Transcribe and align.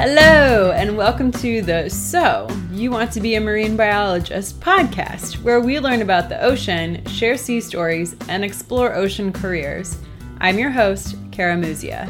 Hello, 0.00 0.70
and 0.70 0.96
welcome 0.96 1.32
to 1.32 1.60
the 1.60 1.90
So 1.90 2.46
You 2.70 2.92
Want 2.92 3.10
to 3.14 3.20
Be 3.20 3.34
a 3.34 3.40
Marine 3.40 3.76
Biologist 3.76 4.60
podcast, 4.60 5.42
where 5.42 5.58
we 5.58 5.80
learn 5.80 6.02
about 6.02 6.28
the 6.28 6.40
ocean, 6.40 7.04
share 7.06 7.36
sea 7.36 7.60
stories, 7.60 8.14
and 8.28 8.44
explore 8.44 8.94
ocean 8.94 9.32
careers. 9.32 9.98
I'm 10.40 10.56
your 10.56 10.70
host, 10.70 11.16
Kara 11.32 11.56
Muzia. 11.56 12.08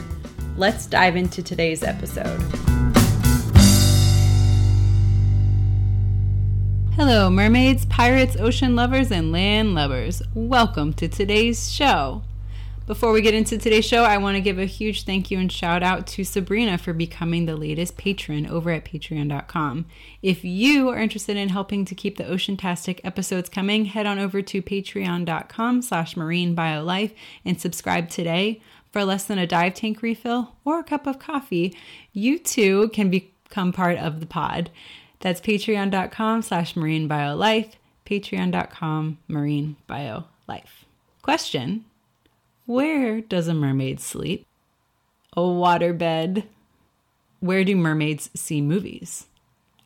Let's 0.58 0.84
dive 0.84 1.16
into 1.16 1.42
today's 1.42 1.82
episode. 1.82 2.38
Hello, 6.94 7.30
mermaids, 7.30 7.86
pirates, 7.86 8.36
ocean 8.38 8.76
lovers, 8.76 9.10
and 9.10 9.32
land 9.32 9.74
lovers. 9.74 10.20
Welcome 10.34 10.92
to 10.92 11.08
today's 11.08 11.72
show. 11.72 12.22
Before 12.88 13.12
we 13.12 13.20
get 13.20 13.34
into 13.34 13.58
today's 13.58 13.84
show, 13.84 14.04
I 14.04 14.16
want 14.16 14.36
to 14.36 14.40
give 14.40 14.58
a 14.58 14.64
huge 14.64 15.04
thank 15.04 15.30
you 15.30 15.38
and 15.38 15.52
shout 15.52 15.82
out 15.82 16.06
to 16.06 16.24
Sabrina 16.24 16.78
for 16.78 16.94
becoming 16.94 17.44
the 17.44 17.54
latest 17.54 17.98
patron 17.98 18.46
over 18.46 18.70
at 18.70 18.86
patreon.com. 18.86 19.84
If 20.22 20.42
you 20.42 20.88
are 20.88 20.96
interested 20.96 21.36
in 21.36 21.50
helping 21.50 21.84
to 21.84 21.94
keep 21.94 22.16
the 22.16 22.24
Oceantastic 22.24 23.00
episodes 23.04 23.50
coming, 23.50 23.84
head 23.84 24.06
on 24.06 24.18
over 24.18 24.40
to 24.40 24.62
patreon.com 24.62 25.82
slash 25.82 26.14
marinebiolife 26.14 27.12
and 27.44 27.60
subscribe 27.60 28.08
today. 28.08 28.62
For 28.90 29.04
less 29.04 29.24
than 29.24 29.36
a 29.36 29.46
dive 29.46 29.74
tank 29.74 30.00
refill 30.00 30.54
or 30.64 30.78
a 30.78 30.84
cup 30.84 31.06
of 31.06 31.18
coffee, 31.18 31.76
you 32.14 32.38
too 32.38 32.88
can 32.94 33.10
become 33.10 33.70
part 33.70 33.98
of 33.98 34.20
the 34.20 34.26
pod. 34.26 34.70
That's 35.20 35.42
patreon.com 35.42 36.40
slash 36.40 36.72
marinebiolife, 36.72 37.72
patreon.com 38.06 39.18
marinebiolife. 39.28 40.24
Question 41.20 41.84
where 42.68 43.22
does 43.22 43.48
a 43.48 43.54
mermaid 43.54 43.98
sleep? 43.98 44.46
A 45.34 45.40
waterbed. 45.40 46.44
Where 47.40 47.64
do 47.64 47.74
mermaids 47.74 48.28
see 48.36 48.60
movies? 48.60 49.26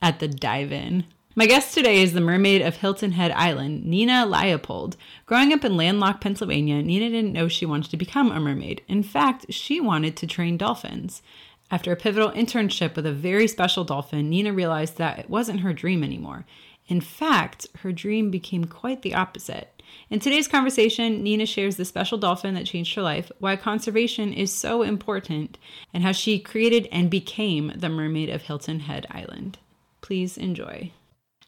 At 0.02 0.18
the 0.18 0.26
dive 0.26 0.72
in. 0.72 1.04
My 1.36 1.46
guest 1.46 1.74
today 1.74 2.02
is 2.02 2.12
the 2.12 2.20
mermaid 2.20 2.60
of 2.60 2.78
Hilton 2.78 3.12
Head 3.12 3.30
Island, 3.30 3.84
Nina 3.84 4.26
Leopold. 4.26 4.96
Growing 5.26 5.52
up 5.52 5.64
in 5.64 5.76
landlocked 5.76 6.22
Pennsylvania, 6.22 6.82
Nina 6.82 7.08
didn't 7.08 7.32
know 7.32 7.46
she 7.46 7.64
wanted 7.64 7.92
to 7.92 7.96
become 7.96 8.32
a 8.32 8.40
mermaid. 8.40 8.82
In 8.88 9.04
fact, 9.04 9.46
she 9.50 9.80
wanted 9.80 10.16
to 10.16 10.26
train 10.26 10.56
dolphins. 10.56 11.22
After 11.70 11.92
a 11.92 11.96
pivotal 11.96 12.32
internship 12.32 12.96
with 12.96 13.06
a 13.06 13.12
very 13.12 13.46
special 13.46 13.84
dolphin, 13.84 14.28
Nina 14.28 14.52
realized 14.52 14.96
that 14.96 15.20
it 15.20 15.30
wasn't 15.30 15.60
her 15.60 15.72
dream 15.72 16.02
anymore. 16.02 16.46
In 16.88 17.00
fact, 17.00 17.68
her 17.82 17.92
dream 17.92 18.32
became 18.32 18.64
quite 18.64 19.02
the 19.02 19.14
opposite. 19.14 19.80
In 20.10 20.20
today's 20.20 20.48
conversation, 20.48 21.22
Nina 21.22 21.46
shares 21.46 21.76
the 21.76 21.84
special 21.84 22.18
dolphin 22.18 22.54
that 22.54 22.66
changed 22.66 22.94
her 22.94 23.02
life, 23.02 23.32
why 23.38 23.56
conservation 23.56 24.32
is 24.32 24.52
so 24.52 24.82
important, 24.82 25.58
and 25.94 26.02
how 26.02 26.12
she 26.12 26.38
created 26.38 26.88
and 26.92 27.10
became 27.10 27.72
the 27.74 27.88
mermaid 27.88 28.28
of 28.28 28.42
Hilton 28.42 28.80
Head 28.80 29.06
Island. 29.10 29.58
Please 30.02 30.36
enjoy. 30.36 30.92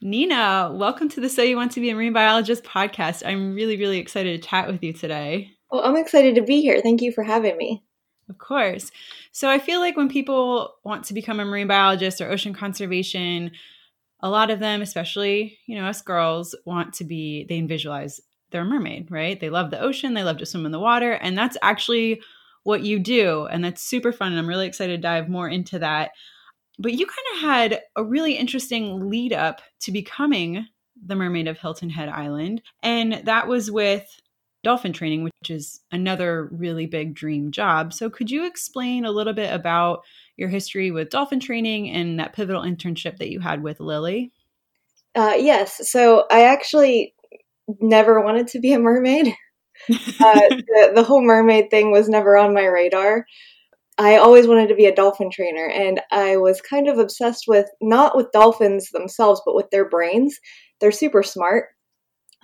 Nina, 0.01 0.71
welcome 0.73 1.09
to 1.11 1.21
the 1.21 1.29
So 1.29 1.43
You 1.43 1.57
Want 1.57 1.73
to 1.73 1.81
Be 1.81 1.91
a 1.91 1.95
Marine 1.95 2.13
Biologist 2.13 2.65
podcast. 2.65 3.23
I'm 3.27 3.55
really, 3.55 3.77
really 3.77 3.99
excited 3.99 4.41
to 4.41 4.49
chat 4.49 4.67
with 4.67 4.83
you 4.83 4.93
today. 4.93 5.51
Well, 5.71 5.83
I'm 5.83 5.97
excited 5.97 6.35
to 6.37 6.43
be 6.43 6.61
here. 6.61 6.81
Thank 6.81 7.03
you 7.03 7.13
for 7.13 7.23
having 7.23 7.57
me. 7.57 7.83
Of 8.29 8.39
course. 8.39 8.91
So 9.33 9.51
I 9.51 9.59
feel 9.59 9.81
like 9.81 9.97
when 9.97 10.09
people 10.09 10.75
want 10.85 11.05
to 11.07 11.15
become 11.15 11.41
a 11.41 11.45
marine 11.45 11.69
biologist 11.69 12.21
or 12.21 12.31
ocean 12.31 12.55
conservation, 12.55 13.51
a 14.21 14.31
lot 14.31 14.51
of 14.51 14.61
them, 14.61 14.81
especially, 14.81 15.59
you 15.67 15.79
know, 15.79 15.87
us 15.87 16.01
girls, 16.01 16.55
want 16.65 16.95
to 16.95 17.05
be, 17.05 17.45
they 17.49 17.61
visualize 17.61 18.21
they're 18.55 18.63
a 18.63 18.65
mermaid, 18.65 19.11
right? 19.11 19.39
They 19.41 19.51
love 19.51 19.73
the 19.73 19.81
ocean, 19.81 20.15
they 20.15 20.23
love 20.23 20.39
to 20.39 20.47
swim 20.47 20.65
in 20.65 20.71
the 20.71 20.79
water, 20.79 21.13
and 21.13 21.37
that's 21.37 21.57
actually 21.61 22.23
what 22.63 22.85
you 22.85 23.01
do. 23.01 23.47
And 23.47 23.65
that's 23.65 23.83
super 23.83 24.13
fun. 24.13 24.31
And 24.31 24.39
I'm 24.39 24.47
really 24.47 24.69
excited 24.69 24.97
to 24.97 25.03
dive 25.03 25.29
more 25.29 25.49
into 25.49 25.81
that. 25.81 26.13
But 26.79 26.93
you 26.93 27.05
kind 27.05 27.19
of 27.35 27.41
had 27.41 27.83
a 27.97 28.05
really 28.05 28.35
interesting 28.35 29.11
lead 29.11 29.33
up 29.33 29.61
to 29.81 29.91
becoming 29.93 30.67
the 31.05 31.17
mermaid 31.17 31.49
of 31.49 31.59
Hilton 31.59 31.91
Head 31.91 32.09
Island. 32.09 32.63
And 32.81 33.23
that 33.25 33.49
was 33.49 33.73
with 33.73 34.09
dolphin 34.63 34.93
training, 34.93 35.25
which 35.25 35.51
is 35.51 35.81
another 35.91 36.49
really 36.53 36.87
big 36.87 37.15
dream 37.15 37.51
job. 37.51 37.93
So, 37.93 38.09
could 38.09 38.31
you 38.31 38.47
explain 38.47 39.05
a 39.05 39.11
little 39.11 39.35
bit 39.35 39.53
about 39.53 40.05
your 40.37 40.49
history 40.49 40.93
with 40.93 41.11
dolphin 41.11 41.41
training 41.41 41.91
and 41.91 42.21
that 42.21 42.35
pivotal 42.35 42.63
internship 42.63 43.19
that 43.19 43.31
you 43.31 43.41
had 43.41 43.65
with 43.65 43.81
Lily? 43.81 44.33
Uh, 45.17 45.35
yes. 45.37 45.91
So, 45.91 46.25
I 46.31 46.45
actually 46.45 47.14
never 47.81 48.21
wanted 48.21 48.49
to 48.49 48.61
be 48.61 48.73
a 48.73 48.79
mermaid. 48.79 49.35
uh, 49.91 49.95
the, 49.99 50.93
the 50.95 51.03
whole 51.03 51.23
mermaid 51.23 51.71
thing 51.71 51.91
was 51.91 52.09
never 52.09 52.37
on 52.37 52.55
my 52.55 52.65
radar. 52.65 53.27
I 53.97 54.17
always 54.17 54.49
wanted 54.49 54.69
to 54.69 54.75
be 54.75 54.87
a 54.87 54.95
dolphin 54.95 55.31
trainer, 55.31 55.69
and 55.69 56.01
I 56.11 56.37
was 56.37 56.61
kind 56.61 56.89
of 56.89 56.99
obsessed 56.99 57.45
with 57.47 57.67
not 57.81 58.17
with 58.17 58.33
dolphins 58.33 58.91
themselves, 58.91 59.41
but 59.45 59.55
with 59.55 59.71
their 59.71 59.89
brains. 59.89 60.39
They're 60.81 60.91
super 60.91 61.23
smart. 61.23 61.67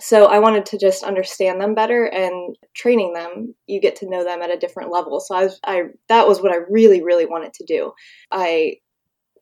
So 0.01 0.27
I 0.27 0.39
wanted 0.39 0.65
to 0.67 0.79
just 0.79 1.05
understand 1.05 1.61
them 1.61 1.75
better 1.75 2.07
and 2.07 2.57
training 2.75 3.13
them, 3.13 3.55
you 3.67 3.81
get 3.81 3.97
to 3.97 4.09
know 4.09 4.25
them 4.25 4.41
at 4.41 4.51
a 4.51 4.57
different 4.57 4.91
level. 4.91 5.21
So 5.21 5.35
I 5.35 5.45
was, 5.45 5.61
I, 5.65 5.83
that 6.09 6.27
was 6.27 6.41
what 6.41 6.53
I 6.53 6.61
really, 6.71 7.03
really 7.03 7.27
wanted 7.27 7.53
to 7.55 7.65
do. 7.67 7.93
I 8.33 8.77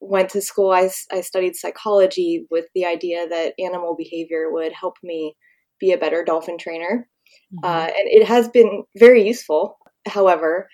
went 0.00 0.30
to 0.30 0.42
school, 0.42 0.72
I, 0.72 0.90
I 1.12 1.20
studied 1.20 1.54
psychology 1.54 2.46
with 2.50 2.66
the 2.74 2.86
idea 2.86 3.28
that 3.28 3.54
animal 3.60 3.94
behavior 3.96 4.50
would 4.50 4.72
help 4.72 4.96
me 5.02 5.36
be 5.80 5.92
a 5.92 5.98
better 5.98 6.24
dolphin 6.24 6.58
trainer. 6.58 7.08
Mm-hmm. 7.54 7.64
Uh, 7.64 7.86
and 7.86 7.94
it 8.08 8.26
has 8.26 8.48
been 8.48 8.84
very 8.96 9.26
useful. 9.26 9.78
However, 10.06 10.68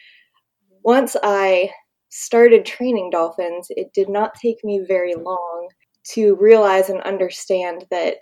once 0.85 1.17
I 1.23 1.71
started 2.11 2.65
training 2.65 3.11
dolphins, 3.11 3.69
it 3.71 3.93
did 3.95 4.09
not 4.09 4.35
take 4.41 4.59
me 4.63 4.85
very 4.87 5.15
long 5.15 5.69
to 6.13 6.37
realize 6.37 6.91
and 6.91 7.01
understand 7.03 7.87
that 7.91 8.19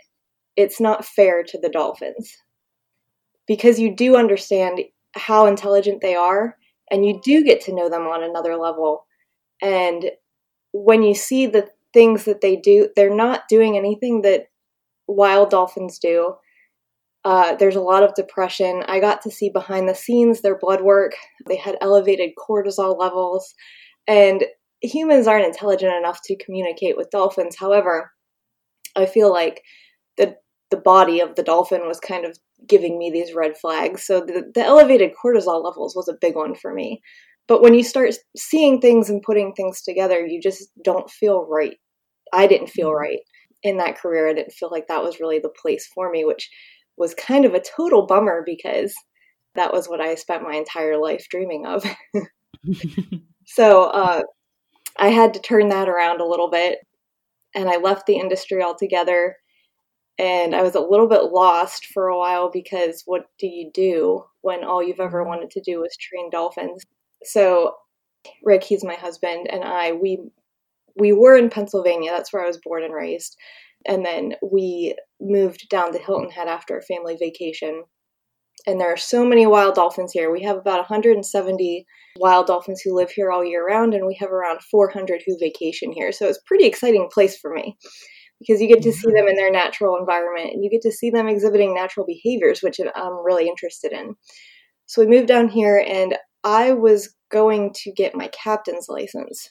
it's 0.57 0.81
not 0.81 1.05
fair 1.05 1.43
to 1.43 1.59
the 1.59 1.69
dolphins. 1.69 2.37
Because 3.47 3.79
you 3.79 3.95
do 3.95 4.17
understand 4.17 4.81
how 5.15 5.47
intelligent 5.47 6.01
they 6.01 6.15
are, 6.15 6.57
and 6.91 7.05
you 7.05 7.21
do 7.25 7.43
get 7.43 7.61
to 7.63 7.75
know 7.75 7.89
them 7.89 8.03
on 8.03 8.23
another 8.23 8.57
level. 8.57 9.05
And 9.61 10.11
when 10.73 11.03
you 11.03 11.15
see 11.15 11.47
the 11.47 11.69
things 11.93 12.25
that 12.25 12.41
they 12.41 12.57
do, 12.57 12.89
they're 12.97 13.15
not 13.15 13.49
doing 13.49 13.77
anything 13.77 14.23
that 14.23 14.47
wild 15.07 15.51
dolphins 15.51 15.99
do. 15.99 16.35
Uh, 17.25 17.55
there's 17.55 17.77
a 17.77 17.81
lot 17.81 18.03
of 18.03 18.15
depression. 18.15 18.83
I 18.89 18.99
got 18.99 19.23
to 19.23 19.31
see 19.31 19.49
behind 19.49 19.89
the 19.89 19.95
scenes 19.95 20.41
their 20.41 20.59
blood 20.59 20.83
work. 20.83 21.13
They 21.47 21.57
had 21.57 21.77
elevated 21.81 22.31
cortisol 22.37 22.99
levels, 22.99 23.55
and 24.09 24.45
humans 24.81 25.27
aren't 25.29 25.47
intelligent 25.47 25.95
enough 25.95 26.21
to 26.25 26.45
communicate 26.45 26.97
with 26.97 27.11
dolphins. 27.11 27.57
However, 27.59 28.11
I 28.97 29.07
feel 29.07 29.33
like 29.33 29.63
the 30.17 30.37
the 30.71 30.77
body 30.79 31.21
of 31.21 31.35
the 31.37 31.43
dolphin 31.43 31.87
was 31.87 32.01
kind 32.01 32.25
of 32.25 32.37
giving 32.67 32.99
me 32.99 33.11
these 33.11 33.35
red 33.35 33.57
flags. 33.57 34.05
So 34.05 34.21
the, 34.21 34.51
the 34.55 34.65
elevated 34.65 35.13
cortisol 35.13 35.63
levels 35.63 35.95
was 35.95 36.09
a 36.09 36.17
big 36.21 36.35
one 36.35 36.55
for 36.55 36.73
me. 36.73 37.03
But 37.49 37.61
when 37.61 37.75
you 37.75 37.83
start 37.83 38.15
seeing 38.37 38.81
things 38.81 39.11
and 39.11 39.23
putting 39.23 39.53
things 39.53 39.83
together, 39.83 40.25
you 40.25 40.41
just 40.41 40.71
don't 40.83 41.11
feel 41.11 41.47
right. 41.49 41.77
I 42.33 42.47
didn't 42.47 42.71
feel 42.71 42.89
mm-hmm. 42.89 43.03
right 43.03 43.19
in 43.63 43.77
that 43.79 43.99
career. 43.99 44.29
I 44.29 44.35
didn't 44.35 44.53
feel 44.53 44.71
like 44.71 44.89
that 44.89 45.03
was 45.03 45.21
really 45.21 45.39
the 45.39 45.53
place 45.61 45.89
for 45.95 46.11
me, 46.11 46.25
which 46.25 46.49
was 46.97 47.15
kind 47.15 47.45
of 47.45 47.55
a 47.55 47.61
total 47.61 48.07
bummer 48.07 48.43
because 48.45 48.95
that 49.55 49.73
was 49.73 49.89
what 49.89 50.01
I 50.01 50.15
spent 50.15 50.43
my 50.43 50.55
entire 50.55 50.97
life 50.97 51.27
dreaming 51.31 51.67
of. 51.67 51.85
so 53.47 53.85
uh, 53.85 54.23
I 54.99 55.09
had 55.09 55.35
to 55.35 55.41
turn 55.41 55.69
that 55.69 55.89
around 55.89 56.21
a 56.21 56.27
little 56.27 56.51
bit 56.51 56.79
and 57.55 57.69
I 57.69 57.77
left 57.77 58.07
the 58.07 58.17
industry 58.17 58.63
altogether. 58.63 59.37
And 60.19 60.55
I 60.55 60.63
was 60.63 60.75
a 60.75 60.81
little 60.81 61.09
bit 61.09 61.33
lost 61.33 61.87
for 61.87 62.09
a 62.09 62.19
while 62.19 62.51
because 62.51 63.03
what 63.07 63.27
do 63.39 63.47
you 63.47 63.71
do 63.73 64.25
when 64.43 64.63
all 64.63 64.83
you've 64.83 65.01
ever 65.01 65.25
wanted 65.25 65.51
to 65.53 65.61
do 65.61 65.81
was 65.81 65.97
train 65.97 66.31
dolphins? 66.31 66.85
So 67.25 67.75
Rick, 68.45 68.63
he's 68.65 68.85
my 68.85 68.95
husband, 68.95 69.49
and 69.51 69.65
I 69.65 69.93
we 69.93 70.19
we 70.97 71.13
were 71.13 71.37
in 71.37 71.51
Pennsylvania. 71.51 72.11
That's 72.11 72.33
where 72.33 72.45
I 72.45 72.47
was 72.47 72.59
born 72.59 72.85
and 72.85 72.95
raised. 72.95 73.37
And 73.87 74.05
then 74.05 74.35
we 74.43 74.97
moved 75.21 75.69
down 75.69 75.93
to 75.93 75.99
Hilton 75.99 76.31
Head 76.31 76.49
after 76.49 76.79
a 76.79 76.83
family 76.83 77.17
vacation. 77.19 77.85
And 78.67 78.81
there 78.81 78.93
are 78.93 78.97
so 78.97 79.25
many 79.25 79.47
wild 79.47 79.75
dolphins 79.75 80.13
here. 80.13 80.31
We 80.31 80.43
have 80.43 80.57
about 80.57 80.79
170 80.79 81.87
wild 82.19 82.47
dolphins 82.47 82.81
who 82.81 82.95
live 82.95 83.11
here 83.11 83.31
all 83.31 83.45
year 83.45 83.67
round, 83.67 83.95
and 83.95 84.07
we 84.07 84.17
have 84.21 84.31
around 84.31 84.61
400 84.71 85.23
who 85.27 85.37
vacation 85.41 85.93
here. 85.93 86.13
So 86.13 86.29
it's 86.29 86.39
a 86.39 86.47
pretty 86.47 86.67
exciting 86.67 87.09
place 87.13 87.37
for 87.39 87.53
me 87.53 87.77
because 88.39 88.61
you 88.61 88.69
get 88.69 88.83
to 88.83 88.93
see 88.93 89.09
mm-hmm. 89.09 89.17
them 89.17 89.29
in 89.29 89.37
their 89.37 89.51
natural 89.51 89.97
environment 89.97 90.51
and 90.53 90.65
you 90.65 90.71
get 90.71 90.83
to 90.83 90.93
see 90.93 91.11
them 91.11 91.29
exhibiting 91.29 91.75
natural 91.75 92.07
behaviors, 92.07 92.61
which 92.63 92.79
I'm 92.81 93.25
really 93.25 93.49
interested 93.49 93.93
in. 93.93 94.15
So 94.87 95.03
we 95.03 95.09
moved 95.09 95.29
down 95.29 95.49
here, 95.49 95.83
and 95.87 96.17
I 96.45 96.73
was 96.73 97.15
going 97.31 97.73
to 97.83 97.93
get 97.93 98.15
my 98.15 98.29
captain's 98.29 98.87
license. 98.89 99.49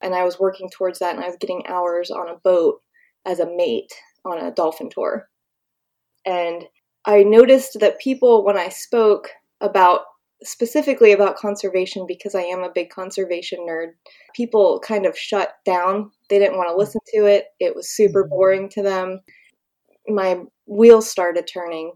And 0.00 0.14
I 0.14 0.24
was 0.24 0.40
working 0.40 0.68
towards 0.70 0.98
that, 0.98 1.14
and 1.14 1.22
I 1.22 1.28
was 1.28 1.36
getting 1.38 1.66
hours 1.68 2.10
on 2.10 2.28
a 2.28 2.38
boat 2.42 2.80
as 3.26 3.40
a 3.40 3.46
mate 3.56 3.92
on 4.24 4.38
a 4.38 4.52
dolphin 4.52 4.88
tour. 4.90 5.28
And 6.24 6.64
I 7.04 7.22
noticed 7.22 7.78
that 7.80 8.00
people, 8.00 8.44
when 8.44 8.56
I 8.56 8.68
spoke 8.68 9.30
about 9.60 10.02
specifically 10.44 11.12
about 11.12 11.36
conservation 11.36 12.04
because 12.06 12.34
I 12.34 12.42
am 12.42 12.62
a 12.62 12.72
big 12.74 12.90
conservation 12.90 13.60
nerd. 13.68 13.92
People 14.34 14.80
kind 14.80 15.06
of 15.06 15.16
shut 15.16 15.54
down. 15.64 16.10
They 16.28 16.38
didn't 16.38 16.56
want 16.56 16.68
to 16.68 16.76
listen 16.76 17.00
to 17.14 17.26
it. 17.26 17.46
It 17.60 17.74
was 17.74 17.94
super 17.94 18.24
mm-hmm. 18.24 18.30
boring 18.30 18.68
to 18.70 18.82
them. 18.82 19.20
My 20.08 20.40
wheels 20.66 21.08
started 21.08 21.48
turning, 21.52 21.92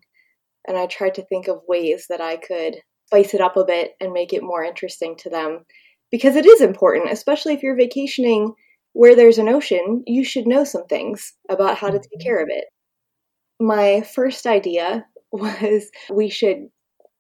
and 0.67 0.77
I 0.77 0.87
tried 0.87 1.15
to 1.15 1.27
think 1.27 1.49
of 1.49 1.63
ways 1.67 2.07
that 2.09 2.21
I 2.21 2.37
could 2.37 2.77
spice 3.07 3.35
it 3.35 3.41
up 3.41 3.57
a 3.57 3.65
bit 3.65 3.93
and 4.01 4.13
make 4.13 4.33
it 4.33 4.43
more 4.43 4.65
interesting 4.65 5.17
to 5.19 5.31
them 5.31 5.65
because 6.11 6.37
it 6.37 6.47
is 6.47 6.61
important, 6.61 7.11
especially 7.11 7.55
if 7.55 7.63
you're 7.63 7.77
vacationing 7.77 8.53
where 8.97 9.15
there's 9.15 9.37
an 9.37 9.51
ocean, 9.51 10.03
you 10.07 10.25
should 10.25 10.47
know 10.47 10.65
some 10.65 10.87
things 10.87 11.35
about 11.51 11.77
how 11.77 11.91
to 11.91 11.99
take 11.99 12.19
care 12.19 12.43
of 12.43 12.49
it. 12.49 12.65
My 13.61 14.01
first 14.01 14.47
idea 14.47 15.05
was 15.33 15.91
we 16.11 16.31
should 16.31 16.69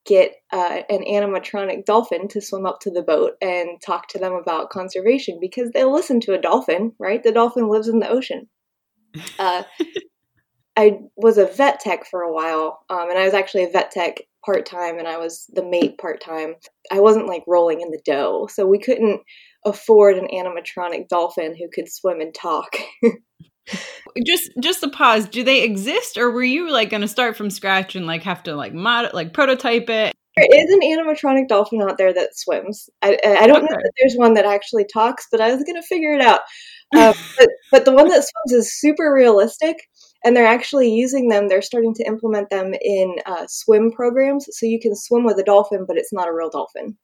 get 0.06 0.32
uh, 0.52 0.80
an 0.88 1.04
animatronic 1.04 1.84
dolphin 1.84 2.28
to 2.28 2.40
swim 2.40 2.64
up 2.64 2.80
to 2.80 2.90
the 2.90 3.02
boat 3.02 3.32
and 3.42 3.78
talk 3.84 4.08
to 4.08 4.18
them 4.18 4.32
about 4.32 4.70
conservation 4.70 5.36
because 5.38 5.70
they'll 5.72 5.92
listen 5.92 6.18
to 6.20 6.32
a 6.32 6.40
dolphin, 6.40 6.92
right? 6.98 7.22
The 7.22 7.32
dolphin 7.32 7.68
lives 7.68 7.88
in 7.88 8.00
the 8.00 8.08
ocean. 8.08 8.48
Uh, 9.38 9.62
I 10.76 10.98
was 11.16 11.38
a 11.38 11.46
vet 11.46 11.80
tech 11.80 12.04
for 12.04 12.20
a 12.20 12.32
while, 12.32 12.80
um, 12.90 13.08
and 13.08 13.18
I 13.18 13.24
was 13.24 13.32
actually 13.32 13.64
a 13.64 13.70
vet 13.70 13.90
tech 13.90 14.18
part 14.44 14.66
time, 14.66 14.98
and 14.98 15.08
I 15.08 15.16
was 15.16 15.46
the 15.54 15.64
mate 15.64 15.96
part 15.96 16.20
time. 16.20 16.54
I 16.92 17.00
wasn't 17.00 17.26
like 17.26 17.42
rolling 17.46 17.80
in 17.80 17.90
the 17.90 18.02
dough, 18.04 18.46
so 18.52 18.66
we 18.66 18.78
couldn't 18.78 19.22
afford 19.66 20.16
an 20.16 20.28
animatronic 20.32 21.08
dolphin 21.08 21.54
who 21.56 21.68
could 21.68 21.92
swim 21.92 22.20
and 22.20 22.34
talk. 22.34 22.76
just 24.24 24.50
just 24.60 24.82
a 24.82 24.88
pause. 24.88 25.28
Do 25.28 25.42
they 25.42 25.62
exist 25.62 26.16
or 26.16 26.30
were 26.30 26.42
you 26.42 26.70
like 26.70 26.90
going 26.90 27.00
to 27.02 27.08
start 27.08 27.36
from 27.36 27.50
scratch 27.50 27.96
and 27.96 28.06
like 28.06 28.22
have 28.22 28.42
to 28.44 28.54
like 28.54 28.72
mod 28.72 29.12
like 29.12 29.32
prototype 29.32 29.90
it? 29.90 30.14
There 30.36 30.48
is 30.50 30.70
an 30.70 30.80
animatronic 30.80 31.48
dolphin 31.48 31.80
out 31.82 31.96
there 31.96 32.12
that 32.12 32.36
swims. 32.36 32.90
I, 33.02 33.18
I 33.24 33.46
don't 33.46 33.64
okay. 33.64 33.66
know 33.66 33.80
that 33.82 33.92
there's 33.98 34.16
one 34.16 34.34
that 34.34 34.44
actually 34.44 34.84
talks 34.84 35.26
but 35.30 35.40
i 35.40 35.52
was 35.52 35.64
going 35.64 35.80
to 35.80 35.86
figure 35.86 36.14
it 36.14 36.20
out. 36.20 36.40
Uh, 36.94 37.12
but, 37.38 37.48
but 37.72 37.84
the 37.84 37.92
one 37.92 38.08
that 38.08 38.24
swims 38.24 38.52
is 38.52 38.80
super 38.80 39.12
realistic 39.12 39.76
and 40.24 40.36
they're 40.36 40.46
actually 40.46 40.90
using 40.92 41.28
them. 41.28 41.48
They're 41.48 41.62
starting 41.62 41.94
to 41.94 42.06
implement 42.06 42.50
them 42.50 42.74
in 42.80 43.16
uh, 43.26 43.46
swim 43.48 43.90
programs 43.90 44.46
so 44.50 44.66
you 44.66 44.78
can 44.80 44.94
swim 44.94 45.24
with 45.24 45.38
a 45.38 45.44
dolphin 45.44 45.84
but 45.86 45.96
it's 45.96 46.12
not 46.12 46.28
a 46.28 46.32
real 46.32 46.50
dolphin. 46.50 46.96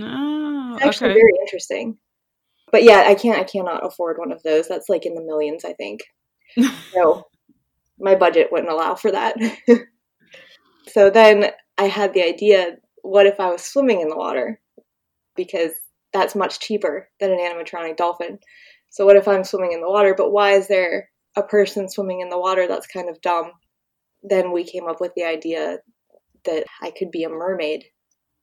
Oh, 0.00 0.74
it's 0.74 0.84
actually 0.84 1.10
okay. 1.10 1.20
very 1.20 1.32
interesting 1.42 1.98
but 2.72 2.82
yeah, 2.82 3.04
I 3.06 3.14
can't. 3.14 3.38
I 3.38 3.44
cannot 3.44 3.86
afford 3.86 4.18
one 4.18 4.32
of 4.32 4.42
those. 4.42 4.68
That's 4.68 4.88
like 4.88 5.06
in 5.06 5.14
the 5.14 5.22
millions, 5.22 5.64
I 5.64 5.72
think. 5.74 6.02
so 6.92 7.24
my 7.98 8.14
budget 8.14 8.48
wouldn't 8.50 8.70
allow 8.70 8.94
for 8.94 9.10
that. 9.10 9.36
so 10.88 11.10
then 11.10 11.50
I 11.76 11.84
had 11.84 12.14
the 12.14 12.22
idea: 12.22 12.76
what 13.02 13.26
if 13.26 13.40
I 13.40 13.50
was 13.50 13.62
swimming 13.62 14.00
in 14.00 14.08
the 14.08 14.16
water? 14.16 14.60
Because 15.36 15.72
that's 16.12 16.34
much 16.34 16.60
cheaper 16.60 17.08
than 17.20 17.30
an 17.30 17.38
animatronic 17.38 17.96
dolphin. 17.96 18.38
So 18.90 19.04
what 19.04 19.16
if 19.16 19.28
I'm 19.28 19.44
swimming 19.44 19.72
in 19.72 19.80
the 19.80 19.90
water? 19.90 20.14
But 20.16 20.32
why 20.32 20.52
is 20.52 20.68
there 20.68 21.10
a 21.36 21.42
person 21.42 21.88
swimming 21.88 22.20
in 22.20 22.30
the 22.30 22.38
water? 22.38 22.66
That's 22.66 22.86
kind 22.86 23.08
of 23.08 23.20
dumb. 23.20 23.52
Then 24.22 24.52
we 24.52 24.64
came 24.64 24.88
up 24.88 25.00
with 25.00 25.12
the 25.14 25.24
idea 25.24 25.78
that 26.44 26.64
I 26.82 26.90
could 26.90 27.10
be 27.10 27.24
a 27.24 27.28
mermaid 27.28 27.84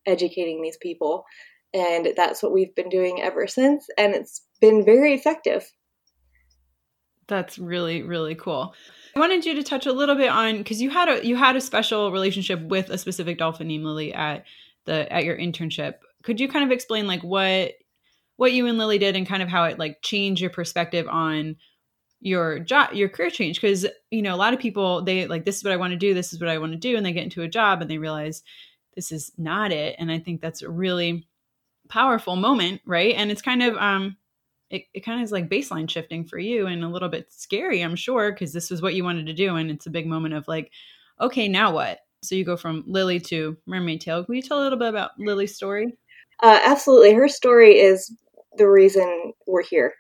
educating 0.06 0.62
these 0.62 0.78
people 0.78 1.26
and 1.74 2.10
that's 2.16 2.42
what 2.42 2.54
we've 2.54 2.74
been 2.76 2.90
doing 2.90 3.22
ever 3.22 3.48
since. 3.48 3.88
And 3.98 4.14
it's 4.14 4.42
been 4.62 4.86
very 4.86 5.14
effective. 5.14 5.70
That's 7.28 7.58
really, 7.58 8.04
really 8.04 8.36
cool. 8.36 8.74
I 9.16 9.20
wanted 9.20 9.46
you 9.46 9.56
to 9.56 9.64
touch 9.64 9.86
a 9.86 9.94
little 9.94 10.16
bit 10.16 10.30
on 10.30 10.58
because 10.58 10.82
you 10.82 10.90
had 10.90 11.08
a 11.08 11.26
you 11.26 11.36
had 11.36 11.56
a 11.56 11.62
special 11.62 12.12
relationship 12.12 12.62
with 12.62 12.90
a 12.90 12.98
specific 12.98 13.38
dolphin 13.38 13.68
named 13.68 13.86
Lily 13.86 14.14
at 14.14 14.44
the 14.86 15.12
at 15.12 15.24
your 15.24 15.38
internship. 15.38 15.96
Could 16.24 16.40
you 16.40 16.48
kind 16.48 16.66
of 16.66 16.72
explain 16.72 17.08
like 17.08 17.24
what 17.24 17.74
what 18.36 18.52
you 18.52 18.68
and 18.68 18.78
Lily 18.78 18.98
did 18.98 19.16
and 19.16 19.26
kind 19.26 19.42
of 19.42 19.50
how 19.50 19.64
it 19.64 19.80
like 19.80 20.02
changed 20.02 20.42
your 20.42 20.50
perspective 20.50 21.08
on 21.08 21.56
your 22.22 22.60
job 22.60 22.94
your 22.94 23.10
career 23.10 23.30
change 23.30 23.62
because 23.62 23.86
you 24.10 24.22
know 24.22 24.34
a 24.34 24.38
lot 24.38 24.54
of 24.54 24.60
people 24.60 25.04
they 25.04 25.28
like 25.28 25.46
this 25.46 25.58
is 25.58 25.64
what 25.64 25.74
I 25.74 25.78
want 25.78 25.92
to 25.92 25.98
do 25.98 26.14
this 26.14 26.34
is 26.34 26.40
what 26.40 26.50
I 26.50 26.58
want 26.58 26.72
to 26.72 26.78
do 26.78 26.98
and 26.98 27.06
they 27.06 27.14
get 27.14 27.24
into 27.24 27.44
a 27.44 27.48
job 27.48 27.82
and 27.82 27.90
they 27.90 27.98
realize 27.98 28.42
this 28.96 29.12
is 29.12 29.32
not 29.38 29.72
it 29.72 29.96
and 30.00 30.12
I 30.12 30.20
think 30.20 30.42
that's 30.42 30.64
really 30.64 31.28
powerful 31.90 32.36
moment, 32.36 32.82
right? 32.86 33.14
And 33.16 33.32
it's 33.32 33.42
kind 33.42 33.64
of 33.64 33.76
um 33.78 34.18
it, 34.70 34.84
it 34.94 35.06
kind 35.06 35.20
of 35.20 35.24
is 35.24 35.32
like 35.32 35.50
baseline 35.50 35.90
shifting 35.90 36.26
for 36.26 36.40
you 36.40 36.68
and 36.68 36.84
a 36.84 36.90
little 36.90 37.10
bit 37.10 37.32
scary, 37.32 37.82
I'm 37.82 37.96
sure, 37.96 38.32
because 38.32 38.52
this 38.52 38.72
is 38.72 38.82
what 38.82 38.96
you 38.96 39.04
wanted 39.04 39.28
to 39.28 39.34
do. 39.34 39.56
And 39.56 39.70
it's 39.70 39.86
a 39.86 39.92
big 39.92 40.08
moment 40.08 40.34
of 40.34 40.48
like, 40.48 40.72
okay, 41.22 41.48
now 41.48 41.72
what? 41.72 42.00
So 42.24 42.36
you 42.36 42.44
go 42.44 42.58
from 42.58 42.84
Lily 42.88 43.20
to 43.22 43.56
Mermaid 43.68 44.02
Tail. 44.02 44.26
Can 44.26 44.36
you 44.36 44.42
tell 44.42 44.60
a 44.60 44.64
little 44.64 44.80
bit 44.80 44.90
about 44.90 45.12
Lily's 45.20 45.56
story? 45.56 45.96
Uh, 46.42 46.60
absolutely. 46.66 47.14
Her 47.14 47.28
story 47.28 47.80
is 47.80 48.12
the 48.58 48.68
reason 48.68 49.34
we're 49.46 49.64
here. 49.64 49.94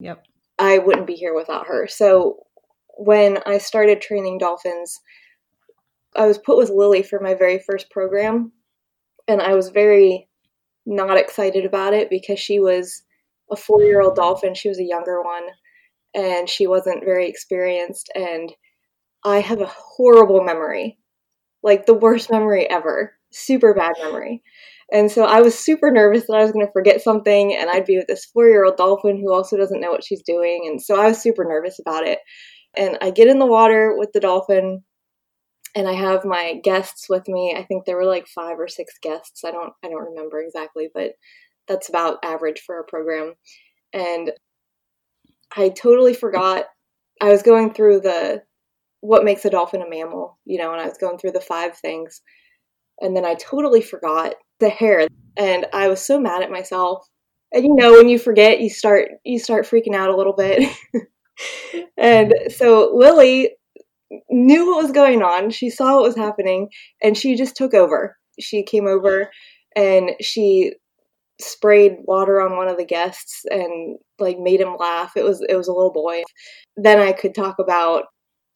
Yep. 0.00 0.24
I 0.58 0.78
wouldn't 0.78 1.06
be 1.06 1.14
here 1.14 1.34
without 1.34 1.66
her. 1.68 1.86
So 1.86 2.40
when 2.96 3.38
I 3.46 3.58
started 3.58 4.00
training 4.00 4.38
dolphins, 4.38 5.00
I 6.16 6.26
was 6.26 6.38
put 6.38 6.58
with 6.58 6.70
Lily 6.70 7.02
for 7.02 7.20
my 7.20 7.34
very 7.34 7.60
first 7.60 7.90
program. 7.90 8.52
And 9.28 9.40
I 9.40 9.54
was 9.54 9.68
very 9.68 10.28
not 10.88 11.18
excited 11.18 11.64
about 11.64 11.92
it 11.92 12.10
because 12.10 12.40
she 12.40 12.58
was 12.58 13.02
a 13.50 13.56
four 13.56 13.82
year 13.82 14.00
old 14.00 14.16
dolphin. 14.16 14.54
She 14.54 14.68
was 14.68 14.78
a 14.78 14.84
younger 14.84 15.22
one 15.22 15.46
and 16.14 16.48
she 16.48 16.66
wasn't 16.66 17.04
very 17.04 17.28
experienced. 17.28 18.10
And 18.14 18.52
I 19.24 19.40
have 19.40 19.60
a 19.60 19.66
horrible 19.66 20.42
memory 20.42 20.98
like 21.62 21.86
the 21.86 21.94
worst 21.94 22.30
memory 22.30 22.68
ever, 22.70 23.12
super 23.30 23.74
bad 23.74 23.94
memory. 24.02 24.42
And 24.90 25.10
so 25.10 25.24
I 25.24 25.40
was 25.40 25.58
super 25.58 25.90
nervous 25.90 26.26
that 26.26 26.36
I 26.36 26.42
was 26.42 26.52
going 26.52 26.66
to 26.66 26.72
forget 26.72 27.02
something 27.02 27.54
and 27.54 27.68
I'd 27.68 27.84
be 27.84 27.98
with 27.98 28.06
this 28.06 28.24
four 28.24 28.48
year 28.48 28.64
old 28.64 28.76
dolphin 28.76 29.18
who 29.18 29.32
also 29.32 29.56
doesn't 29.56 29.80
know 29.80 29.90
what 29.90 30.04
she's 30.04 30.22
doing. 30.22 30.64
And 30.66 30.80
so 30.80 30.98
I 30.98 31.08
was 31.08 31.20
super 31.20 31.44
nervous 31.44 31.78
about 31.78 32.06
it. 32.06 32.20
And 32.76 32.96
I 33.02 33.10
get 33.10 33.28
in 33.28 33.38
the 33.38 33.46
water 33.46 33.94
with 33.98 34.12
the 34.12 34.20
dolphin 34.20 34.82
and 35.78 35.86
I 35.86 35.92
have 35.92 36.24
my 36.24 36.60
guests 36.64 37.08
with 37.08 37.28
me. 37.28 37.54
I 37.56 37.62
think 37.62 37.84
there 37.84 37.96
were 37.96 38.04
like 38.04 38.26
five 38.26 38.58
or 38.58 38.66
six 38.66 38.94
guests. 39.00 39.44
I 39.44 39.52
don't 39.52 39.72
I 39.84 39.88
don't 39.88 40.08
remember 40.08 40.40
exactly, 40.40 40.90
but 40.92 41.12
that's 41.68 41.88
about 41.88 42.18
average 42.24 42.62
for 42.66 42.80
a 42.80 42.84
program. 42.84 43.34
And 43.92 44.32
I 45.56 45.68
totally 45.68 46.14
forgot. 46.14 46.64
I 47.20 47.30
was 47.30 47.44
going 47.44 47.72
through 47.72 48.00
the 48.00 48.42
what 49.02 49.24
makes 49.24 49.44
a 49.44 49.50
dolphin 49.50 49.80
a 49.80 49.88
mammal, 49.88 50.36
you 50.44 50.58
know, 50.58 50.72
and 50.72 50.80
I 50.80 50.86
was 50.86 50.98
going 50.98 51.16
through 51.16 51.30
the 51.30 51.40
five 51.40 51.76
things. 51.76 52.22
And 53.00 53.16
then 53.16 53.24
I 53.24 53.34
totally 53.34 53.80
forgot 53.80 54.34
the 54.58 54.70
hair 54.70 55.06
and 55.36 55.66
I 55.72 55.86
was 55.86 56.04
so 56.04 56.18
mad 56.18 56.42
at 56.42 56.50
myself. 56.50 57.06
And 57.52 57.62
you 57.62 57.76
know, 57.76 57.92
when 57.92 58.08
you 58.08 58.18
forget, 58.18 58.60
you 58.60 58.68
start 58.68 59.10
you 59.24 59.38
start 59.38 59.64
freaking 59.64 59.94
out 59.94 60.10
a 60.10 60.16
little 60.16 60.34
bit. 60.34 60.76
and 61.96 62.34
so 62.48 62.90
Lily 62.92 63.52
knew 64.30 64.66
what 64.66 64.82
was 64.82 64.92
going 64.92 65.22
on. 65.22 65.50
She 65.50 65.70
saw 65.70 65.96
what 65.96 66.04
was 66.04 66.16
happening 66.16 66.68
and 67.02 67.16
she 67.16 67.36
just 67.36 67.56
took 67.56 67.74
over. 67.74 68.16
She 68.40 68.62
came 68.62 68.86
over 68.86 69.30
and 69.76 70.12
she 70.20 70.74
sprayed 71.40 71.98
water 72.04 72.40
on 72.40 72.56
one 72.56 72.68
of 72.68 72.76
the 72.76 72.84
guests 72.84 73.42
and 73.50 73.98
like 74.18 74.38
made 74.38 74.60
him 74.60 74.76
laugh. 74.78 75.12
It 75.16 75.24
was 75.24 75.44
it 75.48 75.54
was 75.54 75.68
a 75.68 75.72
little 75.72 75.92
boy. 75.92 76.22
Then 76.76 76.98
I 76.98 77.12
could 77.12 77.34
talk 77.34 77.58
about 77.58 78.04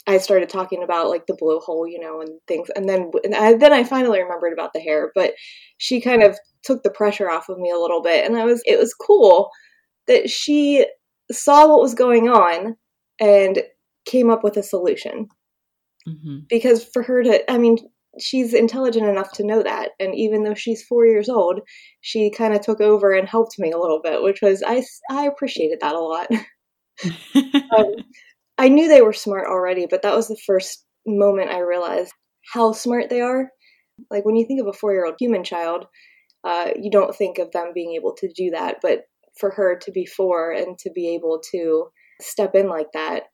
I 0.07 0.19
started 0.19 0.49
talking 0.49 0.83
about 0.83 1.11
like 1.11 1.27
the 1.27 1.37
blowhole, 1.41 1.89
you 1.89 2.01
know, 2.01 2.21
and 2.21 2.41
things. 2.49 2.69
And 2.75 2.89
then 2.89 3.11
and 3.23 3.35
I, 3.35 3.55
then 3.55 3.73
I 3.73 3.85
finally 3.85 4.21
remembered 4.21 4.53
about 4.53 4.73
the 4.73 4.81
hair, 4.81 5.13
but 5.15 5.35
she 5.79 6.01
kind 6.01 6.23
of 6.23 6.37
took 6.65 6.83
the 6.83 6.91
pressure 6.91 7.31
off 7.31 7.49
of 7.49 7.59
me 7.59 7.71
a 7.71 7.79
little 7.79 8.03
bit 8.03 8.25
and 8.25 8.37
I 8.37 8.45
was 8.45 8.63
it 8.67 8.79
was 8.79 8.95
cool 8.95 9.51
that 10.07 10.29
she 10.31 10.87
saw 11.31 11.69
what 11.69 11.81
was 11.81 11.95
going 11.95 12.29
on 12.29 12.77
and 13.21 13.63
came 14.05 14.31
up 14.31 14.43
with 14.43 14.57
a 14.57 14.63
solution. 14.63 15.29
Mm-hmm. 16.09 16.39
Because 16.49 16.85
for 16.85 17.03
her 17.03 17.23
to, 17.23 17.51
I 17.51 17.59
mean, 17.59 17.79
she's 18.19 18.55
intelligent 18.55 19.07
enough 19.07 19.33
to 19.33 19.47
know 19.47 19.63
that. 19.63 19.91
And 19.99 20.15
even 20.15 20.43
though 20.43 20.55
she's 20.55 20.83
four 20.83 21.07
years 21.07 21.29
old, 21.29 21.61
she 22.01 22.31
kind 22.31 22.55
of 22.55 22.61
took 22.61 22.81
over 22.81 23.13
and 23.13 23.29
helped 23.29 23.59
me 23.59 23.71
a 23.71 23.79
little 23.79 24.01
bit, 24.03 24.23
which 24.23 24.43
was, 24.43 24.63
I, 24.67 24.85
I 25.11 25.27
appreciated 25.27 25.79
that 25.81 25.95
a 25.95 26.01
lot. 26.01 26.29
um, 27.77 27.95
I 28.59 28.69
knew 28.69 28.89
they 28.89 29.03
were 29.03 29.13
smart 29.13 29.47
already, 29.47 29.87
but 29.89 30.03
that 30.03 30.15
was 30.15 30.29
the 30.29 30.41
first 30.47 30.85
moment 31.07 31.51
I 31.51 31.61
realized 31.61 32.13
how 32.53 32.73
smart 32.73 33.09
they 33.09 33.21
are. 33.21 33.51
Like 34.11 34.25
when 34.25 34.37
you 34.37 34.47
think 34.47 34.61
of 34.61 34.67
a 34.67 34.73
four 34.73 34.93
year 34.93 35.07
old 35.07 35.17
human 35.19 35.45
child, 35.45 35.87
uh, 36.45 36.71
you 36.81 36.91
don't 36.91 37.15
think 37.15 37.39
of 37.39 37.51
them 37.53 37.73
being 37.75 37.95
able 37.95 38.15
to 38.17 38.33
do 38.33 38.51
that. 38.51 38.77
But 38.83 39.05
for 39.39 39.51
her 39.51 39.77
to 39.79 39.91
be 39.91 40.05
four 40.05 40.53
and 40.53 40.79
to 40.79 40.91
be 40.91 41.15
able 41.15 41.41
to 41.53 41.89
step 42.21 42.55
in 42.55 42.69
like 42.69 42.93
that 42.93 43.25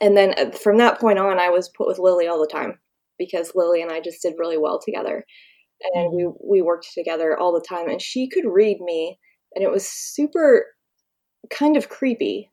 and 0.00 0.16
then 0.16 0.34
uh, 0.38 0.50
from 0.50 0.78
that 0.78 1.00
point 1.00 1.18
on, 1.18 1.38
I 1.38 1.48
was 1.48 1.68
put 1.68 1.86
with 1.86 1.98
Lily 1.98 2.26
all 2.26 2.40
the 2.40 2.46
time 2.46 2.78
because 3.18 3.52
Lily 3.54 3.82
and 3.82 3.90
I 3.90 4.00
just 4.00 4.22
did 4.22 4.34
really 4.38 4.58
well 4.58 4.80
together, 4.84 5.24
and 5.94 6.12
we 6.12 6.22
mm-hmm. 6.24 6.48
we 6.48 6.62
worked 6.62 6.92
together 6.92 7.38
all 7.38 7.52
the 7.52 7.66
time. 7.66 7.88
And 7.88 8.00
she 8.00 8.28
could 8.28 8.44
read 8.46 8.80
me, 8.80 9.18
and 9.54 9.64
it 9.64 9.70
was 9.70 9.88
super 9.88 10.66
kind 11.50 11.76
of 11.76 11.88
creepy 11.88 12.50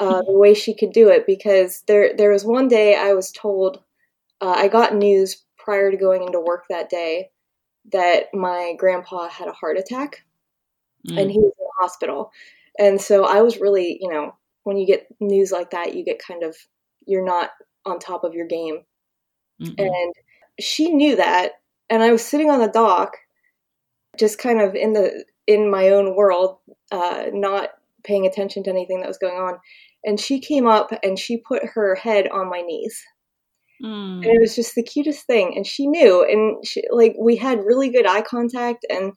uh, 0.00 0.22
the 0.22 0.32
way 0.32 0.54
she 0.54 0.74
could 0.74 0.92
do 0.92 1.08
it 1.08 1.26
because 1.26 1.82
there 1.86 2.14
there 2.16 2.30
was 2.30 2.44
one 2.44 2.68
day 2.68 2.96
I 2.96 3.12
was 3.12 3.30
told 3.32 3.82
uh, 4.40 4.54
I 4.56 4.68
got 4.68 4.94
news 4.94 5.44
prior 5.56 5.90
to 5.90 5.96
going 5.96 6.22
into 6.22 6.40
work 6.40 6.64
that 6.68 6.90
day 6.90 7.30
that 7.92 8.26
my 8.32 8.74
grandpa 8.78 9.28
had 9.28 9.48
a 9.48 9.52
heart 9.52 9.78
attack 9.78 10.24
mm. 11.08 11.20
and 11.20 11.30
he 11.30 11.38
was 11.38 11.52
in 11.58 11.64
the 11.64 11.82
hospital. 11.82 12.32
And 12.78 13.00
so 13.00 13.24
I 13.24 13.42
was 13.42 13.60
really, 13.60 13.98
you 14.00 14.10
know, 14.10 14.34
when 14.64 14.76
you 14.76 14.86
get 14.86 15.06
news 15.20 15.52
like 15.52 15.70
that, 15.70 15.94
you 15.94 16.04
get 16.04 16.18
kind 16.18 16.42
of, 16.42 16.56
you're 17.06 17.24
not 17.24 17.50
on 17.86 17.98
top 17.98 18.24
of 18.24 18.34
your 18.34 18.46
game. 18.46 18.80
Mm-mm. 19.62 19.74
And 19.78 20.14
she 20.60 20.90
knew 20.90 21.16
that. 21.16 21.52
And 21.88 22.02
I 22.02 22.10
was 22.10 22.24
sitting 22.24 22.50
on 22.50 22.60
the 22.60 22.68
dock, 22.68 23.12
just 24.18 24.38
kind 24.38 24.60
of 24.60 24.74
in 24.74 24.94
the, 24.94 25.24
in 25.46 25.70
my 25.70 25.90
own 25.90 26.16
world, 26.16 26.56
uh, 26.90 27.26
not 27.32 27.70
paying 28.02 28.26
attention 28.26 28.62
to 28.64 28.70
anything 28.70 29.00
that 29.00 29.08
was 29.08 29.18
going 29.18 29.36
on. 29.36 29.58
And 30.02 30.18
she 30.18 30.40
came 30.40 30.66
up 30.66 30.90
and 31.02 31.18
she 31.18 31.36
put 31.38 31.64
her 31.74 31.94
head 31.94 32.28
on 32.28 32.50
my 32.50 32.62
knees. 32.62 33.02
Mm. 33.82 34.16
And 34.16 34.26
it 34.26 34.40
was 34.40 34.54
just 34.54 34.74
the 34.74 34.82
cutest 34.82 35.26
thing. 35.26 35.52
And 35.56 35.66
she 35.66 35.86
knew. 35.86 36.22
And 36.22 36.66
she, 36.66 36.82
like, 36.90 37.14
we 37.18 37.36
had 37.36 37.64
really 37.64 37.90
good 37.90 38.06
eye 38.06 38.22
contact. 38.22 38.86
And 38.88 39.12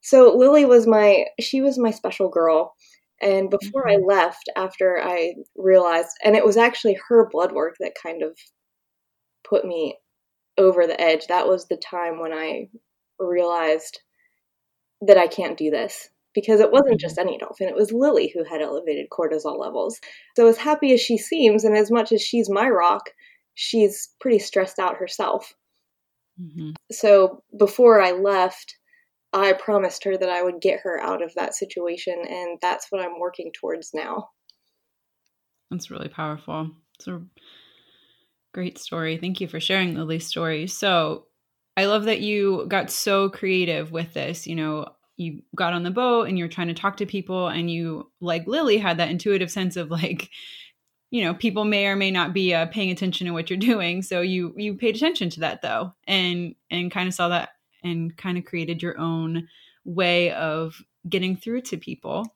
so 0.00 0.34
Lily 0.36 0.64
was 0.64 0.86
my, 0.86 1.26
she 1.40 1.60
was 1.60 1.78
my 1.78 1.90
special 1.90 2.28
girl. 2.28 2.74
And 3.20 3.50
before 3.50 3.84
mm-hmm. 3.86 4.02
I 4.02 4.14
left, 4.14 4.48
after 4.56 5.00
I 5.02 5.34
realized, 5.56 6.16
and 6.24 6.36
it 6.36 6.44
was 6.44 6.56
actually 6.56 6.98
her 7.08 7.28
blood 7.30 7.52
work 7.52 7.76
that 7.80 7.92
kind 8.00 8.22
of 8.22 8.36
put 9.48 9.64
me 9.64 9.98
over 10.56 10.86
the 10.86 11.00
edge. 11.00 11.26
That 11.26 11.46
was 11.46 11.66
the 11.66 11.76
time 11.76 12.20
when 12.20 12.32
I 12.32 12.68
realized 13.18 14.00
that 15.02 15.18
I 15.18 15.26
can't 15.26 15.58
do 15.58 15.70
this 15.70 16.08
because 16.34 16.60
it 16.60 16.70
wasn't 16.70 17.00
just 17.00 17.16
mm-hmm. 17.16 17.28
any 17.28 17.38
dolphin, 17.38 17.68
it 17.68 17.74
was 17.74 17.92
Lily 17.92 18.30
who 18.34 18.44
had 18.44 18.62
elevated 18.62 19.08
cortisol 19.10 19.58
levels. 19.58 20.00
So, 20.36 20.46
as 20.46 20.56
happy 20.56 20.92
as 20.92 21.00
she 21.00 21.18
seems, 21.18 21.64
and 21.64 21.76
as 21.76 21.90
much 21.90 22.12
as 22.12 22.22
she's 22.22 22.48
my 22.48 22.68
rock, 22.68 23.10
she's 23.54 24.10
pretty 24.20 24.38
stressed 24.38 24.78
out 24.78 24.96
herself. 24.96 25.54
Mm-hmm. 26.40 26.70
So, 26.92 27.42
before 27.58 28.00
I 28.00 28.12
left, 28.12 28.76
I 29.32 29.52
promised 29.52 30.04
her 30.04 30.16
that 30.16 30.28
I 30.28 30.42
would 30.42 30.60
get 30.60 30.80
her 30.80 31.00
out 31.00 31.22
of 31.22 31.34
that 31.34 31.54
situation, 31.54 32.16
and 32.28 32.58
that's 32.60 32.86
what 32.90 33.02
I'm 33.02 33.20
working 33.20 33.52
towards 33.52 33.94
now. 33.94 34.30
That's 35.70 35.90
really 35.90 36.08
powerful. 36.08 36.70
It's 36.98 37.06
a 37.06 37.22
great 38.52 38.78
story. 38.78 39.18
Thank 39.18 39.40
you 39.40 39.46
for 39.46 39.60
sharing 39.60 39.94
Lily's 39.94 40.26
story. 40.26 40.66
So, 40.66 41.26
I 41.76 41.86
love 41.86 42.04
that 42.04 42.20
you 42.20 42.66
got 42.68 42.90
so 42.90 43.30
creative 43.30 43.92
with 43.92 44.12
this. 44.12 44.46
You 44.46 44.56
know, 44.56 44.86
you 45.16 45.42
got 45.54 45.72
on 45.72 45.84
the 45.84 45.90
boat 45.90 46.28
and 46.28 46.36
you're 46.36 46.48
trying 46.48 46.68
to 46.68 46.74
talk 46.74 46.96
to 46.96 47.06
people, 47.06 47.46
and 47.46 47.70
you, 47.70 48.10
like 48.20 48.48
Lily, 48.48 48.78
had 48.78 48.98
that 48.98 49.10
intuitive 49.10 49.50
sense 49.50 49.76
of 49.76 49.90
like, 49.90 50.28
you 51.10 51.22
know, 51.22 51.34
people 51.34 51.64
may 51.64 51.86
or 51.86 51.94
may 51.94 52.10
not 52.10 52.34
be 52.34 52.52
uh, 52.52 52.66
paying 52.66 52.90
attention 52.90 53.28
to 53.28 53.32
what 53.32 53.48
you're 53.48 53.58
doing. 53.58 54.02
So 54.02 54.20
you 54.22 54.54
you 54.56 54.74
paid 54.74 54.96
attention 54.96 55.30
to 55.30 55.40
that 55.40 55.62
though, 55.62 55.94
and 56.08 56.56
and 56.68 56.90
kind 56.90 57.06
of 57.06 57.14
saw 57.14 57.28
that 57.28 57.50
and 57.82 58.16
kind 58.16 58.38
of 58.38 58.44
created 58.44 58.82
your 58.82 58.98
own 58.98 59.48
way 59.84 60.32
of 60.32 60.80
getting 61.08 61.36
through 61.36 61.62
to 61.62 61.76
people. 61.76 62.26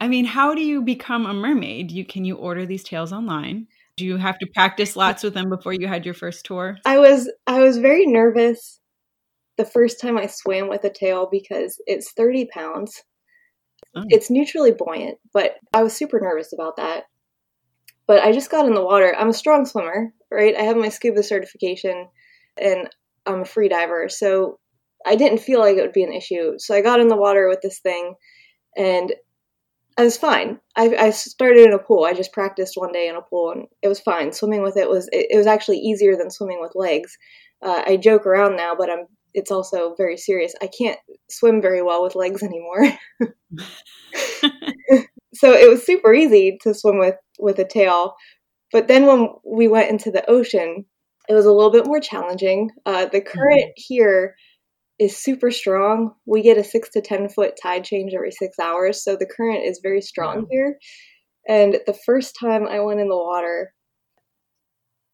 I 0.00 0.08
mean, 0.08 0.24
how 0.24 0.54
do 0.54 0.62
you 0.62 0.82
become 0.82 1.26
a 1.26 1.34
mermaid? 1.34 1.90
You 1.90 2.04
can 2.04 2.24
you 2.24 2.36
order 2.36 2.64
these 2.64 2.84
tails 2.84 3.12
online? 3.12 3.66
Do 3.96 4.04
you 4.04 4.16
have 4.16 4.38
to 4.38 4.46
practice 4.54 4.94
lots 4.94 5.24
with 5.24 5.34
them 5.34 5.48
before 5.48 5.72
you 5.72 5.88
had 5.88 6.04
your 6.04 6.14
first 6.14 6.46
tour? 6.46 6.78
I 6.84 6.98
was 6.98 7.30
I 7.46 7.60
was 7.60 7.78
very 7.78 8.06
nervous 8.06 8.78
the 9.56 9.64
first 9.64 10.00
time 10.00 10.16
I 10.16 10.28
swam 10.28 10.68
with 10.68 10.84
a 10.84 10.90
tail 10.90 11.28
because 11.30 11.82
it's 11.86 12.12
30 12.12 12.46
pounds. 12.46 13.02
Oh. 13.96 14.04
It's 14.08 14.30
neutrally 14.30 14.72
buoyant, 14.72 15.18
but 15.32 15.56
I 15.72 15.82
was 15.82 15.94
super 15.94 16.20
nervous 16.20 16.52
about 16.52 16.76
that. 16.76 17.04
But 18.06 18.22
I 18.22 18.32
just 18.32 18.50
got 18.50 18.66
in 18.66 18.74
the 18.74 18.84
water. 18.84 19.14
I'm 19.18 19.30
a 19.30 19.34
strong 19.34 19.66
swimmer, 19.66 20.12
right? 20.30 20.54
I 20.56 20.62
have 20.62 20.76
my 20.76 20.88
scuba 20.88 21.22
certification 21.22 22.08
and 22.56 22.88
I'm 23.28 23.42
a 23.42 23.44
free 23.44 23.68
diver, 23.68 24.08
so 24.08 24.58
I 25.06 25.14
didn't 25.14 25.38
feel 25.38 25.60
like 25.60 25.76
it 25.76 25.82
would 25.82 25.92
be 25.92 26.02
an 26.02 26.12
issue. 26.12 26.54
So 26.58 26.74
I 26.74 26.80
got 26.80 27.00
in 27.00 27.08
the 27.08 27.16
water 27.16 27.48
with 27.48 27.60
this 27.62 27.78
thing, 27.78 28.14
and 28.76 29.12
I 29.98 30.04
was 30.04 30.16
fine. 30.16 30.60
I, 30.76 30.94
I 30.96 31.10
started 31.10 31.66
in 31.66 31.72
a 31.72 31.78
pool. 31.78 32.04
I 32.04 32.14
just 32.14 32.32
practiced 32.32 32.74
one 32.76 32.92
day 32.92 33.08
in 33.08 33.16
a 33.16 33.22
pool, 33.22 33.50
and 33.50 33.66
it 33.82 33.88
was 33.88 34.00
fine. 34.00 34.32
Swimming 34.32 34.62
with 34.62 34.76
it 34.76 34.88
was 34.88 35.08
it, 35.12 35.26
it 35.30 35.36
was 35.36 35.46
actually 35.46 35.78
easier 35.78 36.16
than 36.16 36.30
swimming 36.30 36.60
with 36.60 36.72
legs. 36.74 37.16
Uh, 37.62 37.82
I 37.86 37.96
joke 37.96 38.26
around 38.26 38.56
now, 38.56 38.74
but 38.76 38.90
I'm 38.90 39.06
it's 39.34 39.50
also 39.50 39.94
very 39.96 40.16
serious. 40.16 40.54
I 40.62 40.68
can't 40.68 40.98
swim 41.30 41.60
very 41.60 41.82
well 41.82 42.02
with 42.02 42.14
legs 42.14 42.42
anymore. 42.42 42.84
so 45.34 45.52
it 45.52 45.68
was 45.68 45.84
super 45.84 46.14
easy 46.14 46.58
to 46.62 46.74
swim 46.74 46.98
with 46.98 47.16
with 47.38 47.58
a 47.58 47.64
tail. 47.64 48.14
But 48.72 48.88
then 48.88 49.06
when 49.06 49.28
we 49.44 49.66
went 49.66 49.90
into 49.90 50.10
the 50.10 50.28
ocean, 50.30 50.84
it 51.28 51.34
was 51.34 51.46
a 51.46 51.52
little 51.52 51.70
bit 51.70 51.86
more 51.86 52.00
challenging. 52.00 52.70
Uh, 52.86 53.06
the 53.06 53.20
current 53.20 53.60
mm-hmm. 53.60 53.82
here 53.94 54.34
is 54.98 55.16
super 55.16 55.50
strong. 55.50 56.12
We 56.26 56.42
get 56.42 56.58
a 56.58 56.64
six 56.64 56.88
to 56.90 57.00
10 57.00 57.28
foot 57.28 57.54
tide 57.62 57.84
change 57.84 58.12
every 58.14 58.32
six 58.32 58.58
hours. 58.58 59.04
So 59.04 59.16
the 59.16 59.26
current 59.26 59.64
is 59.64 59.80
very 59.82 60.00
strong 60.00 60.46
here. 60.50 60.78
And 61.48 61.78
the 61.86 61.98
first 62.04 62.36
time 62.38 62.66
I 62.66 62.80
went 62.80 63.00
in 63.00 63.08
the 63.08 63.16
water, 63.16 63.72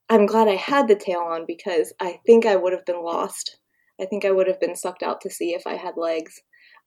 I'm 0.09 0.27
glad 0.27 0.49
I 0.49 0.57
had 0.57 0.89
the 0.89 0.97
tail 0.97 1.21
on 1.21 1.45
because 1.47 1.93
I 2.01 2.19
think 2.27 2.47
I 2.47 2.57
would 2.57 2.73
have 2.73 2.85
been 2.85 3.03
lost. 3.03 3.59
I 4.01 4.07
think 4.07 4.25
I 4.25 4.31
would 4.31 4.47
have 4.49 4.61
been 4.61 4.77
sucked 4.77 5.03
out 5.03 5.21
to 5.23 5.31
sea 5.31 5.55
if 5.55 5.67
I 5.67 5.77
had 5.77 5.95
legs. 5.97 6.41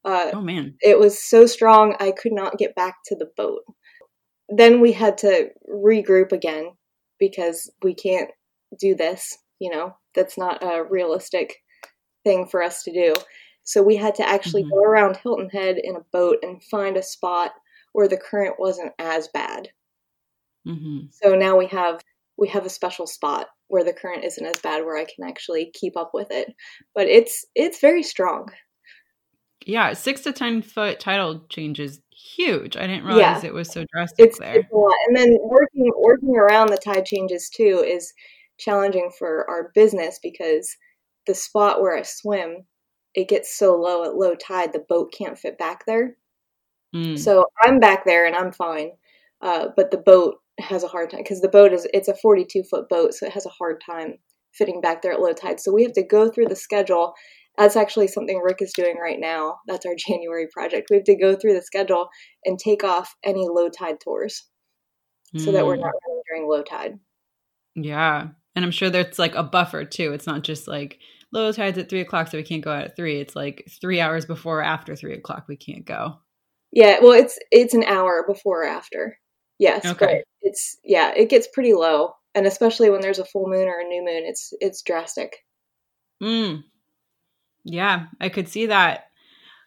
Uh, 0.05 0.31
oh 0.33 0.41
man. 0.41 0.75
It 0.81 0.99
was 0.99 1.21
so 1.21 1.45
strong, 1.45 1.95
I 1.99 2.11
could 2.11 2.33
not 2.33 2.57
get 2.57 2.75
back 2.75 2.95
to 3.07 3.15
the 3.15 3.29
boat. 3.35 3.61
Then 4.49 4.79
we 4.79 4.93
had 4.93 5.17
to 5.19 5.49
regroup 5.69 6.31
again 6.31 6.71
because 7.19 7.69
we 7.83 7.93
can't 7.93 8.29
do 8.79 8.95
this. 8.95 9.37
You 9.59 9.71
know, 9.71 9.95
that's 10.13 10.37
not 10.37 10.63
a 10.63 10.83
realistic 10.83 11.55
thing 12.23 12.47
for 12.47 12.61
us 12.61 12.83
to 12.83 12.91
do. 12.91 13.15
So 13.63 13.83
we 13.83 13.97
had 13.97 14.15
to 14.15 14.27
actually 14.27 14.63
mm-hmm. 14.63 14.75
go 14.75 14.83
around 14.83 15.17
Hilton 15.17 15.49
Head 15.49 15.77
in 15.83 15.95
a 15.95 16.05
boat 16.11 16.37
and 16.41 16.63
find 16.63 16.95
a 16.95 17.03
spot 17.03 17.51
where 17.93 18.07
the 18.07 18.17
current 18.17 18.55
wasn't 18.59 18.93
as 18.99 19.27
bad. 19.33 19.69
Mm-hmm. 20.67 21.07
So 21.11 21.35
now 21.35 21.57
we 21.57 21.67
have 21.67 22.01
we 22.37 22.47
have 22.49 22.65
a 22.65 22.69
special 22.69 23.07
spot 23.07 23.47
where 23.67 23.83
the 23.83 23.93
current 23.93 24.23
isn't 24.23 24.45
as 24.45 24.57
bad 24.61 24.85
where 24.85 24.97
I 24.97 25.05
can 25.05 25.27
actually 25.27 25.71
keep 25.73 25.97
up 25.97 26.11
with 26.13 26.27
it. 26.31 26.53
But 26.93 27.07
it's 27.07 27.45
it's 27.55 27.81
very 27.81 28.03
strong. 28.03 28.49
Yeah, 29.65 29.93
six 29.93 30.21
to 30.21 30.31
ten 30.31 30.61
foot 30.61 30.99
tidal 30.99 31.45
change 31.49 31.79
is 31.79 31.99
huge. 32.09 32.77
I 32.77 32.87
didn't 32.87 33.05
realize 33.05 33.43
yeah. 33.43 33.49
it 33.49 33.53
was 33.53 33.69
so 33.69 33.85
drastic 33.91 34.27
it's, 34.27 34.39
there. 34.39 34.59
It's 34.59 34.69
and 34.71 35.17
then 35.17 35.37
working 35.41 35.91
working 35.97 36.37
around 36.37 36.69
the 36.69 36.77
tide 36.77 37.05
changes 37.05 37.49
too 37.49 37.83
is 37.85 38.13
challenging 38.57 39.11
for 39.17 39.49
our 39.49 39.71
business 39.73 40.19
because 40.21 40.75
the 41.25 41.35
spot 41.35 41.81
where 41.81 41.95
I 41.95 42.03
swim, 42.03 42.65
it 43.13 43.29
gets 43.29 43.57
so 43.57 43.75
low 43.75 44.03
at 44.03 44.15
low 44.15 44.35
tide, 44.35 44.73
the 44.73 44.85
boat 44.87 45.13
can't 45.15 45.37
fit 45.37 45.57
back 45.57 45.85
there. 45.85 46.17
Mm. 46.95 47.19
So 47.19 47.45
I'm 47.61 47.79
back 47.79 48.05
there 48.05 48.25
and 48.25 48.35
I'm 48.35 48.51
fine, 48.51 48.91
uh, 49.41 49.67
but 49.75 49.91
the 49.91 49.97
boat 49.97 50.35
has 50.59 50.83
a 50.83 50.87
hard 50.87 51.11
time 51.11 51.21
because 51.21 51.41
the 51.41 51.49
boat 51.49 51.73
is 51.73 51.87
it's 51.93 52.07
a 52.07 52.15
42 52.15 52.63
foot 52.63 52.89
boat, 52.89 53.13
so 53.13 53.25
it 53.25 53.33
has 53.33 53.45
a 53.45 53.49
hard 53.49 53.81
time 53.85 54.15
fitting 54.53 54.81
back 54.81 55.01
there 55.01 55.11
at 55.11 55.19
low 55.19 55.33
tide. 55.33 55.59
So 55.59 55.71
we 55.71 55.83
have 55.83 55.93
to 55.93 56.03
go 56.03 56.29
through 56.29 56.47
the 56.47 56.55
schedule. 56.55 57.13
That's 57.57 57.75
actually 57.75 58.07
something 58.07 58.39
Rick 58.39 58.61
is 58.61 58.73
doing 58.73 58.97
right 59.01 59.19
now. 59.19 59.57
That's 59.67 59.85
our 59.85 59.95
January 60.07 60.47
project. 60.51 60.87
We 60.89 60.97
have 60.97 61.05
to 61.05 61.15
go 61.17 61.35
through 61.35 61.53
the 61.53 61.61
schedule 61.61 62.07
and 62.45 62.57
take 62.57 62.83
off 62.83 63.15
any 63.23 63.47
low 63.47 63.69
tide 63.69 63.99
tours 64.03 64.45
mm. 65.35 65.41
so 65.43 65.51
that 65.51 65.65
we're 65.65 65.75
not 65.75 65.91
hmm. 65.91 66.09
running 66.09 66.21
during 66.29 66.49
low 66.49 66.63
tide. 66.63 66.99
Yeah. 67.75 68.29
And 68.57 68.65
I'm 68.65 68.71
sure 68.71 68.89
there's 68.89 69.19
like 69.19 69.35
a 69.35 69.43
buffer 69.43 69.85
too. 69.85 70.13
It's 70.13 70.25
not 70.25 70.41
just 70.41 70.67
like 70.67 70.97
low 71.31 71.51
tides 71.51 71.77
at 71.77 71.89
three 71.89 72.01
o'clock, 72.01 72.27
so 72.27 72.39
we 72.39 72.43
can't 72.43 72.63
go 72.63 72.71
out 72.71 72.85
at 72.85 72.95
three. 72.95 73.19
It's 73.19 73.35
like 73.35 73.69
three 73.79 74.01
hours 74.01 74.25
before 74.25 74.61
or 74.61 74.63
after 74.63 74.95
three 74.95 75.13
o'clock, 75.13 75.45
we 75.47 75.55
can't 75.55 75.85
go. 75.85 76.15
Yeah, 76.71 76.97
well, 76.99 77.11
it's 77.11 77.37
it's 77.51 77.75
an 77.75 77.83
hour 77.83 78.25
before 78.27 78.63
or 78.63 78.67
after. 78.67 79.19
Yes, 79.59 79.85
okay. 79.85 80.23
it's 80.41 80.75
yeah, 80.83 81.13
it 81.15 81.29
gets 81.29 81.47
pretty 81.53 81.73
low, 81.73 82.13
and 82.33 82.47
especially 82.47 82.89
when 82.89 83.01
there's 83.01 83.19
a 83.19 83.25
full 83.25 83.47
moon 83.47 83.67
or 83.67 83.79
a 83.79 83.83
new 83.83 84.03
moon, 84.03 84.23
it's 84.25 84.51
it's 84.59 84.81
drastic. 84.81 85.37
Hmm. 86.19 86.61
Yeah, 87.63 88.07
I 88.19 88.29
could 88.29 88.49
see 88.49 88.65
that. 88.65 89.03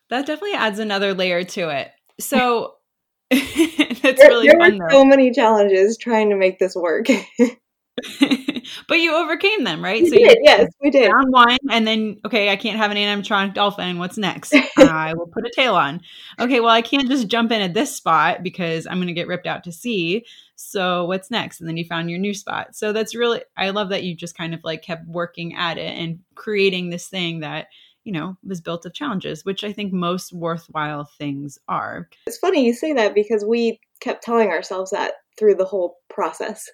That 0.09 0.27
definitely 0.27 0.55
adds 0.55 0.81
another 0.81 1.15
layer 1.15 1.45
to 1.45 1.69
it. 1.69 1.93
So 2.19 2.75
that's 3.31 3.55
there, 3.55 4.31
really 4.31 4.49
there 4.49 4.59
fun. 4.59 4.79
There 4.79 4.81
were 4.81 4.91
so 4.91 5.05
many 5.05 5.31
challenges 5.31 5.97
trying 5.97 6.31
to 6.31 6.37
make 6.37 6.59
this 6.59 6.75
work. 6.75 7.07
but 8.89 9.01
you 9.01 9.15
overcame 9.15 9.65
them, 9.65 9.83
right? 9.83 10.03
We 10.03 10.11
so 10.11 10.17
did, 10.17 10.39
yes, 10.43 10.73
we 10.81 10.91
did. 10.91 11.11
Found 11.11 11.33
one, 11.33 11.59
and 11.71 11.87
then 11.87 12.21
okay, 12.25 12.51
I 12.51 12.57
can't 12.57 12.77
have 12.77 12.91
an 12.91 12.97
animatronic 12.97 13.55
dolphin. 13.55 13.99
What's 13.99 14.19
next? 14.19 14.55
I 14.79 15.15
will 15.15 15.27
put 15.27 15.47
a 15.47 15.51
tail 15.55 15.75
on. 15.75 16.01
Okay, 16.39 16.61
well, 16.61 16.71
I 16.71 16.83
can't 16.83 17.09
just 17.09 17.29
jump 17.29 17.53
in 17.53 17.63
at 17.63 17.75
this 17.75 17.95
spot 17.95 18.43
because 18.43 18.87
I'm 18.87 18.99
going 18.99 19.09
to 19.09 19.13
get 19.13 19.29
ripped 19.29 19.47
out 19.47 19.65
to 19.65 19.73
sea. 19.73 20.25
So 20.57 21.07
what's 21.07 21.31
next? 21.31 21.61
And 21.61 21.69
then 21.69 21.77
you 21.77 21.85
found 21.85 22.11
your 22.11 22.19
new 22.19 22.35
spot. 22.35 22.77
So 22.77 22.93
that's 22.93 23.15
really, 23.15 23.43
I 23.57 23.71
love 23.71 23.89
that 23.89 24.03
you 24.05 24.15
just 24.15 24.37
kind 24.37 24.53
of 24.53 24.61
like 24.63 24.83
kept 24.83 25.07
working 25.07 25.57
at 25.57 25.79
it 25.79 25.97
and 25.97 26.19
creating 26.35 26.91
this 26.91 27.09
thing 27.09 27.41
that 27.41 27.69
you 28.05 28.13
know 28.13 28.37
was 28.45 28.61
built 28.61 28.87
of 28.87 28.95
challenges, 28.95 29.45
which 29.45 29.65
I 29.65 29.73
think 29.73 29.93
most 29.93 30.33
worthwhile 30.33 31.05
things 31.19 31.59
are. 31.69 32.09
It's 32.27 32.39
funny 32.39 32.65
you 32.65 32.75
say 32.75 32.93
that 32.93 33.15
because 33.15 33.45
we 33.45 33.81
kept 34.01 34.23
telling 34.23 34.49
ourselves 34.49 34.91
that 34.91 35.15
through 35.39 35.55
the 35.55 35.65
whole 35.65 35.97
process 36.09 36.69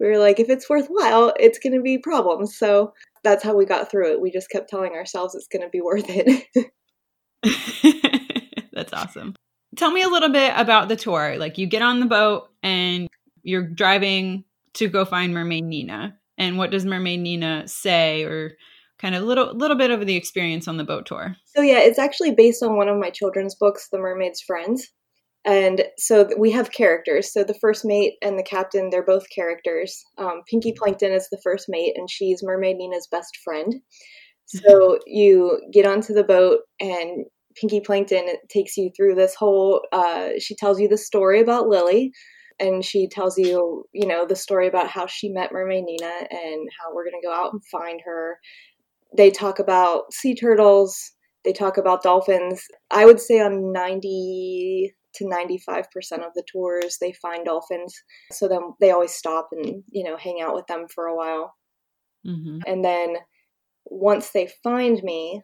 we 0.00 0.06
were 0.06 0.18
like, 0.18 0.40
if 0.40 0.48
it's 0.48 0.68
worthwhile, 0.68 1.32
it's 1.38 1.58
going 1.58 1.74
to 1.74 1.82
be 1.82 1.98
problems. 1.98 2.56
So 2.56 2.92
that's 3.22 3.44
how 3.44 3.56
we 3.56 3.64
got 3.64 3.90
through 3.90 4.12
it. 4.12 4.20
We 4.20 4.30
just 4.30 4.50
kept 4.50 4.68
telling 4.68 4.92
ourselves 4.92 5.34
it's 5.34 5.48
going 5.48 5.62
to 5.62 5.68
be 5.68 5.80
worth 5.80 6.06
it. 6.08 6.46
that's 8.72 8.92
awesome. 8.92 9.34
Tell 9.76 9.90
me 9.90 10.02
a 10.02 10.08
little 10.08 10.30
bit 10.30 10.52
about 10.56 10.88
the 10.88 10.96
tour. 10.96 11.36
Like 11.38 11.58
you 11.58 11.66
get 11.66 11.82
on 11.82 12.00
the 12.00 12.06
boat 12.06 12.48
and 12.62 13.08
you're 13.42 13.66
driving 13.66 14.44
to 14.74 14.88
go 14.88 15.04
find 15.04 15.34
Mermaid 15.34 15.64
Nina. 15.64 16.16
And 16.36 16.58
what 16.58 16.70
does 16.70 16.84
Mermaid 16.84 17.20
Nina 17.20 17.68
say 17.68 18.24
or 18.24 18.52
kind 18.98 19.14
of 19.14 19.22
little 19.22 19.54
little 19.54 19.76
bit 19.76 19.90
of 19.90 20.06
the 20.06 20.16
experience 20.16 20.66
on 20.66 20.76
the 20.76 20.84
boat 20.84 21.06
tour? 21.06 21.36
So 21.54 21.62
yeah, 21.62 21.78
it's 21.78 21.98
actually 21.98 22.34
based 22.34 22.62
on 22.62 22.76
one 22.76 22.88
of 22.88 22.98
my 22.98 23.10
children's 23.10 23.54
books, 23.54 23.88
The 23.90 23.98
Mermaid's 23.98 24.40
Friends. 24.40 24.88
And 25.44 25.84
so 25.98 26.28
we 26.38 26.50
have 26.52 26.72
characters. 26.72 27.32
So 27.32 27.44
the 27.44 27.58
first 27.60 27.84
mate 27.84 28.14
and 28.22 28.38
the 28.38 28.42
captain, 28.42 28.88
they're 28.90 29.04
both 29.04 29.28
characters. 29.34 30.02
Um, 30.16 30.42
Pinky 30.48 30.72
Plankton 30.72 31.12
is 31.12 31.28
the 31.30 31.40
first 31.42 31.66
mate, 31.68 31.94
and 31.96 32.08
she's 32.08 32.42
Mermaid 32.42 32.76
Nina's 32.76 33.06
best 33.10 33.36
friend. 33.44 33.74
So 34.46 34.98
you 35.06 35.60
get 35.72 35.86
onto 35.86 36.14
the 36.14 36.24
boat, 36.24 36.60
and 36.80 37.26
Pinky 37.56 37.80
Plankton 37.80 38.26
takes 38.48 38.76
you 38.76 38.90
through 38.96 39.16
this 39.16 39.34
whole. 39.34 39.82
Uh, 39.92 40.30
she 40.38 40.54
tells 40.56 40.80
you 40.80 40.88
the 40.88 40.96
story 40.96 41.40
about 41.40 41.68
Lily, 41.68 42.12
and 42.58 42.84
she 42.84 43.06
tells 43.06 43.36
you, 43.36 43.84
you 43.92 44.06
know, 44.06 44.26
the 44.26 44.36
story 44.36 44.66
about 44.66 44.88
how 44.88 45.06
she 45.06 45.28
met 45.28 45.52
Mermaid 45.52 45.84
Nina 45.84 46.26
and 46.30 46.68
how 46.78 46.94
we're 46.94 47.04
going 47.04 47.20
to 47.20 47.26
go 47.26 47.34
out 47.34 47.52
and 47.52 47.62
find 47.70 48.00
her. 48.04 48.38
They 49.16 49.30
talk 49.30 49.58
about 49.58 50.12
sea 50.12 50.34
turtles. 50.34 51.12
They 51.44 51.52
talk 51.52 51.76
about 51.76 52.02
dolphins. 52.02 52.64
I 52.90 53.04
would 53.04 53.20
say 53.20 53.40
on 53.40 53.72
90 53.72 54.94
to 55.16 55.24
95% 55.24 55.84
of 56.26 56.34
the 56.34 56.44
tours 56.50 56.98
they 57.00 57.12
find 57.12 57.44
dolphins 57.44 57.94
so 58.32 58.48
then 58.48 58.60
they 58.80 58.90
always 58.90 59.14
stop 59.14 59.48
and 59.52 59.82
you 59.90 60.04
know 60.04 60.16
hang 60.16 60.40
out 60.42 60.54
with 60.54 60.66
them 60.66 60.86
for 60.92 61.06
a 61.06 61.16
while 61.16 61.54
mm-hmm. 62.26 62.58
and 62.66 62.84
then 62.84 63.16
once 63.86 64.30
they 64.30 64.48
find 64.62 65.02
me 65.02 65.42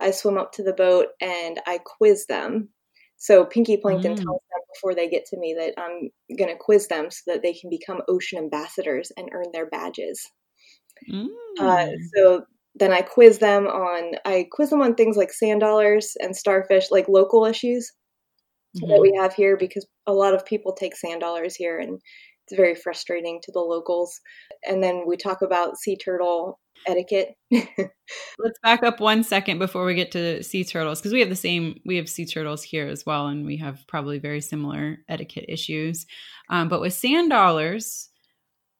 i 0.00 0.10
swim 0.10 0.38
up 0.38 0.52
to 0.52 0.62
the 0.62 0.72
boat 0.72 1.08
and 1.20 1.60
i 1.66 1.78
quiz 1.78 2.26
them 2.26 2.68
so 3.16 3.44
pinky 3.44 3.76
plankton 3.76 4.12
mm. 4.12 4.16
tells 4.16 4.40
them 4.50 4.62
before 4.74 4.94
they 4.94 5.08
get 5.08 5.24
to 5.24 5.38
me 5.38 5.54
that 5.58 5.74
i'm 5.78 6.10
going 6.36 6.50
to 6.50 6.56
quiz 6.58 6.86
them 6.88 7.10
so 7.10 7.22
that 7.26 7.42
they 7.42 7.52
can 7.52 7.70
become 7.70 8.02
ocean 8.08 8.38
ambassadors 8.38 9.10
and 9.16 9.30
earn 9.32 9.46
their 9.52 9.66
badges 9.66 10.30
mm. 11.10 11.26
uh, 11.60 11.88
so 12.14 12.42
then 12.74 12.92
i 12.92 13.00
quiz 13.00 13.38
them 13.38 13.66
on 13.66 14.12
i 14.24 14.46
quiz 14.52 14.70
them 14.70 14.82
on 14.82 14.94
things 14.94 15.16
like 15.16 15.32
sand 15.32 15.60
dollars 15.60 16.16
and 16.20 16.36
starfish 16.36 16.90
like 16.90 17.08
local 17.08 17.44
issues 17.44 17.92
mm-hmm. 18.76 18.88
that 18.88 19.00
we 19.00 19.14
have 19.20 19.34
here 19.34 19.56
because 19.56 19.86
a 20.06 20.12
lot 20.12 20.34
of 20.34 20.44
people 20.44 20.72
take 20.72 20.96
sand 20.96 21.20
dollars 21.20 21.54
here 21.54 21.78
and 21.78 22.00
it's 22.46 22.56
very 22.56 22.74
frustrating 22.74 23.40
to 23.42 23.52
the 23.52 23.60
locals. 23.60 24.20
And 24.66 24.82
then 24.82 25.04
we 25.06 25.16
talk 25.16 25.42
about 25.42 25.76
sea 25.76 25.96
turtle 25.96 26.58
etiquette. 26.86 27.34
Let's 27.50 28.58
back 28.62 28.82
up 28.82 29.00
one 29.00 29.22
second 29.22 29.58
before 29.58 29.84
we 29.84 29.94
get 29.94 30.12
to 30.12 30.42
sea 30.42 30.64
turtles 30.64 31.00
because 31.00 31.12
we 31.12 31.20
have 31.20 31.28
the 31.28 31.36
same 31.36 31.80
we 31.84 31.96
have 31.96 32.08
sea 32.08 32.24
turtles 32.24 32.62
here 32.62 32.86
as 32.86 33.04
well, 33.04 33.26
and 33.26 33.44
we 33.44 33.56
have 33.58 33.84
probably 33.86 34.18
very 34.18 34.40
similar 34.40 34.98
etiquette 35.08 35.46
issues. 35.48 36.06
Um, 36.48 36.68
but 36.68 36.80
with 36.80 36.94
sand 36.94 37.30
dollars, 37.30 38.08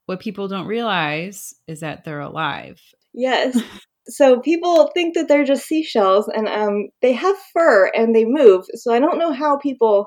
what 0.07 0.21
people 0.21 0.49
don't 0.49 0.67
realize 0.67 1.55
is 1.67 1.81
that 1.81 2.05
they're 2.05 2.21
alive. 2.21 2.81
Yes. 3.13 3.61
so 4.09 4.41
people 4.41 4.91
think 4.95 5.15
that 5.15 5.29
they're 5.29 5.45
just 5.45 5.67
seashells 5.67 6.29
and 6.29 6.49
um, 6.49 6.89
they 7.03 7.13
have 7.13 7.37
fur 7.53 7.91
and 7.95 8.15
they 8.15 8.25
move. 8.25 8.65
So 8.75 8.93
i 8.93 8.99
don't 8.99 9.19
know 9.19 9.33
how 9.33 9.59
people 9.59 10.07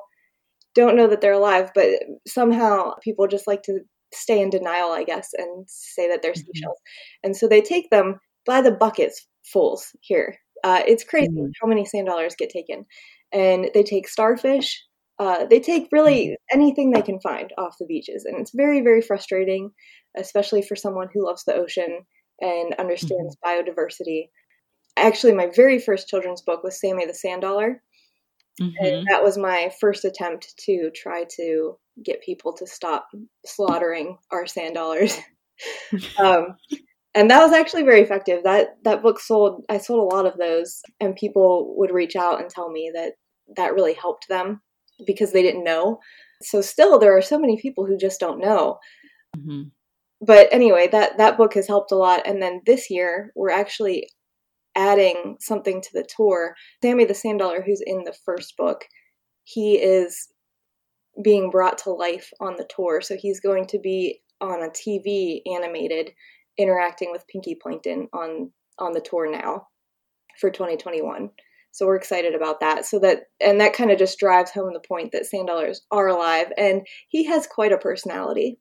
don't 0.74 0.96
know 0.96 1.08
that 1.08 1.22
they're 1.22 1.34
alive 1.34 1.72
but 1.76 1.88
somehow 2.28 2.94
people 3.04 3.28
just 3.28 3.48
like 3.48 3.62
to 3.64 3.80
stay 4.14 4.42
in 4.42 4.50
denial 4.50 4.90
i 4.92 5.04
guess 5.04 5.30
and 5.38 5.66
say 5.68 6.08
that 6.10 6.22
they're 6.22 6.32
mm-hmm. 6.32 6.52
seashells. 6.54 6.80
And 7.24 7.36
so 7.36 7.48
they 7.48 7.62
take 7.62 7.90
them 7.90 8.20
by 8.46 8.62
the 8.62 8.72
buckets 8.72 9.28
fulls 9.52 9.88
here. 10.02 10.36
Uh, 10.64 10.82
it's 10.86 11.04
crazy 11.04 11.30
mm-hmm. 11.30 11.52
how 11.62 11.68
many 11.68 11.86
sand 11.86 12.08
dollars 12.08 12.36
get 12.38 12.50
taken. 12.50 12.86
And 13.34 13.70
they 13.74 13.84
take 13.84 14.08
starfish. 14.08 14.84
Uh, 15.20 15.46
they 15.46 15.60
take 15.60 15.88
really 15.92 16.28
mm-hmm. 16.28 16.60
anything 16.60 16.92
they 16.92 17.02
can 17.02 17.20
find 17.22 17.52
off 17.58 17.76
the 17.80 17.86
beaches. 17.86 18.26
And 18.26 18.40
it's 18.40 18.52
very 18.54 18.82
very 18.82 19.02
frustrating 19.02 19.72
especially 20.18 20.62
for 20.62 20.76
someone 20.76 21.08
who 21.14 21.26
loves 21.26 21.44
the 21.46 21.56
ocean 21.56 22.02
and 22.42 22.74
understands 22.80 23.36
mm-hmm. 23.38 23.70
biodiversity. 23.70 24.30
Actually, 24.98 25.34
my 25.34 25.50
very 25.56 25.80
first 25.80 26.08
children's 26.08 26.42
book 26.42 26.64
was 26.64 26.80
Sammy 26.80 27.06
the 27.06 27.14
Sand 27.14 27.44
Dollar. 27.44 27.82
Mm-hmm. 28.60 28.86
And 28.86 29.08
that 29.10 29.24
was 29.24 29.38
my 29.38 29.72
first 29.80 30.04
attempt 30.04 30.54
to 30.66 30.92
try 30.94 31.26
to 31.38 31.78
get 32.04 32.22
people 32.22 32.54
to 32.54 32.68
stop 32.68 33.08
slaughtering 33.46 34.18
our 34.32 34.46
sand 34.46 34.76
dollars. 34.76 35.18
um, 36.20 36.58
and 37.16 37.30
that 37.32 37.42
was 37.42 37.54
actually 37.54 37.84
very 37.84 38.02
effective. 38.02 38.44
That 38.44 38.78
that 38.84 39.02
book 39.02 39.20
sold. 39.20 39.64
I 39.70 39.78
sold 39.78 40.00
a 40.00 40.16
lot 40.16 40.26
of 40.26 40.38
those, 40.38 40.82
and 41.00 41.16
people 41.16 41.74
would 41.78 41.92
reach 41.92 42.16
out 42.16 42.42
and 42.42 42.50
tell 42.50 42.70
me 42.70 42.92
that 42.94 43.14
that 43.56 43.74
really 43.74 43.94
helped 43.94 44.28
them 44.28 44.62
because 45.06 45.32
they 45.32 45.42
didn't 45.42 45.64
know. 45.64 46.00
So 46.42 46.62
still, 46.62 47.00
there 47.00 47.16
are 47.16 47.22
so 47.22 47.40
many 47.40 47.60
people 47.62 47.86
who 47.86 47.98
just 47.98 48.20
don't 48.20 48.40
know. 48.40 48.80
Mm-hmm 49.38 49.70
but 50.22 50.48
anyway, 50.52 50.88
that 50.92 51.18
that 51.18 51.38
book 51.38 51.56
has 51.56 51.68
helped 51.68 51.92
a 51.92 51.96
lot. 51.96 52.22
And 52.26 52.42
then 52.42 52.62
this 52.66 52.90
year, 52.90 53.32
we're 53.36 53.50
actually 53.50 54.08
adding 54.76 55.38
something 55.40 55.82
to 55.82 55.90
the 55.94 56.08
tour. 56.16 56.56
Sammy 56.84 57.06
the 57.06 57.14
Sand 57.14 57.40
Dollar, 57.40 57.62
who's 57.62 57.82
in 57.86 58.04
the 58.04 58.16
first 58.26 58.56
book, 58.56 58.86
he 59.44 59.76
is 59.76 60.30
being 61.24 61.50
brought 61.50 61.80
to 61.80 61.92
life 61.92 62.30
on 62.40 62.56
the 62.56 62.70
tour. 62.74 63.02
So 63.02 63.18
he's 63.18 63.40
going 63.40 63.66
to 63.68 63.80
be 63.80 64.22
on 64.40 64.64
a 64.64 64.70
TV 64.70 65.42
animated, 65.46 66.12
interacting 66.58 67.12
with 67.12 67.28
Pinky 67.28 67.58
Plankton 67.62 68.08
on 68.14 68.52
on 68.80 68.94
the 68.94 69.02
tour 69.02 69.30
now 69.30 69.68
for 70.40 70.50
2021. 70.50 71.30
So 71.72 71.86
we're 71.86 71.96
excited 71.96 72.36
about 72.36 72.60
that. 72.60 72.86
So 72.86 73.00
that 73.00 73.24
and 73.40 73.60
that 73.60 73.74
kind 73.74 73.92
of 73.92 73.98
just 73.98 74.20
drives 74.20 74.52
home 74.52 74.74
the 74.74 74.88
point 74.88 75.12
that 75.14 75.26
sand 75.26 75.48
dollars 75.48 75.82
are 75.92 76.08
alive, 76.08 76.52
and 76.58 76.86
he 77.10 77.24
has 77.26 77.48
quite 77.48 77.72
a 77.72 77.78
personality. 77.78 78.60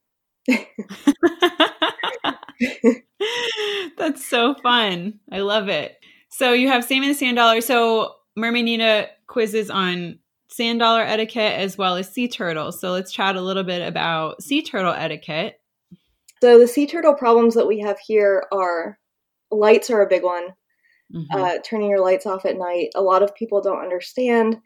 That's 3.97 4.27
so 4.27 4.55
fun. 4.55 5.21
I 5.31 5.41
love 5.41 5.69
it. 5.69 5.97
So 6.31 6.53
you 6.53 6.69
have 6.69 6.85
Sammy 6.85 7.09
the 7.09 7.15
Sand 7.15 7.37
Dollar. 7.37 7.61
So 7.61 8.15
Mermaid 8.37 8.65
Nina 8.65 9.09
quizzes 9.27 9.71
on 9.71 10.19
sand 10.49 10.81
dollar 10.81 11.03
etiquette 11.03 11.59
as 11.59 11.79
well 11.79 11.97
as 11.97 12.13
sea 12.13 12.29
turtles. 12.29 12.81
So 12.81 12.93
let's 12.93 13.13
chat 13.13 13.37
a 13.37 13.41
little 13.41 13.63
bit 13.63 13.87
about 13.87 14.43
sea 14.43 14.63
turtle 14.63 14.93
etiquette. 14.93 15.61
So 16.43 16.59
the 16.59 16.67
sea 16.67 16.87
turtle 16.87 17.15
problems 17.15 17.55
that 17.55 17.69
we 17.69 17.81
have 17.81 17.99
here 17.99 18.47
are 18.53 18.99
lights 19.51 19.91
are 19.91 20.03
a 20.03 20.09
big 20.09 20.23
one. 20.23 20.49
Mm-hmm. 21.15 21.37
Uh, 21.37 21.55
turning 21.65 21.91
your 21.91 22.01
lights 22.01 22.27
off 22.27 22.45
at 22.45 22.57
night. 22.57 22.91
A 22.95 23.03
lot 23.03 23.23
of 23.23 23.35
people 23.35 23.61
don't 23.61 23.83
understand 23.83 24.59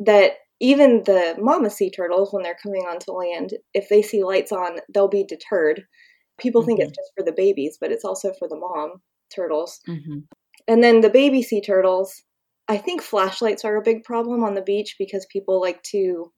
that 0.00 0.32
even 0.60 1.02
the 1.04 1.36
mama 1.38 1.70
sea 1.70 1.90
turtles, 1.90 2.32
when 2.32 2.42
they're 2.42 2.56
coming 2.62 2.82
onto 2.82 3.12
land, 3.12 3.54
if 3.72 3.88
they 3.88 4.02
see 4.02 4.22
lights 4.22 4.52
on, 4.52 4.78
they'll 4.92 5.08
be 5.08 5.24
deterred. 5.24 5.84
People 6.38 6.62
mm-hmm. 6.62 6.68
think 6.68 6.80
it's 6.80 6.90
mm-hmm. 6.90 6.94
just 6.94 7.12
for 7.16 7.24
the 7.24 7.32
babies, 7.36 7.78
but 7.80 7.92
it's 7.92 8.04
also 8.04 8.32
for 8.38 8.48
the 8.48 8.56
mom 8.56 9.00
turtles. 9.34 9.80
Mm-hmm. 9.88 10.20
And 10.68 10.82
then 10.82 11.00
the 11.00 11.10
baby 11.10 11.42
sea 11.42 11.60
turtles, 11.60 12.22
I 12.68 12.78
think 12.78 13.02
flashlights 13.02 13.64
are 13.64 13.76
a 13.76 13.82
big 13.82 14.04
problem 14.04 14.42
on 14.42 14.54
the 14.54 14.62
beach 14.62 14.96
because 14.98 15.26
people 15.30 15.60
like 15.60 15.82
to 15.90 16.32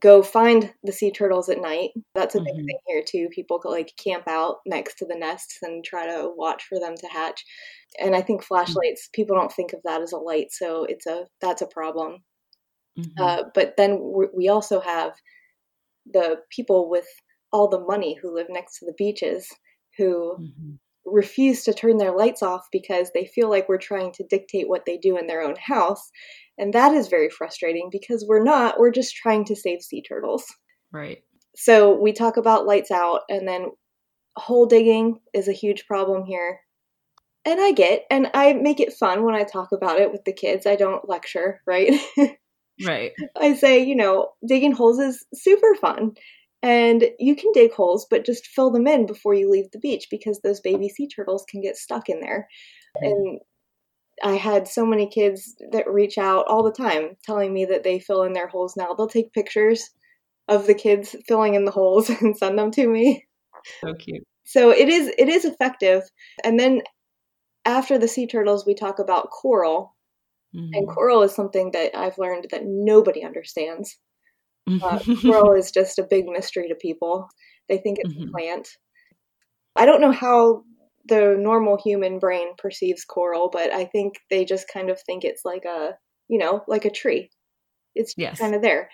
go 0.00 0.22
find 0.22 0.72
the 0.82 0.92
sea 0.92 1.10
turtles 1.10 1.48
at 1.48 1.60
night. 1.60 1.90
That's 2.14 2.34
a 2.34 2.40
big 2.40 2.54
mm-hmm. 2.54 2.66
thing 2.66 2.78
here 2.86 3.04
too. 3.06 3.28
People 3.30 3.60
like 3.64 3.92
camp 4.02 4.24
out 4.26 4.56
next 4.66 4.96
to 4.98 5.06
the 5.06 5.16
nests 5.16 5.58
and 5.62 5.84
try 5.84 6.06
to 6.06 6.32
watch 6.36 6.64
for 6.68 6.78
them 6.78 6.94
to 6.96 7.06
hatch. 7.08 7.44
And 8.00 8.16
I 8.16 8.22
think 8.22 8.42
mm. 8.42 8.46
flashlights, 8.46 9.10
people 9.12 9.36
don't 9.36 9.52
think 9.52 9.72
of 9.72 9.80
that 9.84 10.00
as 10.00 10.12
a 10.12 10.16
light, 10.16 10.46
so 10.50 10.84
it's 10.84 11.06
a 11.06 11.26
that's 11.40 11.62
a 11.62 11.66
problem. 11.66 12.22
Mm-hmm. 12.98 13.22
Uh, 13.22 13.42
but 13.54 13.76
then 13.76 14.12
we 14.34 14.48
also 14.48 14.80
have 14.80 15.12
the 16.10 16.38
people 16.50 16.90
with 16.90 17.06
all 17.52 17.68
the 17.68 17.80
money 17.80 18.18
who 18.20 18.34
live 18.34 18.46
next 18.48 18.78
to 18.78 18.86
the 18.86 18.94
beaches 18.96 19.48
who 19.98 20.36
mm-hmm. 20.40 20.72
refuse 21.04 21.64
to 21.64 21.74
turn 21.74 21.98
their 21.98 22.16
lights 22.16 22.42
off 22.42 22.66
because 22.72 23.10
they 23.12 23.26
feel 23.26 23.50
like 23.50 23.68
we're 23.68 23.78
trying 23.78 24.12
to 24.12 24.24
dictate 24.28 24.68
what 24.68 24.84
they 24.86 24.96
do 24.96 25.18
in 25.18 25.26
their 25.26 25.42
own 25.42 25.56
house. 25.56 26.10
And 26.58 26.72
that 26.72 26.92
is 26.92 27.08
very 27.08 27.30
frustrating 27.30 27.88
because 27.90 28.24
we're 28.26 28.42
not, 28.42 28.78
we're 28.78 28.90
just 28.90 29.14
trying 29.14 29.44
to 29.46 29.56
save 29.56 29.82
sea 29.82 30.02
turtles. 30.02 30.44
Right. 30.92 31.22
So 31.56 31.98
we 31.98 32.12
talk 32.12 32.36
about 32.36 32.66
lights 32.66 32.90
out, 32.90 33.20
and 33.28 33.46
then 33.46 33.66
hole 34.36 34.66
digging 34.66 35.18
is 35.34 35.48
a 35.48 35.52
huge 35.52 35.86
problem 35.86 36.24
here. 36.24 36.60
And 37.44 37.60
I 37.60 37.72
get, 37.72 38.04
and 38.10 38.30
I 38.34 38.52
make 38.52 38.80
it 38.80 38.92
fun 38.92 39.24
when 39.24 39.34
I 39.34 39.42
talk 39.42 39.72
about 39.72 39.98
it 39.98 40.12
with 40.12 40.24
the 40.24 40.32
kids. 40.32 40.66
I 40.66 40.76
don't 40.76 41.08
lecture, 41.08 41.60
right? 41.66 41.92
Right. 42.84 43.12
I 43.36 43.54
say, 43.54 43.84
you 43.84 43.96
know, 43.96 44.30
digging 44.46 44.72
holes 44.72 44.98
is 44.98 45.24
super 45.34 45.74
fun. 45.76 46.12
And 46.62 47.04
you 47.18 47.34
can 47.34 47.50
dig 47.52 47.72
holes, 47.72 48.06
but 48.08 48.24
just 48.24 48.46
fill 48.46 48.70
them 48.70 48.86
in 48.86 49.06
before 49.06 49.34
you 49.34 49.50
leave 49.50 49.70
the 49.72 49.80
beach 49.80 50.06
because 50.10 50.40
those 50.40 50.60
baby 50.60 50.88
sea 50.88 51.08
turtles 51.08 51.44
can 51.48 51.60
get 51.60 51.76
stuck 51.76 52.08
in 52.08 52.20
there. 52.20 52.48
Mm-hmm. 52.96 53.06
And 53.06 53.40
I 54.22 54.36
had 54.36 54.68
so 54.68 54.86
many 54.86 55.08
kids 55.08 55.56
that 55.72 55.90
reach 55.90 56.18
out 56.18 56.46
all 56.46 56.62
the 56.62 56.70
time 56.70 57.16
telling 57.24 57.52
me 57.52 57.64
that 57.64 57.82
they 57.82 57.98
fill 57.98 58.22
in 58.22 58.32
their 58.32 58.46
holes 58.46 58.76
now. 58.76 58.94
They'll 58.94 59.08
take 59.08 59.32
pictures 59.32 59.90
of 60.48 60.66
the 60.66 60.74
kids 60.74 61.16
filling 61.26 61.54
in 61.54 61.64
the 61.64 61.70
holes 61.72 62.08
and 62.20 62.36
send 62.36 62.58
them 62.58 62.70
to 62.72 62.86
me. 62.86 63.26
So 63.80 63.94
cute. 63.94 64.26
so 64.44 64.70
it 64.70 64.88
is 64.88 65.12
it 65.18 65.28
is 65.28 65.44
effective. 65.44 66.02
And 66.44 66.58
then 66.58 66.82
after 67.64 67.98
the 67.98 68.08
sea 68.08 68.26
turtles, 68.26 68.66
we 68.66 68.74
talk 68.74 68.98
about 68.98 69.30
coral, 69.30 69.94
mm-hmm. 70.54 70.72
and 70.72 70.88
coral 70.88 71.22
is 71.22 71.34
something 71.34 71.70
that 71.72 71.96
I've 71.96 72.18
learned 72.18 72.46
that 72.50 72.62
nobody 72.64 73.24
understands. 73.24 73.98
Uh, 74.82 75.00
coral 75.22 75.52
is 75.58 75.70
just 75.70 75.98
a 75.98 76.06
big 76.08 76.26
mystery 76.26 76.68
to 76.68 76.74
people. 76.74 77.28
They 77.68 77.78
think 77.78 77.98
it's 78.00 78.14
mm-hmm. 78.14 78.28
a 78.28 78.32
plant. 78.32 78.68
I 79.76 79.86
don't 79.86 80.00
know 80.00 80.12
how 80.12 80.64
the 81.08 81.36
normal 81.38 81.78
human 81.82 82.18
brain 82.18 82.48
perceives 82.58 83.04
coral, 83.04 83.48
but 83.52 83.72
I 83.72 83.84
think 83.84 84.14
they 84.30 84.44
just 84.44 84.66
kind 84.72 84.90
of 84.90 85.00
think 85.00 85.24
it's 85.24 85.44
like 85.44 85.64
a, 85.64 85.96
you 86.28 86.38
know, 86.38 86.62
like 86.68 86.84
a 86.84 86.90
tree. 86.90 87.30
It's 87.94 88.14
yes. 88.16 88.38
kind 88.38 88.54
of 88.54 88.62
there. 88.62 88.88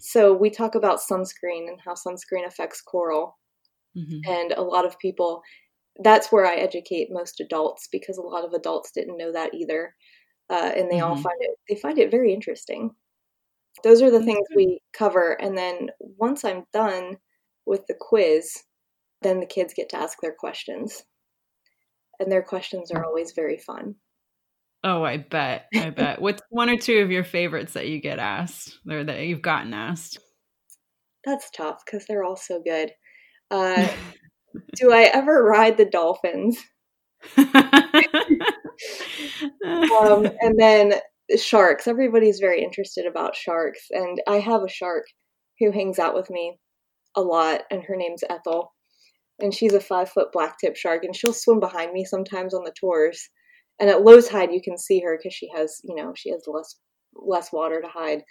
So 0.00 0.34
we 0.34 0.50
talk 0.50 0.74
about 0.74 0.98
sunscreen 0.98 1.68
and 1.68 1.78
how 1.84 1.94
sunscreen 1.94 2.46
affects 2.46 2.80
coral. 2.80 3.38
Mm-hmm. 3.96 4.30
And 4.30 4.52
a 4.52 4.62
lot 4.62 4.84
of 4.84 4.98
people, 4.98 5.42
that's 6.02 6.32
where 6.32 6.46
I 6.46 6.56
educate 6.56 7.08
most 7.10 7.40
adults 7.40 7.88
because 7.92 8.18
a 8.18 8.22
lot 8.22 8.44
of 8.44 8.52
adults 8.52 8.90
didn't 8.92 9.18
know 9.18 9.32
that 9.32 9.54
either. 9.54 9.94
Uh, 10.52 10.70
and 10.76 10.90
they 10.90 10.96
mm-hmm. 10.96 11.06
all 11.06 11.16
find 11.16 11.38
it, 11.40 11.56
they 11.66 11.76
find 11.76 11.98
it 11.98 12.10
very 12.10 12.34
interesting. 12.34 12.90
Those 13.82 14.02
are 14.02 14.10
the 14.10 14.22
things 14.22 14.46
we 14.54 14.80
cover. 14.92 15.32
And 15.32 15.56
then 15.56 15.88
once 15.98 16.44
I'm 16.44 16.64
done 16.74 17.16
with 17.64 17.86
the 17.88 17.94
quiz, 17.98 18.62
then 19.22 19.40
the 19.40 19.46
kids 19.46 19.72
get 19.74 19.88
to 19.90 19.96
ask 19.96 20.18
their 20.20 20.34
questions. 20.38 21.04
And 22.20 22.30
their 22.30 22.42
questions 22.42 22.90
are 22.90 23.02
always 23.02 23.32
very 23.32 23.56
fun. 23.56 23.94
Oh, 24.84 25.02
I 25.02 25.16
bet. 25.16 25.68
I 25.74 25.88
bet. 25.88 26.20
What's 26.20 26.42
one 26.50 26.68
or 26.68 26.76
two 26.76 26.98
of 26.98 27.10
your 27.10 27.24
favorites 27.24 27.72
that 27.72 27.88
you 27.88 27.98
get 27.98 28.18
asked 28.18 28.78
or 28.88 29.04
that 29.04 29.20
you've 29.20 29.40
gotten 29.40 29.72
asked? 29.72 30.18
That's 31.24 31.50
tough 31.50 31.82
because 31.84 32.04
they're 32.06 32.24
all 32.24 32.36
so 32.36 32.62
good. 32.62 32.92
Uh, 33.50 33.86
do 34.76 34.92
I 34.92 35.10
ever 35.12 35.44
ride 35.44 35.76
the 35.76 35.84
dolphins? 35.84 36.56
um, 39.64 40.26
and 40.40 40.58
then 40.58 40.94
sharks. 41.36 41.86
Everybody's 41.86 42.38
very 42.40 42.62
interested 42.62 43.06
about 43.06 43.36
sharks. 43.36 43.86
And 43.90 44.20
I 44.28 44.38
have 44.38 44.62
a 44.62 44.68
shark 44.68 45.04
who 45.58 45.70
hangs 45.70 45.98
out 45.98 46.14
with 46.14 46.30
me 46.30 46.58
a 47.14 47.20
lot, 47.20 47.62
and 47.70 47.82
her 47.84 47.96
name's 47.96 48.24
Ethel. 48.28 48.72
And 49.40 49.54
she's 49.54 49.74
a 49.74 49.80
five 49.80 50.10
foot 50.10 50.32
black 50.32 50.58
tip 50.58 50.76
shark, 50.76 51.04
and 51.04 51.14
she'll 51.14 51.32
swim 51.32 51.60
behind 51.60 51.92
me 51.92 52.04
sometimes 52.04 52.54
on 52.54 52.64
the 52.64 52.74
tours. 52.78 53.28
And 53.80 53.90
at 53.90 54.02
low 54.02 54.20
tide, 54.20 54.52
you 54.52 54.60
can 54.62 54.76
see 54.78 55.00
her 55.00 55.16
because 55.16 55.34
she 55.34 55.48
has, 55.54 55.80
you 55.84 55.94
know, 55.94 56.12
she 56.14 56.30
has 56.30 56.44
less 56.46 56.76
less 57.14 57.52
water 57.52 57.80
to 57.80 57.88
hide. 57.88 58.22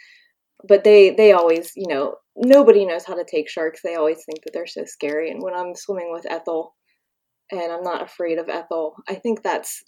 But 0.68 0.84
they 0.84 1.12
they 1.12 1.34
always, 1.34 1.72
you 1.76 1.88
know, 1.88 2.16
nobody 2.36 2.86
knows 2.86 3.06
how 3.06 3.16
to 3.16 3.26
take 3.26 3.50
sharks. 3.50 3.82
They 3.84 3.96
always 3.96 4.24
think 4.26 4.44
that 4.44 4.52
they're 4.54 4.68
so 4.68 4.86
scary. 4.86 5.32
And 5.32 5.42
when 5.42 5.56
I'm 5.56 5.76
swimming 5.76 6.12
with 6.12 6.30
Ethel, 6.30 6.76
and 7.52 7.72
I'm 7.72 7.84
not 7.84 8.04
afraid 8.04 8.38
of 8.38 8.48
Ethel, 8.48 8.96
I 9.10 9.16
think 9.16 9.42
that's 9.44 9.84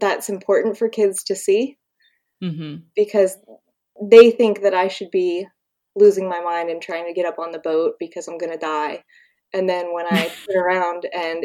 that's 0.00 0.28
important 0.28 0.78
for 0.78 0.88
kids 0.88 1.24
to 1.24 1.34
see 1.34 1.76
mm-hmm. 2.42 2.76
because 2.94 3.36
they 4.02 4.30
think 4.30 4.62
that 4.62 4.74
I 4.74 4.88
should 4.88 5.10
be 5.10 5.46
losing 5.94 6.28
my 6.28 6.40
mind 6.40 6.70
and 6.70 6.80
trying 6.80 7.06
to 7.06 7.14
get 7.14 7.26
up 7.26 7.38
on 7.38 7.52
the 7.52 7.58
boat 7.58 7.94
because 7.98 8.28
I'm 8.28 8.38
going 8.38 8.52
to 8.52 8.58
die. 8.58 9.02
And 9.54 9.68
then 9.68 9.92
when 9.92 10.06
I 10.06 10.30
turn 10.50 10.56
around 10.56 11.06
and, 11.12 11.44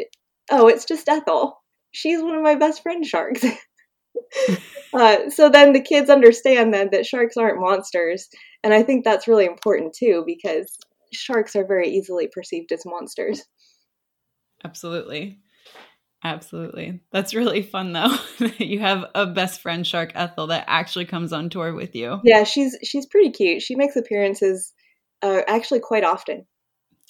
oh, 0.50 0.68
it's 0.68 0.84
just 0.84 1.08
Ethel. 1.08 1.58
She's 1.92 2.22
one 2.22 2.36
of 2.36 2.42
my 2.42 2.54
best 2.54 2.82
friend 2.82 3.04
sharks. 3.04 3.44
uh, 4.94 5.30
so 5.30 5.48
then 5.48 5.72
the 5.72 5.80
kids 5.80 6.10
understand 6.10 6.72
then 6.72 6.90
that 6.92 7.06
sharks 7.06 7.36
aren't 7.36 7.60
monsters. 7.60 8.28
And 8.62 8.72
I 8.72 8.82
think 8.82 9.04
that's 9.04 9.28
really 9.28 9.46
important 9.46 9.94
too 9.94 10.24
because 10.26 10.76
sharks 11.12 11.56
are 11.56 11.66
very 11.66 11.88
easily 11.88 12.28
perceived 12.32 12.72
as 12.72 12.84
monsters. 12.86 13.42
Absolutely. 14.64 15.40
Absolutely. 16.24 17.00
That's 17.10 17.34
really 17.34 17.62
fun 17.62 17.92
though. 17.92 18.14
you 18.58 18.78
have 18.78 19.04
a 19.14 19.26
best 19.26 19.60
friend 19.60 19.86
shark 19.86 20.12
Ethel 20.14 20.46
that 20.48 20.64
actually 20.68 21.04
comes 21.04 21.32
on 21.32 21.50
tour 21.50 21.74
with 21.74 21.96
you. 21.96 22.20
Yeah, 22.22 22.44
she's 22.44 22.76
she's 22.82 23.06
pretty 23.06 23.30
cute. 23.30 23.62
She 23.62 23.74
makes 23.74 23.96
appearances 23.96 24.72
uh, 25.22 25.40
actually 25.48 25.80
quite 25.80 26.04
often. 26.04 26.46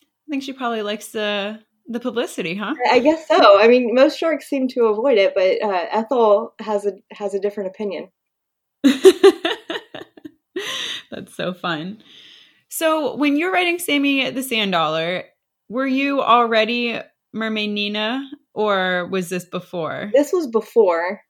I 0.01 0.31
think 0.31 0.43
she 0.43 0.55
probably 0.55 0.83
likes 0.83 1.09
the 1.09 1.61
the 1.89 2.01
publicity, 2.01 2.55
huh? 2.55 2.75
I 2.91 3.01
guess 3.01 3.29
so. 3.29 3.61
I 3.61 3.69
mean, 3.69 3.95
most 3.95 4.19
sharks 4.19 4.49
seem 4.49 4.69
to 4.69 4.87
avoid 4.87 5.19
it, 5.19 5.35
but 5.35 5.63
uh, 5.63 5.87
Ethel 5.91 6.55
has 6.59 6.87
a 6.87 6.95
has 7.11 7.35
a 7.35 7.41
different 7.41 7.69
opinion. 7.71 8.09
That's 11.11 11.37
so 11.37 11.53
fun. 11.53 12.03
So, 12.71 13.17
when 13.17 13.37
you're 13.37 13.53
writing 13.53 13.79
Sammy 13.79 14.31
the 14.31 14.43
Sand 14.43 14.73
Dollar, 14.73 15.25
were 15.69 15.87
you 15.87 16.23
already 16.23 16.99
Mermaid 17.35 17.71
Nina 17.71 18.31
or 18.55 19.07
was 19.09 19.29
this 19.29 19.45
before? 19.45 20.11
This 20.13 20.33
was 20.33 20.47
before. 20.47 21.23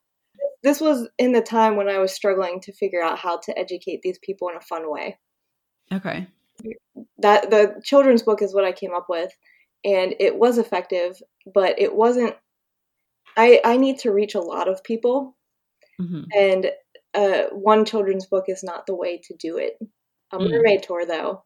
This 0.63 0.81
was 0.81 1.09
in 1.19 1.33
the 1.33 1.41
time 1.41 1.77
when 1.77 1.89
I 1.89 1.99
was 1.99 2.13
struggling 2.13 2.61
to 2.63 2.73
figure 2.73 3.03
out 3.03 3.19
how 3.19 3.39
to 3.39 3.59
educate 3.59 4.01
these 4.03 4.19
people 4.23 4.49
in 4.49 4.57
a 4.57 4.61
fun 4.61 4.91
way. 4.91 5.19
Okay. 5.93 6.27
That 7.19 7.51
the 7.51 7.81
children's 7.85 8.23
book 8.23 8.43
is 8.43 8.55
what 8.55 8.65
I 8.65 8.73
came 8.73 8.95
up 8.95 9.07
with 9.09 9.33
and 9.85 10.15
it 10.21 10.37
was 10.37 10.59
effective, 10.59 11.21
but 11.53 11.79
it 11.79 11.95
wasn't 11.95 12.37
I 13.37 13.61
I 13.65 13.77
need 13.77 13.99
to 14.01 14.13
reach 14.13 14.35
a 14.35 14.41
lot 14.41 14.69
of 14.69 14.85
people. 14.85 15.37
Mm-hmm. 16.01 16.23
And 16.37 16.71
uh, 17.15 17.49
one 17.53 17.85
children's 17.85 18.27
book 18.27 18.45
is 18.49 18.63
not 18.63 18.87
the 18.87 18.95
way 18.95 19.21
to 19.25 19.35
do 19.39 19.59
it. 19.59 19.77
A 20.33 20.39
mm. 20.39 20.51
mermaid 20.51 20.83
tour 20.83 21.05
though 21.07 21.45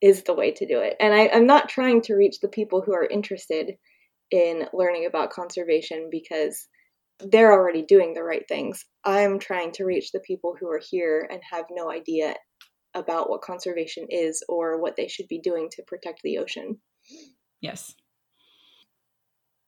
is 0.00 0.22
the 0.22 0.34
way 0.34 0.50
to 0.52 0.66
do 0.66 0.80
it. 0.80 0.96
And 0.98 1.14
I, 1.14 1.28
I'm 1.28 1.46
not 1.46 1.68
trying 1.68 2.02
to 2.02 2.14
reach 2.14 2.40
the 2.40 2.48
people 2.48 2.80
who 2.80 2.94
are 2.94 3.04
interested 3.04 3.76
in 4.30 4.66
learning 4.72 5.06
about 5.06 5.30
conservation 5.30 6.08
because 6.10 6.68
they're 7.30 7.52
already 7.52 7.82
doing 7.82 8.14
the 8.14 8.22
right 8.22 8.46
things. 8.48 8.84
I'm 9.04 9.38
trying 9.38 9.72
to 9.72 9.84
reach 9.84 10.12
the 10.12 10.20
people 10.20 10.56
who 10.58 10.68
are 10.70 10.80
here 10.90 11.28
and 11.30 11.40
have 11.50 11.66
no 11.70 11.90
idea 11.90 12.34
about 12.94 13.30
what 13.30 13.42
conservation 13.42 14.06
is 14.08 14.42
or 14.48 14.80
what 14.80 14.96
they 14.96 15.08
should 15.08 15.28
be 15.28 15.40
doing 15.40 15.68
to 15.72 15.82
protect 15.86 16.20
the 16.22 16.38
ocean. 16.38 16.78
Yes. 17.60 17.94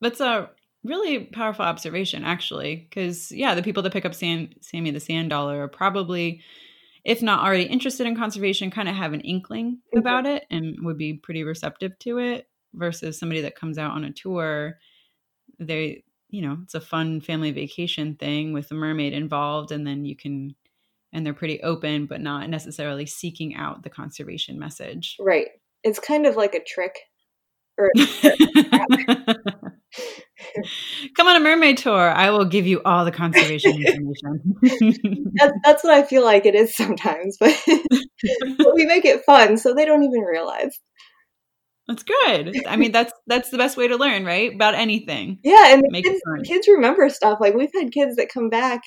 That's 0.00 0.20
a 0.20 0.50
really 0.82 1.26
powerful 1.26 1.64
observation, 1.64 2.24
actually, 2.24 2.88
because, 2.88 3.30
yeah, 3.30 3.54
the 3.54 3.62
people 3.62 3.82
that 3.84 3.92
pick 3.92 4.04
up 4.04 4.14
Sam, 4.14 4.50
Sammy 4.60 4.90
the 4.90 4.98
Sand 4.98 5.30
Dollar 5.30 5.62
are 5.62 5.68
probably, 5.68 6.42
if 7.04 7.22
not 7.22 7.44
already 7.44 7.64
interested 7.64 8.06
in 8.06 8.16
conservation, 8.16 8.70
kind 8.70 8.88
of 8.88 8.96
have 8.96 9.12
an 9.12 9.20
inkling 9.20 9.76
mm-hmm. 9.76 9.98
about 9.98 10.26
it 10.26 10.44
and 10.50 10.76
would 10.80 10.98
be 10.98 11.14
pretty 11.14 11.44
receptive 11.44 11.96
to 12.00 12.18
it 12.18 12.48
versus 12.74 13.18
somebody 13.18 13.40
that 13.40 13.56
comes 13.56 13.78
out 13.78 13.92
on 13.92 14.04
a 14.04 14.12
tour 14.12 14.78
they 15.58 16.02
you 16.30 16.42
know 16.42 16.58
it's 16.62 16.74
a 16.74 16.80
fun 16.80 17.20
family 17.20 17.50
vacation 17.50 18.14
thing 18.16 18.52
with 18.52 18.68
the 18.68 18.74
mermaid 18.74 19.12
involved 19.12 19.70
and 19.70 19.86
then 19.86 20.04
you 20.04 20.16
can 20.16 20.54
and 21.12 21.24
they're 21.24 21.34
pretty 21.34 21.62
open 21.62 22.06
but 22.06 22.20
not 22.20 22.48
necessarily 22.48 23.06
seeking 23.06 23.54
out 23.54 23.82
the 23.82 23.90
conservation 23.90 24.58
message. 24.58 25.16
Right. 25.20 25.48
It's 25.84 25.98
kind 25.98 26.26
of 26.26 26.36
like 26.36 26.54
a 26.54 26.64
trick 26.64 26.98
or 27.78 27.90
come 31.16 31.26
on 31.26 31.36
a 31.36 31.40
mermaid 31.40 31.78
tour. 31.78 32.10
I 32.10 32.30
will 32.30 32.44
give 32.44 32.66
you 32.66 32.80
all 32.84 33.04
the 33.04 33.12
conservation 33.12 33.72
information. 33.72 34.54
That's, 35.34 35.54
that's 35.64 35.84
what 35.84 35.92
i 35.94 36.02
feel 36.02 36.22
like 36.22 36.44
it 36.44 36.54
is 36.54 36.76
sometimes 36.76 37.36
but, 37.40 37.58
but 38.58 38.74
we 38.74 38.84
make 38.84 39.04
it 39.04 39.24
fun 39.24 39.56
so 39.56 39.74
they 39.74 39.84
don't 39.84 40.04
even 40.04 40.20
realize 40.20 40.78
that's 41.88 42.02
good. 42.04 42.54
I 42.66 42.76
mean, 42.76 42.92
that's 42.92 43.12
that's 43.26 43.50
the 43.50 43.58
best 43.58 43.76
way 43.76 43.88
to 43.88 43.96
learn, 43.96 44.24
right? 44.24 44.54
About 44.54 44.74
anything. 44.74 45.38
Yeah, 45.42 45.74
and 45.74 45.82
kids, 45.92 46.20
kids 46.44 46.68
remember 46.68 47.08
stuff. 47.08 47.38
Like 47.40 47.54
we've 47.54 47.72
had 47.74 47.92
kids 47.92 48.16
that 48.16 48.32
come 48.32 48.48
back 48.48 48.82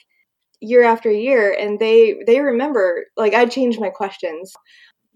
year 0.61 0.83
after 0.83 1.11
year, 1.11 1.55
and 1.57 1.79
they 1.79 2.15
they 2.25 2.39
remember. 2.39 3.05
Like 3.17 3.33
I 3.33 3.45
changed 3.45 3.81
my 3.81 3.89
questions, 3.89 4.53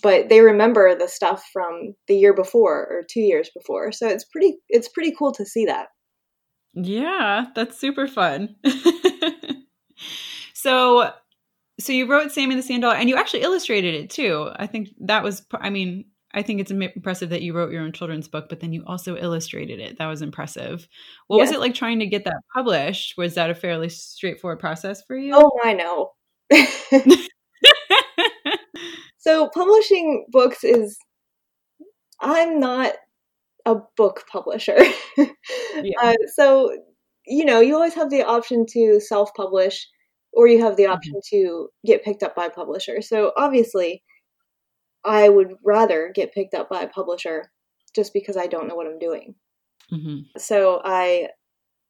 but 0.03 0.29
they 0.29 0.41
remember 0.41 0.95
the 0.95 1.07
stuff 1.07 1.43
from 1.53 1.93
the 2.07 2.15
year 2.15 2.33
before 2.33 2.87
or 2.89 3.03
two 3.09 3.21
years 3.21 3.49
before. 3.55 3.91
So 3.91 4.07
it's 4.07 4.25
pretty 4.25 4.57
it's 4.67 4.89
pretty 4.89 5.13
cool 5.17 5.31
to 5.33 5.45
see 5.45 5.65
that. 5.65 5.87
Yeah, 6.73 7.45
that's 7.55 7.79
super 7.79 8.07
fun. 8.07 8.55
so 10.53 11.11
so 11.79 11.93
you 11.93 12.07
wrote 12.07 12.31
Sammy 12.31 12.55
the 12.55 12.61
Sand 12.61 12.81
Dollar 12.81 12.95
and 12.95 13.09
you 13.09 13.15
actually 13.15 13.43
illustrated 13.43 13.95
it 13.95 14.09
too. 14.09 14.49
I 14.55 14.67
think 14.67 14.89
that 14.99 15.23
was 15.23 15.45
I 15.53 15.69
mean 15.69 16.05
I 16.33 16.43
think 16.43 16.61
it's 16.61 16.69
impressive 16.69 17.29
that 17.29 17.41
you 17.41 17.53
wrote 17.53 17.71
your 17.71 17.81
own 17.81 17.91
children's 17.91 18.27
book, 18.27 18.49
but 18.49 18.59
then 18.59 18.71
you 18.71 18.83
also 18.85 19.17
illustrated 19.17 19.79
it. 19.79 19.97
That 19.97 20.05
was 20.05 20.21
impressive. 20.21 20.87
What 21.27 21.37
yes. 21.37 21.47
was 21.47 21.55
it 21.55 21.59
like 21.59 21.73
trying 21.73 21.99
to 21.99 22.05
get 22.05 22.23
that 22.25 22.41
published? 22.53 23.15
Was 23.17 23.33
that 23.33 23.49
a 23.49 23.55
fairly 23.55 23.89
straightforward 23.89 24.59
process 24.59 25.01
for 25.01 25.15
you? 25.15 25.33
Oh, 25.35 25.51
I 25.63 25.73
know. 25.73 26.11
so, 29.17 29.49
publishing 29.49 30.27
books 30.29 30.63
is, 30.63 30.99
I'm 32.21 32.59
not 32.59 32.93
a 33.65 33.77
book 33.97 34.25
publisher. 34.31 34.77
yeah. 35.17 35.93
uh, 36.01 36.13
so, 36.35 36.77
you 37.25 37.43
know, 37.43 37.59
you 37.59 37.73
always 37.73 37.95
have 37.95 38.11
the 38.11 38.23
option 38.23 38.65
to 38.73 38.99
self 38.99 39.33
publish 39.35 39.87
or 40.33 40.47
you 40.47 40.63
have 40.63 40.77
the 40.77 40.83
mm-hmm. 40.83 40.93
option 40.93 41.13
mm-hmm. 41.13 41.37
to 41.37 41.69
get 41.87 42.03
picked 42.03 42.21
up 42.21 42.35
by 42.35 42.45
a 42.45 42.51
publisher. 42.51 43.01
So, 43.01 43.31
obviously, 43.35 44.03
I 45.05 45.29
would 45.29 45.53
rather 45.63 46.11
get 46.13 46.33
picked 46.33 46.53
up 46.53 46.69
by 46.69 46.81
a 46.81 46.89
publisher 46.89 47.51
just 47.95 48.13
because 48.13 48.37
I 48.37 48.47
don't 48.47 48.67
know 48.67 48.75
what 48.75 48.87
I'm 48.87 48.99
doing. 48.99 49.35
Mm-hmm. 49.91 50.37
So 50.37 50.81
I 50.83 51.29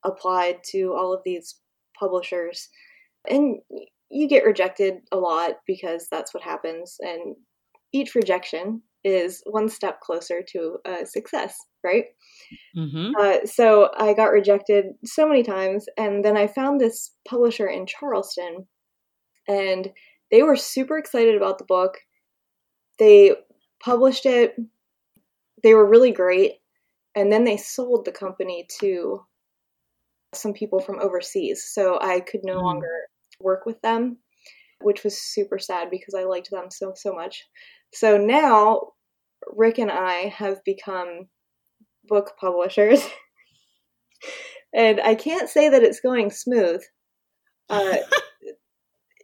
applied 0.06 0.58
to 0.72 0.94
all 0.98 1.14
of 1.14 1.22
these 1.26 1.56
publishers, 2.00 2.70
and 3.30 3.58
you 4.10 4.28
get 4.28 4.46
rejected 4.46 4.96
a 5.12 5.18
lot 5.18 5.56
because 5.68 6.08
that's 6.10 6.34
what 6.34 6.44
happens. 6.44 6.98
And 7.00 7.36
each 7.92 8.16
rejection 8.16 8.82
is 9.04 9.42
one 9.46 9.70
step 9.70 10.00
closer 10.02 10.42
to 10.52 10.78
a 10.86 11.06
success, 11.06 11.58
right? 11.84 12.06
Mm-hmm. 12.78 13.12
Uh, 13.20 13.46
so 13.46 13.90
I 13.98 14.14
got 14.14 14.32
rejected 14.32 14.86
so 15.06 15.28
many 15.28 15.44
times, 15.44 15.86
and 15.98 16.24
then 16.24 16.38
I 16.38 16.48
found 16.48 16.80
this 16.80 17.12
publisher 17.28 17.68
in 17.68 17.86
Charleston, 17.86 18.68
and 19.48 19.90
they 20.32 20.44
were 20.44 20.56
super 20.56 20.98
excited 20.98 21.36
about 21.36 21.58
the 21.58 21.66
book. 21.66 21.98
They 23.00 23.36
published 23.84 24.26
it. 24.26 24.56
They 25.64 25.74
were 25.74 25.90
really 25.90 26.12
great, 26.12 26.56
and 27.16 27.32
then 27.32 27.44
they 27.44 27.58
sold 27.58 28.06
the 28.06 28.12
company 28.12 28.68
to 28.80 29.26
some 30.34 30.54
people 30.54 30.80
from 30.80 31.00
overseas. 31.00 31.70
So 31.74 32.00
I 32.00 32.20
could 32.20 32.42
no 32.44 32.60
mm. 32.60 32.64
longer 32.64 33.08
work 33.40 33.66
with 33.66 33.82
them, 33.82 34.18
which 34.82 35.04
was 35.04 35.18
super 35.18 35.58
sad 35.58 35.90
because 35.90 36.14
I 36.14 36.24
liked 36.24 36.52
them 36.52 36.70
so 36.70 36.94
so 36.96 37.14
much. 37.14 37.46
So 37.94 38.18
now 38.18 38.92
Rick 39.48 39.80
and 39.80 39.92
I 39.92 40.28
have 40.28 40.64
become 40.64 41.28
book 42.06 42.34
publishers. 42.40 43.02
and 44.74 45.00
I 45.00 45.16
can't 45.16 45.50
say 45.50 45.70
that 45.70 45.84
it's 45.84 46.02
going 46.02 46.32
smooth. 46.32 46.82
Uh, 47.72 47.98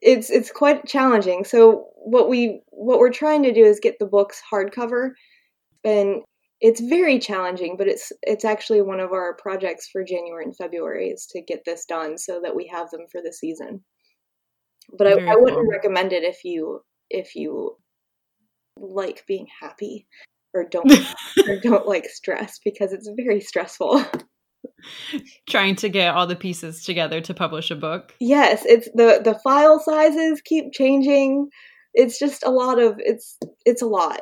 it's 0.04 0.30
it's 0.30 0.52
quite 0.52 0.86
challenging. 0.86 1.44
So 1.46 1.88
what 1.96 2.30
we 2.30 2.62
what 2.76 3.00
we're 3.00 3.12
trying 3.12 3.44
to 3.44 3.54
do 3.54 3.64
is 3.64 3.80
get 3.80 3.98
the 4.00 4.06
books 4.06 4.42
hardcover, 4.52 5.12
and 5.84 6.22
it's 6.62 6.82
very 6.82 7.20
challenging. 7.20 7.76
But 7.78 7.88
it's 7.88 8.12
it's 8.24 8.46
actually 8.46 8.82
one 8.82 9.00
of 9.00 9.12
our 9.12 9.36
projects 9.36 9.90
for 9.92 10.04
January 10.04 10.46
and 10.46 10.56
February 10.56 11.10
is 11.10 11.26
to 11.32 11.42
get 11.42 11.64
this 11.66 11.86
done 11.86 12.18
so 12.18 12.40
that 12.44 12.56
we 12.56 12.68
have 12.68 12.90
them 12.92 13.06
for 13.12 13.22
the 13.24 13.34
season. 13.34 13.84
But 14.98 15.08
I, 15.08 15.32
I, 15.32 15.36
wouldn't 15.36 15.68
recommend 15.68 16.14
it 16.14 16.24
if 16.24 16.44
you 16.44 16.82
if 17.10 17.36
you 17.36 17.76
like 18.78 19.24
being 19.28 19.48
happy 19.60 20.06
or 20.54 20.64
don't 20.64 20.92
or 21.48 21.60
don't 21.60 21.88
like 21.88 22.06
stress 22.06 22.60
because 22.64 22.94
it's 22.94 23.10
very 23.16 23.42
stressful. 23.42 24.06
Trying 25.50 25.76
to 25.78 25.90
get 25.90 26.14
all 26.14 26.28
the 26.28 26.36
pieces 26.36 26.84
together 26.84 27.22
to 27.22 27.34
publish 27.34 27.72
a 27.72 27.76
book. 27.76 28.14
Yes, 28.20 28.64
it's 28.66 28.88
the 28.94 29.22
the 29.24 29.40
file 29.44 29.80
sizes 29.80 30.42
keep 30.44 30.74
changing. 30.74 31.50
It's 31.96 32.20
just 32.20 32.46
a 32.46 32.52
lot 32.52 32.80
of 32.80 32.96
it's 33.00 33.38
it's 33.66 33.82
a 33.82 33.88
lot. 33.88 34.22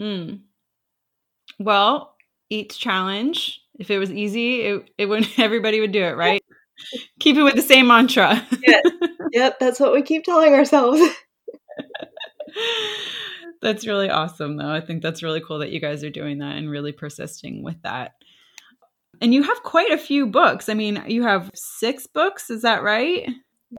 Hmm. 0.00 0.36
Well, 1.58 2.14
each 2.50 2.78
challenge, 2.78 3.60
if 3.78 3.90
it 3.90 3.98
was 3.98 4.10
easy, 4.10 4.62
it 4.62 4.90
it 4.98 5.06
would 5.06 5.28
everybody 5.38 5.80
would 5.80 5.92
do 5.92 6.02
it, 6.02 6.16
right? 6.16 6.42
keep 7.20 7.36
it 7.36 7.42
with 7.42 7.54
the 7.54 7.62
same 7.62 7.86
mantra. 7.86 8.46
yes. 8.66 8.82
Yep, 9.32 9.58
that's 9.58 9.80
what 9.80 9.92
we 9.92 10.02
keep 10.02 10.22
telling 10.22 10.54
ourselves. 10.54 11.00
that's 13.60 13.84
really 13.84 14.08
awesome, 14.08 14.56
though. 14.56 14.70
I 14.70 14.80
think 14.80 15.02
that's 15.02 15.24
really 15.24 15.40
cool 15.40 15.58
that 15.58 15.72
you 15.72 15.80
guys 15.80 16.04
are 16.04 16.10
doing 16.10 16.38
that 16.38 16.54
and 16.54 16.70
really 16.70 16.92
persisting 16.92 17.64
with 17.64 17.82
that. 17.82 18.12
And 19.20 19.34
you 19.34 19.42
have 19.42 19.62
quite 19.64 19.90
a 19.90 19.98
few 19.98 20.28
books. 20.28 20.68
I 20.68 20.74
mean, 20.74 21.02
you 21.08 21.24
have 21.24 21.50
six 21.52 22.06
books, 22.06 22.48
is 22.48 22.62
that 22.62 22.84
right? 22.84 23.28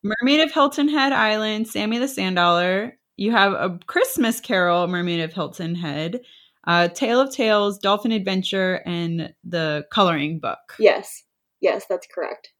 Mermaid 0.04 0.42
of 0.42 0.52
Hilton 0.52 0.88
Head 0.88 1.14
Island, 1.14 1.68
Sammy 1.68 1.98
the 1.98 2.08
Sand 2.08 2.36
Dollar. 2.36 2.98
You 3.18 3.32
have 3.32 3.54
a 3.54 3.80
Christmas 3.88 4.40
Carol, 4.40 4.88
Mermaid 4.88 5.22
of 5.22 5.34
Hilton 5.34 5.76
Head, 5.76 6.22
uh, 6.68 6.88
Tale 6.90 7.22
of 7.22 7.32
Tales, 7.32 7.78
Dolphin 7.78 8.12
Adventure, 8.12 8.82
and 8.86 9.34
the 9.44 9.86
coloring 9.92 10.40
book. 10.40 10.76
Yes, 10.80 11.24
yes, 11.62 11.86
that's 11.90 12.08
correct. 12.14 12.52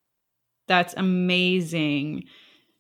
That's 0.68 0.94
amazing. 0.96 2.26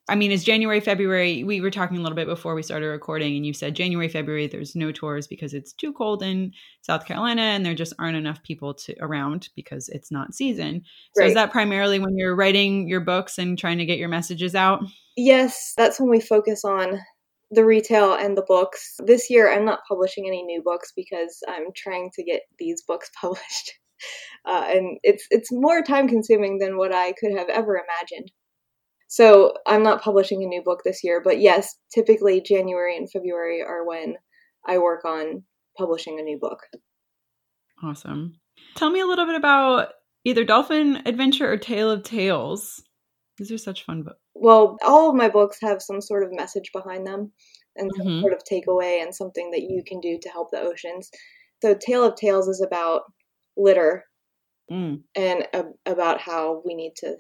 I 0.08 0.16
mean, 0.16 0.32
it's 0.32 0.44
January, 0.44 0.80
February. 0.80 1.44
We 1.44 1.62
were 1.62 1.72
talking 1.72 1.98
a 1.98 2.02
little 2.02 2.16
bit 2.16 2.28
before 2.28 2.54
we 2.54 2.62
started 2.62 2.88
recording, 2.88 3.36
and 3.36 3.46
you 3.46 3.54
said 3.54 3.76
January, 3.76 4.08
February, 4.08 4.46
there's 4.46 4.76
no 4.76 4.92
tours 4.92 5.26
because 5.26 5.54
it's 5.54 5.74
too 5.74 5.92
cold 5.94 6.22
in 6.22 6.54
South 6.82 7.06
Carolina 7.06 7.42
and 7.42 7.66
there 7.66 7.74
just 7.74 7.94
aren't 7.98 8.18
enough 8.18 8.44
people 8.44 8.76
to 8.76 8.96
around 9.02 9.50
because 9.56 9.90
it's 9.90 10.12
not 10.12 10.36
season. 10.36 10.84
So 11.16 11.22
right. 11.22 11.30
is 11.30 11.34
that 11.34 11.52
primarily 11.52 11.98
when 11.98 12.16
you're 12.18 12.36
writing 12.36 12.88
your 12.88 13.00
books 13.00 13.40
and 13.40 13.58
trying 13.58 13.80
to 13.80 13.86
get 13.86 13.98
your 13.98 14.10
messages 14.10 14.54
out? 14.54 14.84
Yes, 15.18 15.74
that's 15.76 16.00
when 16.00 16.10
we 16.10 16.20
focus 16.20 16.64
on 16.64 17.00
the 17.50 17.66
retail 17.66 18.14
and 18.14 18.38
the 18.38 18.46
books. 18.48 18.98
This 19.00 19.30
year 19.32 19.52
I'm 19.52 19.66
not 19.66 19.80
publishing 19.88 20.28
any 20.28 20.44
new 20.44 20.62
books 20.64 20.92
because 20.96 21.42
I'm 21.48 21.68
trying 21.76 22.12
to 22.14 22.24
get 22.24 22.42
these 22.60 22.84
books 22.84 23.10
published. 23.20 23.74
Uh, 24.46 24.66
and 24.68 25.00
it's 25.02 25.26
it's 25.32 25.52
more 25.52 25.82
time 25.82 26.08
consuming 26.08 26.60
than 26.60 26.78
what 26.78 26.94
I 26.94 27.14
could 27.14 27.32
have 27.32 27.50
ever 27.50 27.76
imagined. 27.76 28.30
So 29.08 29.54
I'm 29.68 29.84
not 29.84 30.02
publishing 30.02 30.44
a 30.44 30.48
new 30.48 30.64
book 30.64 30.82
this 30.84 31.04
year, 31.04 31.22
but 31.24 31.40
yes, 31.40 31.78
typically 31.94 32.42
January 32.42 32.98
and 32.98 33.10
February 33.10 33.62
are 33.62 33.86
when 33.86 34.16
I 34.68 34.80
work 34.80 35.06
on 35.06 35.44
publishing 35.78 36.20
a 36.20 36.24
new 36.24 36.40
book. 36.40 36.60
Awesome. 37.84 38.40
Tell 38.76 38.90
me 38.90 39.00
a 39.00 39.06
little 39.06 39.26
bit 39.26 39.36
about 39.36 39.90
either 40.24 40.44
Dolphin 40.44 41.02
Adventure 41.06 41.52
or 41.52 41.58
Tale 41.58 41.92
of 41.92 42.04
Tales. 42.04 42.82
These 43.38 43.52
are 43.52 43.58
such 43.58 43.84
fun 43.84 44.04
books. 44.04 44.18
Well, 44.34 44.78
all 44.84 45.10
of 45.10 45.16
my 45.16 45.30
books 45.30 45.58
have 45.62 45.82
some 45.82 46.02
sort 46.02 46.24
of 46.24 46.32
message 46.32 46.72
behind 46.74 47.06
them 47.06 47.32
and 47.76 47.92
some 47.96 48.08
mm-hmm. 48.08 48.22
sort 48.22 48.34
of 48.34 48.42
takeaway 48.50 49.02
and 49.02 49.14
something 49.14 49.52
that 49.52 49.62
you 49.62 49.84
can 49.86 50.00
do 50.00 50.18
to 50.22 50.30
help 50.30 50.52
the 50.52 50.62
oceans. 50.62 51.10
So, 51.62 51.74
Tale 51.74 52.04
of 52.04 52.16
Tales 52.16 52.48
is 52.48 52.62
about 52.66 53.04
litter 53.58 54.06
mm. 54.72 55.02
and 55.16 55.48
uh, 55.54 55.64
about 55.86 56.22
how 56.22 56.62
we 56.66 56.76
need 56.76 56.94
to 56.98 57.18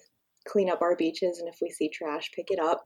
clean 0.47 0.69
up 0.69 0.81
our 0.81 0.95
beaches 0.95 1.39
and 1.39 1.49
if 1.49 1.57
we 1.61 1.69
see 1.69 1.89
trash, 1.89 2.31
pick 2.35 2.47
it 2.49 2.59
up. 2.59 2.83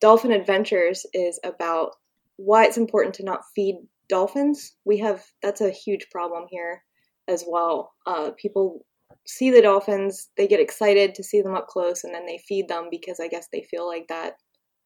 Dolphin 0.00 0.32
Adventures 0.32 1.06
is 1.12 1.38
about 1.44 1.90
why 2.36 2.64
it's 2.64 2.78
important 2.78 3.14
to 3.16 3.24
not 3.24 3.42
feed 3.54 3.76
dolphins. 4.08 4.74
We 4.84 4.98
have 4.98 5.24
that's 5.42 5.60
a 5.60 5.70
huge 5.70 6.08
problem 6.10 6.46
here 6.50 6.82
as 7.28 7.44
well. 7.46 7.92
Uh, 8.06 8.30
people 8.36 8.84
see 9.26 9.50
the 9.50 9.62
dolphins, 9.62 10.28
they 10.36 10.48
get 10.48 10.60
excited 10.60 11.14
to 11.14 11.22
see 11.22 11.42
them 11.42 11.54
up 11.54 11.66
close, 11.68 12.04
and 12.04 12.14
then 12.14 12.26
they 12.26 12.42
feed 12.48 12.68
them 12.68 12.88
because 12.90 13.20
I 13.20 13.28
guess 13.28 13.48
they 13.52 13.66
feel 13.70 13.86
like 13.86 14.06
that 14.08 14.34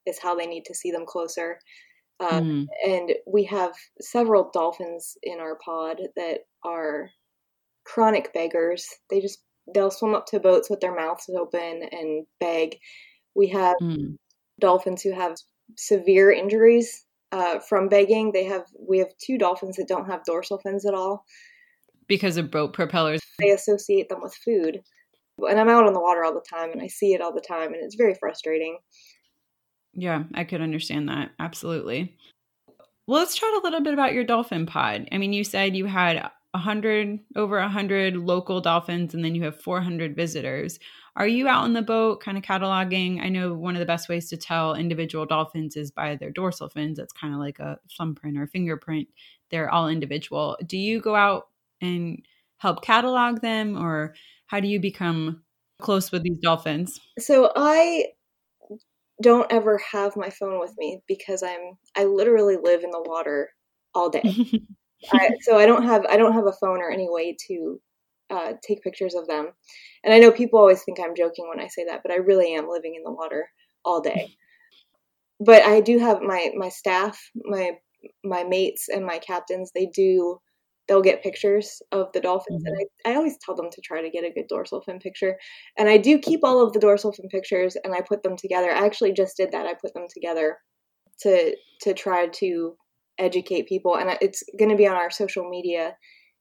is 0.07 0.19
how 0.19 0.35
they 0.35 0.47
need 0.47 0.64
to 0.67 0.75
see 0.75 0.90
them 0.90 1.07
closer. 1.07 1.59
Uh, 2.21 2.40
mm. 2.40 2.67
And 2.87 3.12
we 3.27 3.45
have 3.45 3.73
several 4.01 4.51
dolphins 4.53 5.17
in 5.23 5.40
our 5.40 5.59
pod 5.64 6.01
that 6.17 6.40
are 6.64 7.11
chronic 7.85 8.33
beggars. 8.33 8.87
They 9.11 9.21
just 9.21 9.43
they'll 9.72 9.90
swim 9.90 10.14
up 10.14 10.27
to 10.27 10.40
boats 10.40 10.68
with 10.68 10.81
their 10.81 10.94
mouths 10.94 11.31
open 11.37 11.88
and 11.90 12.27
beg. 12.40 12.79
We 13.35 13.48
have 13.48 13.77
mm. 13.81 14.16
dolphins 14.61 15.03
who 15.03 15.12
have 15.12 15.37
severe 15.77 16.31
injuries 16.31 17.05
uh, 17.33 17.59
from 17.61 17.88
begging. 17.88 18.33
They 18.33 18.44
have 18.44 18.64
we 18.79 18.98
have 18.98 19.09
two 19.18 19.38
dolphins 19.38 19.77
that 19.77 19.88
don't 19.88 20.07
have 20.07 20.24
dorsal 20.24 20.59
fins 20.59 20.87
at 20.87 20.94
all 20.94 21.24
because 22.07 22.37
of 22.37 22.50
boat 22.50 22.72
propellers. 22.72 23.20
They 23.38 23.50
associate 23.50 24.09
them 24.09 24.20
with 24.22 24.35
food, 24.35 24.81
and 25.38 25.59
I'm 25.59 25.68
out 25.68 25.87
on 25.87 25.92
the 25.92 26.00
water 26.00 26.24
all 26.24 26.35
the 26.35 26.44
time, 26.48 26.70
and 26.72 26.83
I 26.83 26.87
see 26.87 27.14
it 27.14 27.20
all 27.20 27.35
the 27.35 27.40
time, 27.40 27.72
and 27.72 27.83
it's 27.83 27.96
very 27.96 28.14
frustrating. 28.14 28.79
Yeah, 29.92 30.24
I 30.35 30.44
could 30.44 30.61
understand 30.61 31.09
that 31.09 31.31
absolutely. 31.38 32.16
Well, 33.07 33.20
let's 33.20 33.35
chat 33.35 33.53
a 33.53 33.61
little 33.62 33.83
bit 33.83 33.94
about 33.94 34.14
your 34.14 34.24
dolphin 34.24 34.66
pod. 34.66 35.09
I 35.12 35.18
mean, 35.18 35.33
you 35.33 35.44
said 35.44 35.77
you 35.77 35.87
had 35.87 36.31
100 36.55 37.19
over 37.35 37.59
100 37.59 38.17
local 38.17 38.61
dolphins 38.61 39.12
and 39.12 39.25
then 39.25 39.35
you 39.35 39.43
have 39.43 39.61
400 39.61 40.14
visitors. 40.14 40.79
Are 41.17 41.27
you 41.27 41.49
out 41.49 41.64
on 41.64 41.73
the 41.73 41.83
boat 41.83 42.21
kind 42.21 42.38
of 42.38 42.45
cataloging? 42.45 43.21
I 43.21 43.29
know 43.29 43.55
one 43.55 43.75
of 43.75 43.81
the 43.81 43.87
best 43.87 44.09
ways 44.09 44.29
to 44.31 44.37
tell 44.37 44.75
individual 44.75 45.27
dolphins 45.27 45.77
is 45.77 45.90
by 45.90 46.14
their 46.14 46.31
dorsal 46.31 46.69
fins. 46.69 46.99
That's 46.99 47.12
kind 47.12 47.35
of 47.35 47.40
like 47.40 47.59
a 47.59 47.79
thumbprint 47.99 48.38
or 48.38 48.47
fingerprint. 48.47 49.09
They're 49.51 49.71
all 49.71 49.88
individual. 49.88 50.57
Do 50.64 50.79
you 50.79 51.01
go 51.01 51.17
out 51.17 51.49
and 51.81 52.25
help 52.59 52.83
catalog 52.83 53.40
them 53.40 53.77
or 53.77 54.14
how 54.47 54.61
do 54.61 54.69
you 54.69 54.79
become 54.79 55.43
close 55.81 56.12
with 56.12 56.23
these 56.23 56.38
dolphins? 56.38 57.01
So 57.19 57.53
i 57.57 58.07
don't 59.23 59.51
ever 59.53 59.81
have 59.93 60.17
my 60.17 60.29
phone 60.29 60.59
with 60.59 60.75
me 60.77 61.01
because 61.07 61.40
i'm 61.43 61.79
i 61.97 62.03
literally 62.03 62.57
live 62.61 62.83
in 62.83 62.90
the 62.90 63.01
water 63.01 63.51
all 63.95 64.11
day 64.11 64.23
I, 65.12 65.31
so 65.43 65.57
I 65.57 65.67
don't 65.67 65.85
have 65.85 66.05
I 66.07 66.17
don't 66.17 66.33
have 66.33 66.47
a 66.47 66.53
phone 66.53 66.81
or 66.81 66.90
any 66.90 67.09
way 67.09 67.37
to 67.49 67.81
uh, 68.31 68.53
take 68.62 68.83
pictures 68.83 69.14
of 69.14 69.27
them. 69.27 69.49
And 70.03 70.12
I 70.12 70.19
know 70.19 70.31
people 70.31 70.59
always 70.59 70.83
think 70.83 70.99
I'm 71.01 71.14
joking 71.14 71.49
when 71.49 71.61
I 71.61 71.69
say 71.69 71.85
that, 71.85 72.01
but 72.03 72.12
I 72.12 72.17
really 72.17 72.55
am 72.55 72.69
living 72.69 72.95
in 72.97 73.03
the 73.03 73.12
water 73.12 73.49
all 73.85 74.01
day. 74.01 74.37
But 75.40 75.62
I 75.64 75.81
do 75.81 75.99
have 75.99 76.21
my 76.23 76.51
my 76.57 76.69
staff, 76.69 77.19
my 77.37 77.73
my 78.23 78.45
mates, 78.45 78.88
and 78.88 79.05
my 79.05 79.19
captains. 79.19 79.73
They 79.75 79.87
do 79.87 80.40
they'll 80.87 81.03
get 81.03 81.23
pictures 81.23 81.81
of 81.93 82.12
the 82.12 82.21
dolphins 82.21 82.62
mm-hmm. 82.62 82.75
and 82.75 82.88
I, 83.07 83.12
I 83.12 83.17
always 83.17 83.38
tell 83.38 83.55
them 83.55 83.71
to 83.71 83.81
try 83.81 84.03
to 84.03 84.11
get 84.11 84.25
a 84.25 84.31
good 84.31 84.49
dorsal 84.49 84.83
fin 84.83 84.99
picture 84.99 85.37
and 85.79 85.88
i 85.88 85.97
do 85.97 86.19
keep 86.19 86.40
all 86.45 86.61
of 86.61 86.73
the 86.73 86.79
dorsal 86.79 87.12
fin 87.12 87.29
pictures 87.29 87.77
and 87.85 87.95
i 87.95 88.01
put 88.01 88.23
them 88.23 88.37
together 88.37 88.71
i 88.71 88.85
actually 88.85 89.12
just 89.12 89.37
did 89.37 89.53
that 89.53 89.67
i 89.67 89.75
put 89.75 89.95
them 89.95 90.07
together 90.12 90.59
to 91.21 91.57
to 91.81 91.95
try 91.95 92.27
to 92.29 92.77
educate 93.18 93.68
people, 93.68 93.96
and 93.96 94.16
it's 94.20 94.42
going 94.59 94.70
to 94.70 94.77
be 94.77 94.87
on 94.87 94.96
our 94.96 95.11
social 95.11 95.48
media 95.48 95.96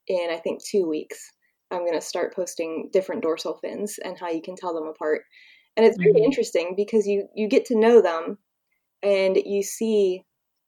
in 0.07 0.29
I 0.31 0.38
think 0.38 0.63
two 0.63 0.88
weeks. 0.88 1.31
I'm 1.71 1.86
going 1.86 1.93
to 1.93 2.01
start 2.01 2.36
posting 2.36 2.89
different 2.93 3.23
dorsal 3.23 3.57
fins 3.62 3.97
and 4.03 4.17
how 4.19 4.29
you 4.29 4.41
can 4.41 4.55
tell 4.55 4.75
them 4.75 4.88
apart. 4.88 5.21
And 5.75 5.86
it's 5.86 5.97
very 5.97 6.13
mm-hmm. 6.13 6.25
interesting 6.25 6.73
because 6.77 7.07
you 7.07 7.27
you 7.36 7.47
get 7.47 7.65
to 7.65 7.79
know 7.79 8.01
them 8.01 8.38
and 9.01 9.38
you 9.38 9.63
see 9.63 10.23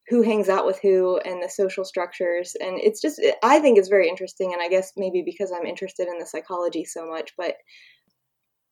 who 0.08 0.22
hangs 0.22 0.50
out 0.50 0.66
with 0.66 0.80
who 0.82 1.18
and 1.20 1.42
the 1.42 1.50
social 1.50 1.84
structures 1.84 2.56
and 2.60 2.80
it's 2.80 3.02
just 3.02 3.20
i 3.44 3.60
think 3.60 3.78
it's 3.78 3.90
very 3.90 4.08
interesting 4.08 4.54
and 4.54 4.62
i 4.62 4.68
guess 4.68 4.92
maybe 4.98 5.24
because 5.26 5.52
i'm 5.52 5.66
interested 5.66 6.08
in 6.08 6.20
the 6.20 6.26
psychology 6.26 6.86
so 6.86 7.08
much 7.10 7.32
but 7.38 7.56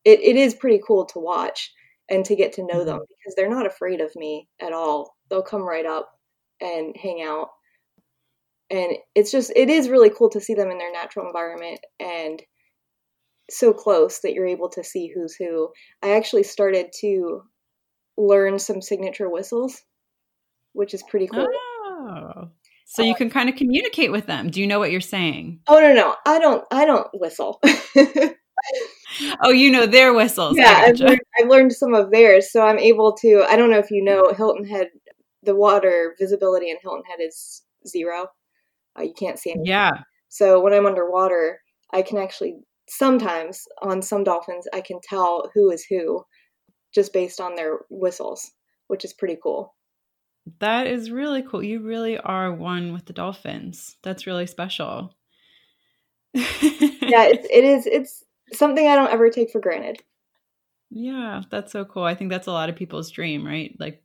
it, 0.04 0.20
it 0.20 0.36
is 0.36 0.54
pretty 0.54 0.80
cool 0.86 1.04
to 1.06 1.18
watch 1.18 1.72
and 2.10 2.24
to 2.24 2.36
get 2.36 2.52
to 2.52 2.66
know 2.66 2.84
them 2.84 2.96
mm-hmm. 2.96 3.14
because 3.18 3.34
they're 3.34 3.50
not 3.50 3.66
afraid 3.66 4.00
of 4.00 4.14
me 4.14 4.48
at 4.60 4.72
all 4.72 5.16
they'll 5.28 5.42
come 5.42 5.62
right 5.62 5.86
up 5.86 6.08
and 6.64 6.96
hang 7.00 7.22
out 7.22 7.48
and 8.70 8.96
it's 9.14 9.30
just 9.30 9.52
it 9.54 9.70
is 9.70 9.88
really 9.88 10.10
cool 10.10 10.30
to 10.30 10.40
see 10.40 10.54
them 10.54 10.70
in 10.70 10.78
their 10.78 10.92
natural 10.92 11.26
environment 11.26 11.78
and 12.00 12.42
so 13.50 13.72
close 13.72 14.20
that 14.20 14.32
you're 14.32 14.46
able 14.46 14.70
to 14.70 14.82
see 14.82 15.12
who's 15.14 15.34
who 15.34 15.68
i 16.02 16.16
actually 16.16 16.42
started 16.42 16.86
to 16.98 17.42
learn 18.16 18.58
some 18.58 18.80
signature 18.80 19.28
whistles 19.28 19.82
which 20.74 20.92
is 20.92 21.02
pretty 21.02 21.26
cool. 21.26 21.48
Oh. 21.50 22.50
So 22.86 23.02
you 23.02 23.12
uh, 23.12 23.16
can 23.16 23.30
kind 23.30 23.48
of 23.48 23.56
communicate 23.56 24.12
with 24.12 24.26
them. 24.26 24.50
Do 24.50 24.60
you 24.60 24.66
know 24.66 24.78
what 24.78 24.92
you're 24.92 25.00
saying? 25.00 25.60
Oh 25.66 25.80
no, 25.80 25.94
no, 25.94 26.14
I 26.26 26.38
don't. 26.38 26.64
I 26.70 26.84
don't 26.84 27.08
whistle. 27.14 27.60
oh, 29.42 29.50
you 29.50 29.70
know 29.70 29.86
their 29.86 30.12
whistles. 30.12 30.58
Yeah, 30.58 30.84
I've 30.84 30.98
learned, 31.00 31.20
I've 31.40 31.48
learned, 31.48 31.72
some 31.72 31.94
of 31.94 32.10
theirs, 32.10 32.52
so 32.52 32.62
I'm 32.62 32.78
able 32.78 33.16
to. 33.22 33.44
I 33.48 33.56
don't 33.56 33.70
know 33.70 33.78
if 33.78 33.90
you 33.90 34.04
know 34.04 34.32
Hilton 34.36 34.66
Head. 34.66 34.88
The 35.44 35.54
water 35.54 36.14
visibility 36.18 36.70
in 36.70 36.76
Hilton 36.82 37.02
Head 37.08 37.24
is 37.24 37.62
zero. 37.86 38.28
Uh, 38.98 39.02
you 39.02 39.14
can't 39.18 39.38
see 39.38 39.50
anything. 39.50 39.66
Yeah. 39.66 39.90
So 40.28 40.60
when 40.60 40.72
I'm 40.72 40.86
underwater, 40.86 41.60
I 41.92 42.02
can 42.02 42.18
actually 42.18 42.56
sometimes 42.88 43.64
on 43.82 44.02
some 44.02 44.24
dolphins 44.24 44.66
I 44.72 44.80
can 44.80 45.00
tell 45.02 45.50
who 45.54 45.70
is 45.70 45.84
who 45.88 46.24
just 46.94 47.12
based 47.12 47.40
on 47.40 47.54
their 47.54 47.80
whistles, 47.90 48.52
which 48.88 49.04
is 49.04 49.12
pretty 49.12 49.36
cool. 49.42 49.74
That 50.60 50.86
is 50.86 51.10
really 51.10 51.42
cool. 51.42 51.62
You 51.62 51.80
really 51.80 52.18
are 52.18 52.52
one 52.52 52.92
with 52.92 53.06
the 53.06 53.12
dolphins. 53.12 53.96
That's 54.02 54.26
really 54.26 54.46
special. 54.46 55.14
yeah, 56.34 57.24
it's, 57.24 57.46
it 57.50 57.64
is. 57.64 57.86
It's 57.86 58.24
something 58.52 58.86
I 58.86 58.94
don't 58.94 59.12
ever 59.12 59.30
take 59.30 59.50
for 59.50 59.60
granted. 59.60 60.02
Yeah, 60.90 61.42
that's 61.50 61.72
so 61.72 61.84
cool. 61.84 62.04
I 62.04 62.14
think 62.14 62.30
that's 62.30 62.46
a 62.46 62.52
lot 62.52 62.68
of 62.68 62.76
people's 62.76 63.10
dream, 63.10 63.44
right? 63.44 63.74
Like 63.80 64.03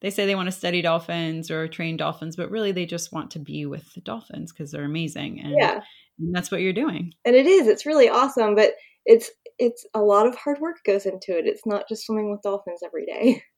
they 0.00 0.10
say 0.10 0.26
they 0.26 0.34
want 0.34 0.46
to 0.46 0.52
study 0.52 0.82
dolphins 0.82 1.50
or 1.50 1.68
train 1.68 1.96
dolphins, 1.96 2.36
but 2.36 2.50
really 2.50 2.72
they 2.72 2.86
just 2.86 3.12
want 3.12 3.30
to 3.32 3.38
be 3.38 3.66
with 3.66 3.92
the 3.94 4.00
dolphins 4.00 4.52
because 4.52 4.70
they're 4.70 4.84
amazing. 4.84 5.40
And, 5.40 5.54
yeah. 5.58 5.80
and 6.18 6.34
that's 6.34 6.50
what 6.50 6.60
you're 6.60 6.72
doing. 6.72 7.12
And 7.24 7.36
it 7.36 7.46
is. 7.46 7.66
It's 7.66 7.86
really 7.86 8.08
awesome, 8.08 8.54
but 8.54 8.72
it's 9.04 9.30
it's 9.58 9.86
a 9.94 10.00
lot 10.00 10.26
of 10.26 10.34
hard 10.36 10.58
work 10.60 10.76
goes 10.84 11.04
into 11.04 11.36
it. 11.36 11.46
It's 11.46 11.66
not 11.66 11.88
just 11.88 12.06
swimming 12.06 12.30
with 12.30 12.42
dolphins 12.42 12.80
every 12.84 13.04
day. 13.06 13.42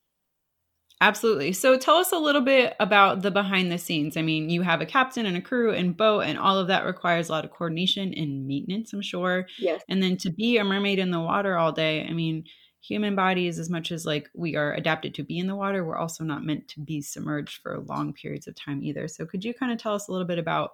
Absolutely. 1.01 1.53
So 1.53 1.77
tell 1.77 1.97
us 1.97 2.13
a 2.13 2.19
little 2.19 2.41
bit 2.41 2.77
about 2.79 3.23
the 3.23 3.33
behind 3.33 3.73
the 3.73 3.79
scenes. 3.79 4.17
I 4.17 4.23
mean, 4.23 4.49
you 4.51 4.63
have 4.63 4.81
a 4.81 4.87
captain 4.87 5.27
and 5.27 5.37
a 5.37 5.41
crew 5.41 5.73
and 5.73 5.97
boat, 5.97 6.21
and 6.21 6.39
all 6.39 6.59
of 6.59 6.69
that 6.69 6.85
requires 6.85 7.29
a 7.29 7.33
lot 7.33 7.45
of 7.45 7.51
coordination 7.51 8.15
and 8.15 8.47
maintenance, 8.47 8.93
I'm 8.93 9.03
sure. 9.03 9.47
Yes. 9.59 9.83
And 9.89 10.01
then 10.01 10.17
to 10.19 10.31
be 10.31 10.59
a 10.59 10.65
mermaid 10.65 11.01
in 11.01 11.11
the 11.11 11.19
water 11.19 11.59
all 11.59 11.73
day, 11.73 12.07
I 12.09 12.13
mean, 12.13 12.45
human 12.87 13.15
bodies, 13.15 13.59
as 13.59 13.71
much 13.71 13.93
as 13.93 14.05
like 14.05 14.29
we 14.35 14.57
are 14.57 14.75
adapted 14.75 15.15
to 15.15 15.23
be 15.23 15.39
in 15.39 15.47
the 15.47 15.57
water, 15.57 15.85
we're 15.85 15.97
also 15.97 16.25
not 16.25 16.45
meant 16.45 16.69
to 16.69 16.81
be 16.81 17.01
submerged 17.01 17.61
for 17.63 17.81
long 17.81 18.13
periods 18.13 18.47
of 18.47 18.55
time 18.55 18.83
either. 18.83 19.09
So 19.09 19.25
could 19.25 19.45
you 19.45 19.55
kind 19.55 19.73
of 19.73 19.79
tell 19.79 19.95
us 19.95 20.09
a 20.09 20.13
little 20.13 20.27
bit 20.27 20.39
about, 20.39 20.73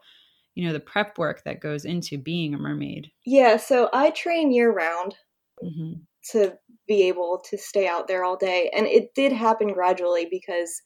you 0.54 0.66
know, 0.66 0.72
the 0.72 0.80
prep 0.80 1.18
work 1.18 1.44
that 1.44 1.60
goes 1.60 1.84
into 1.84 2.18
being 2.18 2.54
a 2.54 2.58
mermaid? 2.58 3.10
Yeah. 3.26 3.58
So 3.58 3.90
I 3.92 4.10
train 4.10 4.52
year 4.52 4.72
round. 4.72 5.14
Mm-hmm. 5.62 6.00
To 6.32 6.58
be 6.86 7.04
able 7.08 7.42
to 7.48 7.56
stay 7.56 7.88
out 7.88 8.06
there 8.06 8.22
all 8.22 8.36
day. 8.36 8.70
And 8.76 8.86
it 8.86 9.14
did 9.14 9.32
happen 9.32 9.72
gradually 9.72 10.28
because, 10.30 10.82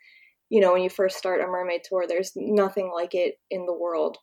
you 0.51 0.61
know, 0.61 0.73
when 0.73 0.83
you 0.83 0.89
first 0.89 1.19
start 1.19 1.41
a 1.41 1.47
mermaid 1.47 1.81
tour, 1.85 2.05
there's 2.07 2.33
nothing 2.37 2.93
like 2.95 3.13
it 3.15 3.35
in 3.51 3.67
the 3.67 3.75
world. 3.75 4.19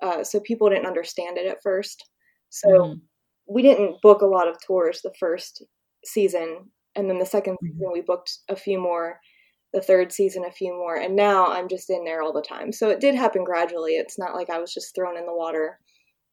Uh, 0.00 0.22
so 0.22 0.38
people 0.38 0.70
didn't 0.70 0.86
understand 0.86 1.38
it 1.38 1.48
at 1.48 1.62
first. 1.62 2.08
So 2.50 2.68
mm-hmm. 2.68 2.98
we 3.48 3.62
didn't 3.62 4.00
book 4.00 4.22
a 4.22 4.26
lot 4.26 4.46
of 4.46 4.56
tours 4.64 5.00
the 5.02 5.12
first 5.18 5.64
season. 6.04 6.70
And 6.94 7.08
then 7.08 7.18
the 7.18 7.24
2nd 7.24 7.54
mm-hmm. 7.54 7.66
season, 7.66 7.92
we 7.92 8.00
booked 8.00 8.38
a 8.48 8.56
few 8.56 8.80
more. 8.80 9.20
The 9.72 9.80
third 9.80 10.12
season, 10.12 10.44
a 10.44 10.52
few 10.52 10.72
more. 10.72 10.94
And 10.94 11.16
now 11.16 11.48
I'm 11.48 11.68
just 11.68 11.90
in 11.90 12.04
there 12.04 12.22
all 12.22 12.32
the 12.32 12.40
time. 12.40 12.70
So 12.70 12.90
it 12.90 13.00
did 13.00 13.16
happen 13.16 13.42
gradually. 13.42 13.92
It's 13.92 14.16
not 14.16 14.34
like 14.34 14.48
I 14.48 14.60
was 14.60 14.72
just 14.72 14.94
thrown 14.94 15.16
in 15.16 15.26
the 15.26 15.34
water 15.34 15.80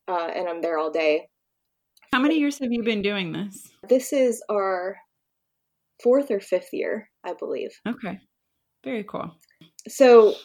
uh, 0.07 0.27
and 0.27 0.47
I'm 0.47 0.61
there 0.61 0.77
all 0.77 0.91
day. 0.91 1.27
How 2.13 2.19
many 2.19 2.37
years 2.37 2.59
have 2.59 2.71
you 2.71 2.83
been 2.83 3.01
doing 3.01 3.31
this? 3.31 3.71
This 3.87 4.13
is 4.13 4.43
our 4.49 4.97
fourth 6.03 6.29
or 6.29 6.39
fifth 6.39 6.69
year, 6.71 7.09
I 7.23 7.33
believe. 7.33 7.71
Okay. 7.87 8.19
Very 8.83 9.03
cool. 9.03 9.31
So 9.87 10.35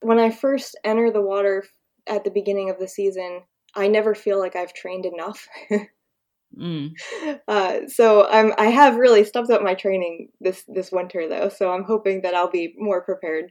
when 0.00 0.18
I 0.18 0.30
first 0.30 0.78
enter 0.84 1.10
the 1.10 1.20
water 1.20 1.64
at 2.06 2.24
the 2.24 2.30
beginning 2.30 2.70
of 2.70 2.78
the 2.78 2.88
season, 2.88 3.42
I 3.74 3.88
never 3.88 4.14
feel 4.14 4.38
like 4.38 4.56
I've 4.56 4.74
trained 4.74 5.06
enough. 5.06 5.48
mm. 6.58 6.90
uh, 7.48 7.88
so 7.88 8.28
I'm 8.28 8.52
I 8.58 8.66
have 8.66 8.96
really 8.96 9.24
stepped 9.24 9.50
up 9.50 9.62
my 9.62 9.74
training 9.74 10.28
this 10.40 10.64
this 10.68 10.92
winter 10.92 11.28
though. 11.28 11.48
So 11.48 11.72
I'm 11.72 11.84
hoping 11.84 12.22
that 12.22 12.34
I'll 12.34 12.50
be 12.50 12.74
more 12.78 13.02
prepared 13.02 13.50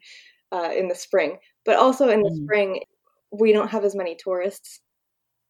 uh, 0.52 0.72
in 0.76 0.88
the 0.88 0.96
spring. 0.96 1.38
But 1.66 1.78
also 1.78 2.10
in 2.10 2.22
the 2.22 2.30
mm. 2.30 2.44
spring, 2.44 2.84
we 3.32 3.54
don't 3.54 3.70
have 3.70 3.86
as 3.86 3.96
many 3.96 4.16
tourists, 4.16 4.82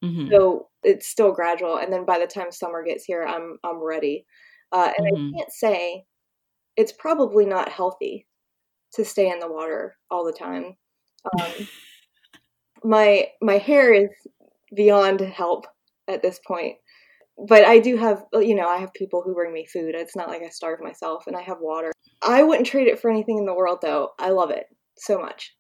Mm-hmm. 0.04 0.32
So 0.32 0.70
it's 0.84 1.08
still 1.08 1.32
gradual, 1.32 1.78
and 1.78 1.94
then 1.94 2.06
by 2.06 2.18
the 2.18 2.26
time 2.26 2.52
summer 2.52 2.84
gets 2.84 3.06
here, 3.06 3.24
I'm 3.24 3.58
I'm 3.64 3.84
ready. 3.84 4.26
Uh, 4.72 4.92
and 4.98 5.08
mm-hmm. 5.08 5.36
I 5.36 5.38
can't 5.38 5.52
say 5.52 6.06
it's 6.76 6.94
probably 6.94 7.46
not 7.46 7.70
healthy 7.70 8.26
to 8.94 9.06
stay 9.06 9.30
in 9.30 9.40
the 9.40 9.52
water 9.52 9.98
all 10.10 10.26
the 10.26 10.34
time. 10.34 10.76
Um, 11.40 11.68
my 12.84 13.28
my 13.42 13.58
hair 13.58 13.94
is 13.94 14.10
beyond 14.76 15.20
help 15.20 15.68
at 16.08 16.24
this 16.24 16.40
point, 16.48 16.78
but 17.48 17.66
I 17.66 17.80
do 17.80 17.98
have 17.98 18.24
uh, 18.34 18.40
you 18.40 18.56
know 18.56 18.68
I 18.68 18.78
have 18.78 18.94
people 18.94 19.22
who 19.24 19.34
bring 19.34 19.54
me 19.54 19.66
food. 19.66 19.96
It's 19.96 20.16
not 20.16 20.30
like 20.30 20.42
I 20.42 20.50
starve 20.50 20.80
myself, 20.82 21.26
and 21.28 21.36
I 21.36 21.42
have 21.42 21.58
water. 21.60 21.92
I 22.22 22.44
wouldn't 22.44 22.68
trade 22.68 22.88
it 22.88 23.00
for 23.00 23.10
anything 23.10 23.38
in 23.38 23.46
the 23.46 23.54
world, 23.54 23.80
though. 23.82 24.10
I 24.20 24.30
love 24.30 24.52
it 24.52 24.66
so 24.98 25.20
much. 25.20 25.56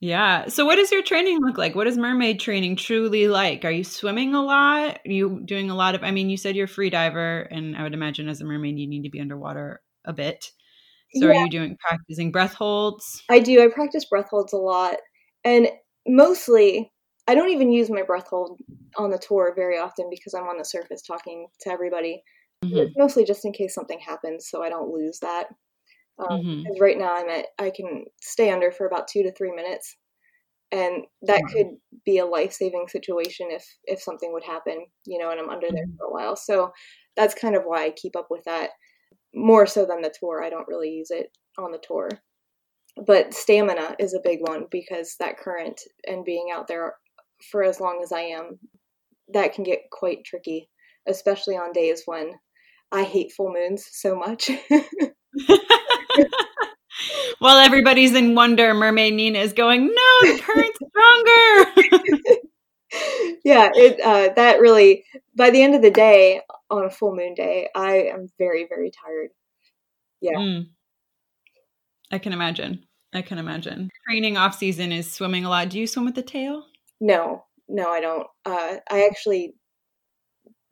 Yeah. 0.00 0.48
So 0.48 0.66
what 0.66 0.76
does 0.76 0.92
your 0.92 1.02
training 1.02 1.38
look 1.40 1.56
like? 1.56 1.74
What 1.74 1.86
is 1.86 1.96
mermaid 1.96 2.38
training 2.38 2.76
truly 2.76 3.26
like? 3.26 3.64
Are 3.64 3.70
you 3.70 3.84
swimming 3.84 4.34
a 4.34 4.42
lot? 4.42 5.00
Are 5.06 5.10
you 5.10 5.40
doing 5.44 5.70
a 5.70 5.74
lot 5.74 5.94
of 5.94 6.02
I 6.02 6.10
mean, 6.10 6.28
you 6.28 6.36
said 6.36 6.56
you're 6.56 6.66
a 6.66 6.68
free 6.68 6.90
diver 6.90 7.48
and 7.50 7.74
I 7.74 7.84
would 7.84 7.94
imagine 7.94 8.28
as 8.28 8.42
a 8.42 8.44
mermaid 8.44 8.78
you 8.78 8.86
need 8.86 9.04
to 9.04 9.08
be 9.08 9.20
underwater 9.20 9.80
a 10.04 10.12
bit. 10.12 10.50
So 11.14 11.28
yeah. 11.28 11.40
are 11.40 11.44
you 11.44 11.50
doing 11.50 11.78
practicing 11.80 12.32
breath 12.32 12.52
holds? 12.52 13.22
I 13.30 13.38
do. 13.38 13.62
I 13.62 13.68
practice 13.68 14.04
breath 14.04 14.28
holds 14.28 14.52
a 14.52 14.58
lot. 14.58 14.96
And 15.42 15.68
mostly 16.06 16.92
I 17.26 17.34
don't 17.34 17.50
even 17.50 17.72
use 17.72 17.90
my 17.90 18.02
breath 18.02 18.28
hold 18.28 18.58
on 18.96 19.10
the 19.10 19.18
tour 19.18 19.52
very 19.56 19.78
often 19.78 20.08
because 20.10 20.34
I'm 20.34 20.44
on 20.44 20.58
the 20.58 20.64
surface 20.64 21.02
talking 21.02 21.46
to 21.60 21.70
everybody. 21.70 22.22
Mm-hmm. 22.64 22.76
It's 22.76 22.94
mostly 22.96 23.24
just 23.24 23.44
in 23.44 23.52
case 23.52 23.74
something 23.74 23.98
happens 23.98 24.48
so 24.48 24.62
I 24.62 24.68
don't 24.68 24.92
lose 24.92 25.18
that. 25.20 25.46
Um, 26.18 26.40
mm-hmm. 26.40 26.80
Right 26.80 26.98
now 26.98 27.16
I'm 27.16 27.28
at, 27.28 27.46
I 27.58 27.70
can 27.74 28.04
stay 28.20 28.50
under 28.50 28.70
for 28.70 28.86
about 28.86 29.08
two 29.08 29.22
to 29.22 29.32
three 29.32 29.52
minutes, 29.52 29.96
and 30.70 31.04
that 31.22 31.42
could 31.52 31.66
be 32.04 32.18
a 32.18 32.26
life 32.26 32.52
saving 32.52 32.86
situation 32.88 33.48
if 33.50 33.64
if 33.84 34.00
something 34.00 34.32
would 34.32 34.44
happen, 34.44 34.86
you 35.06 35.18
know, 35.18 35.30
and 35.30 35.40
I'm 35.40 35.50
under 35.50 35.66
mm-hmm. 35.66 35.76
there 35.76 35.86
for 35.98 36.06
a 36.06 36.12
while. 36.12 36.36
So 36.36 36.72
that's 37.16 37.34
kind 37.34 37.56
of 37.56 37.64
why 37.64 37.84
I 37.84 37.90
keep 37.90 38.16
up 38.16 38.28
with 38.30 38.44
that 38.44 38.70
more 39.34 39.66
so 39.66 39.84
than 39.84 40.02
the 40.02 40.14
tour. 40.18 40.42
I 40.44 40.50
don't 40.50 40.68
really 40.68 40.90
use 40.90 41.10
it 41.10 41.36
on 41.58 41.72
the 41.72 41.82
tour, 41.84 42.08
but 43.04 43.34
stamina 43.34 43.96
is 43.98 44.14
a 44.14 44.22
big 44.22 44.38
one 44.40 44.66
because 44.70 45.16
that 45.18 45.38
current 45.38 45.80
and 46.06 46.24
being 46.24 46.48
out 46.54 46.68
there 46.68 46.94
for 47.50 47.62
as 47.62 47.80
long 47.80 48.00
as 48.02 48.12
I 48.12 48.20
am, 48.20 48.58
that 49.32 49.54
can 49.54 49.64
get 49.64 49.90
quite 49.90 50.24
tricky, 50.24 50.68
especially 51.06 51.56
on 51.56 51.72
days 51.72 52.02
when 52.06 52.32
I 52.92 53.02
hate 53.04 53.32
full 53.32 53.52
moons 53.52 53.86
so 53.90 54.16
much. 54.16 54.50
While 57.38 57.58
everybody's 57.58 58.14
in 58.14 58.34
wonder, 58.34 58.72
Mermaid 58.72 59.14
Nina 59.14 59.40
is 59.40 59.52
going, 59.52 59.86
"No, 59.86 59.92
the 60.22 60.40
current's 60.40 60.78
stronger." 60.88 61.64
yeah, 63.44 63.70
it 63.74 64.00
uh, 64.00 64.32
that 64.34 64.60
really. 64.60 65.04
By 65.36 65.50
the 65.50 65.62
end 65.62 65.74
of 65.74 65.82
the 65.82 65.90
day, 65.90 66.40
on 66.70 66.84
a 66.84 66.90
full 66.90 67.14
moon 67.14 67.34
day, 67.34 67.68
I 67.74 68.04
am 68.14 68.28
very, 68.38 68.66
very 68.68 68.90
tired. 68.92 69.30
Yeah, 70.20 70.38
mm. 70.38 70.66
I 72.12 72.18
can 72.18 72.32
imagine. 72.32 72.86
I 73.12 73.22
can 73.22 73.38
imagine. 73.38 73.90
Training 74.08 74.36
off 74.36 74.56
season 74.56 74.92
is 74.92 75.12
swimming 75.12 75.44
a 75.44 75.48
lot. 75.48 75.68
Do 75.68 75.78
you 75.78 75.86
swim 75.86 76.04
with 76.04 76.14
the 76.14 76.22
tail? 76.22 76.64
No, 77.00 77.44
no, 77.68 77.90
I 77.90 78.00
don't. 78.00 78.26
Uh, 78.44 78.76
I 78.90 79.06
actually 79.06 79.54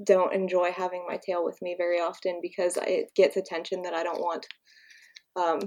don't 0.05 0.33
enjoy 0.35 0.73
having 0.73 1.05
my 1.07 1.19
tail 1.25 1.45
with 1.45 1.61
me 1.63 1.75
very 1.79 1.99
often 2.01 2.41
because 2.43 2.77
it 2.83 3.11
gets 3.15 3.37
attention 3.37 3.83
that 3.83 3.95
I 3.95 4.03
don't 4.03 4.21
want. 4.21 4.47
Um, 5.37 5.61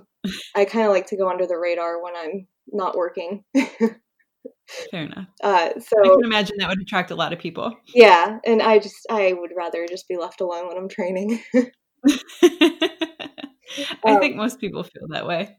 I 0.56 0.66
kind 0.66 0.86
of 0.86 0.92
like 0.92 1.08
to 1.08 1.18
go 1.18 1.30
under 1.30 1.48
the 1.48 1.58
radar 1.58 2.02
when 2.04 2.14
I'm 2.16 2.48
not 2.72 2.96
working. 2.98 3.44
Fair 4.92 5.04
enough. 5.04 5.28
Uh, 5.44 5.70
so 5.80 6.04
I 6.04 6.10
can 6.10 6.24
imagine 6.26 6.58
that 6.60 6.70
would 6.70 6.82
attract 6.82 7.12
a 7.12 7.16
lot 7.16 7.34
of 7.34 7.40
people. 7.40 7.76
Yeah, 7.94 8.40
and 8.46 8.62
I 8.62 8.80
just 8.80 9.06
I 9.10 9.34
would 9.34 9.52
rather 9.56 9.86
just 9.88 10.08
be 10.08 10.18
left 10.18 10.42
alone 10.42 10.68
when 10.68 10.78
I'm 10.78 10.90
training. 10.90 11.40
I 12.44 12.88
Um, 14.08 14.20
think 14.20 14.36
most 14.36 14.60
people 14.60 14.84
feel 14.84 15.08
that 15.10 15.26
way. 15.28 15.56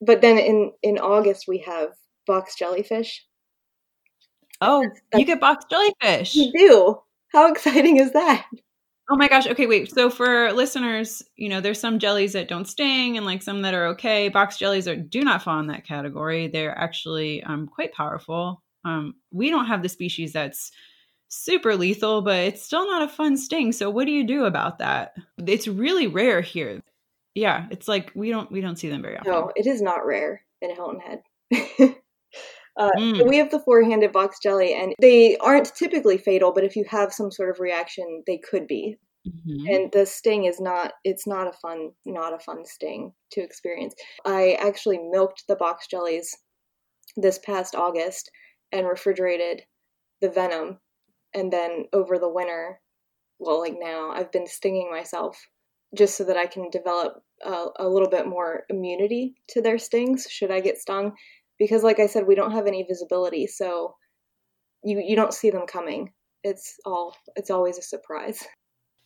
but 0.00 0.20
then 0.20 0.38
in 0.38 0.72
in 0.82 0.98
August 0.98 1.44
we 1.48 1.58
have 1.58 1.90
box 2.26 2.54
jellyfish. 2.56 3.24
Oh, 4.60 4.84
you 5.14 5.24
get 5.24 5.40
box 5.40 5.64
jellyfish. 5.70 6.34
You 6.34 6.52
do. 6.52 6.98
How 7.32 7.50
exciting 7.50 7.98
is 7.98 8.12
that? 8.12 8.46
Oh 9.10 9.16
my 9.16 9.26
gosh. 9.26 9.46
Okay, 9.46 9.66
wait. 9.66 9.92
So 9.92 10.08
for 10.08 10.52
listeners, 10.52 11.22
you 11.36 11.48
know, 11.48 11.60
there's 11.60 11.80
some 11.80 11.98
jellies 11.98 12.34
that 12.34 12.48
don't 12.48 12.68
sting 12.68 13.16
and 13.16 13.26
like 13.26 13.42
some 13.42 13.62
that 13.62 13.74
are 13.74 13.86
okay. 13.88 14.28
Box 14.28 14.56
jellies 14.56 14.86
are 14.86 14.96
do 14.96 15.22
not 15.22 15.42
fall 15.42 15.58
in 15.58 15.66
that 15.66 15.86
category. 15.86 16.46
They're 16.46 16.76
actually 16.76 17.42
um 17.42 17.66
quite 17.66 17.92
powerful. 17.92 18.62
Um 18.84 19.14
we 19.32 19.50
don't 19.50 19.66
have 19.66 19.82
the 19.82 19.88
species 19.88 20.32
that's 20.32 20.70
super 21.28 21.74
lethal, 21.76 22.22
but 22.22 22.38
it's 22.38 22.62
still 22.62 22.86
not 22.86 23.02
a 23.02 23.08
fun 23.08 23.36
sting. 23.36 23.72
So 23.72 23.90
what 23.90 24.06
do 24.06 24.12
you 24.12 24.24
do 24.24 24.44
about 24.44 24.78
that? 24.78 25.14
It's 25.44 25.66
really 25.66 26.06
rare 26.06 26.40
here. 26.40 26.80
Yeah, 27.34 27.66
it's 27.70 27.88
like 27.88 28.12
we 28.14 28.30
don't 28.30 28.50
we 28.52 28.60
don't 28.60 28.76
see 28.76 28.88
them 28.90 29.02
very 29.02 29.16
often. 29.16 29.32
No, 29.32 29.50
it 29.56 29.66
is 29.66 29.82
not 29.82 30.06
rare 30.06 30.42
in 30.60 30.74
Hilton 30.74 31.00
Head. 31.00 31.96
uh, 32.80 32.90
Mm. 32.98 33.28
we 33.28 33.36
have 33.36 33.50
the 33.50 33.60
four-handed 33.60 34.10
box 34.12 34.38
jelly, 34.42 34.74
and 34.74 34.94
they 35.00 35.36
aren't 35.38 35.72
typically 35.76 36.18
fatal, 36.18 36.52
but 36.52 36.64
if 36.64 36.74
you 36.76 36.84
have 36.88 37.12
some 37.12 37.30
sort 37.30 37.50
of 37.50 37.60
reaction, 37.60 38.24
they 38.26 38.38
could 38.38 38.66
be. 38.66 38.96
Mhm. 39.28 39.68
and 39.74 39.92
the 39.92 40.06
sting 40.06 40.44
is 40.46 40.58
not 40.62 40.94
it's 41.04 41.26
not 41.26 41.46
a 41.46 41.52
fun 41.52 41.90
not 42.06 42.32
a 42.32 42.38
fun 42.38 42.64
sting 42.64 43.12
to 43.30 43.42
experience 43.42 43.94
i 44.24 44.52
actually 44.54 44.96
milked 44.98 45.44
the 45.46 45.56
box 45.56 45.86
jellies 45.86 46.34
this 47.16 47.38
past 47.40 47.74
august 47.74 48.30
and 48.72 48.86
refrigerated 48.88 49.62
the 50.22 50.30
venom 50.30 50.80
and 51.34 51.52
then 51.52 51.84
over 51.92 52.18
the 52.18 52.30
winter 52.30 52.80
well 53.38 53.60
like 53.60 53.76
now 53.78 54.10
i've 54.12 54.32
been 54.32 54.46
stinging 54.46 54.90
myself 54.90 55.38
just 55.94 56.16
so 56.16 56.24
that 56.24 56.38
i 56.38 56.46
can 56.46 56.70
develop 56.70 57.22
a, 57.44 57.66
a 57.76 57.88
little 57.88 58.08
bit 58.08 58.26
more 58.26 58.64
immunity 58.70 59.34
to 59.48 59.60
their 59.60 59.76
stings 59.78 60.26
should 60.30 60.50
i 60.50 60.60
get 60.60 60.78
stung 60.78 61.12
because 61.60 61.84
like 61.84 62.00
i 62.00 62.06
said 62.06 62.26
we 62.26 62.34
don't 62.34 62.52
have 62.52 62.66
any 62.66 62.82
visibility 62.82 63.46
so 63.46 63.94
you 64.82 65.00
you 65.06 65.14
don't 65.14 65.34
see 65.34 65.50
them 65.50 65.66
coming 65.68 66.12
it's 66.42 66.74
all 66.84 67.14
it's 67.36 67.50
always 67.50 67.78
a 67.78 67.82
surprise 67.82 68.44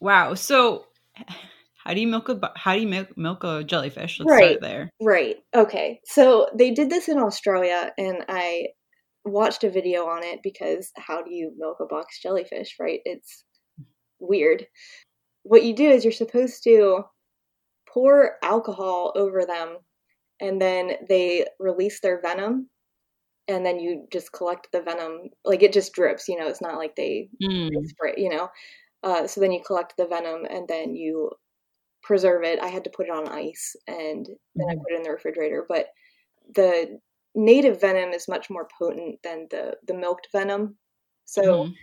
Wow. 0.05 0.34
So 0.34 0.84
how 1.82 1.94
do 1.94 2.00
you 2.00 2.07
milk 2.07 2.28
a 2.28 2.52
how 2.57 2.74
do 2.74 2.80
you 2.82 2.88
milk, 2.88 3.16
milk 3.16 3.42
a 3.42 3.64
jellyfish? 3.64 4.20
Let's 4.20 4.30
Right. 4.30 4.59
start 4.59 4.61
there. 4.61 4.90
Right. 5.00 5.36
Okay. 5.55 6.00
So 6.05 6.48
they 6.55 6.72
did 6.72 6.90
this 6.90 7.09
in 7.09 7.18
Australia, 7.18 7.90
and 7.96 8.22
I 8.28 8.68
watched 9.24 9.64
a 9.64 9.70
video 9.70 10.05
on 10.05 10.22
it 10.22 10.40
because 10.42 10.92
how 10.96 11.22
do 11.22 11.32
you 11.32 11.52
milk 11.57 11.78
a 11.80 11.86
box 11.86 12.20
jellyfish, 12.20 12.76
right? 12.78 13.00
It's 13.07 13.44
weird. 14.20 14.66
What 15.42 15.64
you 15.64 15.74
do 15.74 15.88
is 15.88 16.05
you're 16.05 16.12
supposed 16.12 16.62
to 16.64 17.05
pour 17.88 18.32
alcohol 18.42 19.12
over 19.16 19.46
them, 19.46 19.78
and 20.41 20.61
then 20.61 21.07
they 21.09 21.47
release 21.61 22.01
their 22.01 22.20
venom, 22.20 22.70
and 23.49 23.66
then 23.66 23.78
you 23.80 24.07
just 24.12 24.32
collect 24.32 24.72
the 24.72 24.82
venom. 24.82 25.30
Like 25.45 25.62
it 25.62 25.72
just 25.72 25.93
drips, 25.95 26.28
you 26.28 26.39
know, 26.39 26.49
it's 26.49 26.62
not 26.62 26.78
like 26.78 26.97
they 26.97 27.30
Mm. 27.41 27.95
spray, 27.97 28.14
you 28.18 28.30
know. 28.30 28.51
Uh, 29.05 29.26
so 29.28 29.41
then 29.41 29.53
you 29.53 29.62
collect 29.66 29.97
the 29.99 30.07
venom 30.07 30.47
and 30.51 30.68
then 30.68 30.97
you 30.97 31.32
preserve 32.03 32.45
it. 32.45 32.61
I 32.61 32.68
had 32.68 32.85
to 32.85 32.91
put 32.91 33.07
it 33.09 33.12
on 33.12 33.28
ice 33.28 33.76
and 33.89 34.26
then 34.26 34.68
I 34.70 34.74
Mhm. 34.74 34.85
put 34.85 34.95
it 34.95 34.97
in 34.99 35.03
the 35.05 35.11
refrigerator. 35.12 35.66
But 35.68 35.89
the 36.55 37.01
native 37.37 37.80
venom 37.80 38.11
is 38.12 38.28
much 38.28 38.51
more 38.51 38.68
potent 38.78 39.22
than 39.24 39.49
the 39.51 39.78
the 39.87 39.95
milked 39.95 40.28
venom. 40.32 40.78
So 41.26 41.43
Mhm. 41.43 41.78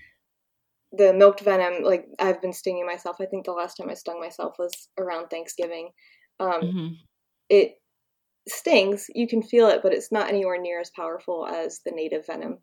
the 0.92 1.14
milked 1.14 1.42
venom, 1.42 1.84
like 1.84 2.08
I've 2.20 2.42
been 2.42 2.54
stinging 2.54 2.86
myself. 2.86 3.18
I 3.22 3.26
think 3.26 3.46
the 3.46 3.54
last 3.54 3.76
time 3.76 3.90
I 3.90 3.94
stung 3.94 4.20
myself 4.20 4.56
was 4.60 4.90
around 4.98 5.28
Thanksgiving. 5.30 5.92
Um, 6.40 6.62
Mhm. 6.62 7.02
It 7.50 7.81
stings. 8.48 9.08
You 9.14 9.28
can 9.28 9.42
feel 9.42 9.68
it, 9.68 9.82
but 9.84 9.94
it's 9.94 10.12
not 10.12 10.30
anywhere 10.30 10.60
near 10.60 10.80
as 10.80 10.92
powerful 10.96 11.46
as 11.46 11.82
the 11.86 11.92
native 11.92 12.26
venom, 12.26 12.60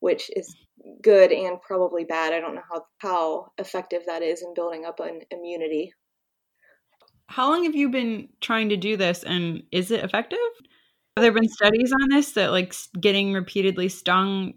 which 0.00 0.30
is 0.34 0.54
good 1.02 1.32
and 1.32 1.60
probably 1.60 2.04
bad. 2.04 2.32
I 2.32 2.40
don't 2.40 2.54
know 2.54 2.62
how 2.70 2.84
how 2.98 3.46
effective 3.58 4.02
that 4.06 4.22
is 4.22 4.42
in 4.42 4.54
building 4.54 4.84
up 4.84 5.00
an 5.00 5.20
immunity. 5.30 5.92
How 7.28 7.50
long 7.50 7.64
have 7.64 7.74
you 7.74 7.88
been 7.88 8.28
trying 8.40 8.68
to 8.68 8.76
do 8.76 8.96
this 8.96 9.24
and 9.24 9.62
is 9.72 9.90
it 9.90 10.04
effective? 10.04 10.38
Have 11.16 11.22
there 11.22 11.32
been 11.32 11.48
studies 11.48 11.92
on 11.92 12.08
this 12.10 12.32
that 12.32 12.50
like 12.50 12.74
getting 13.00 13.32
repeatedly 13.32 13.88
stung? 13.88 14.54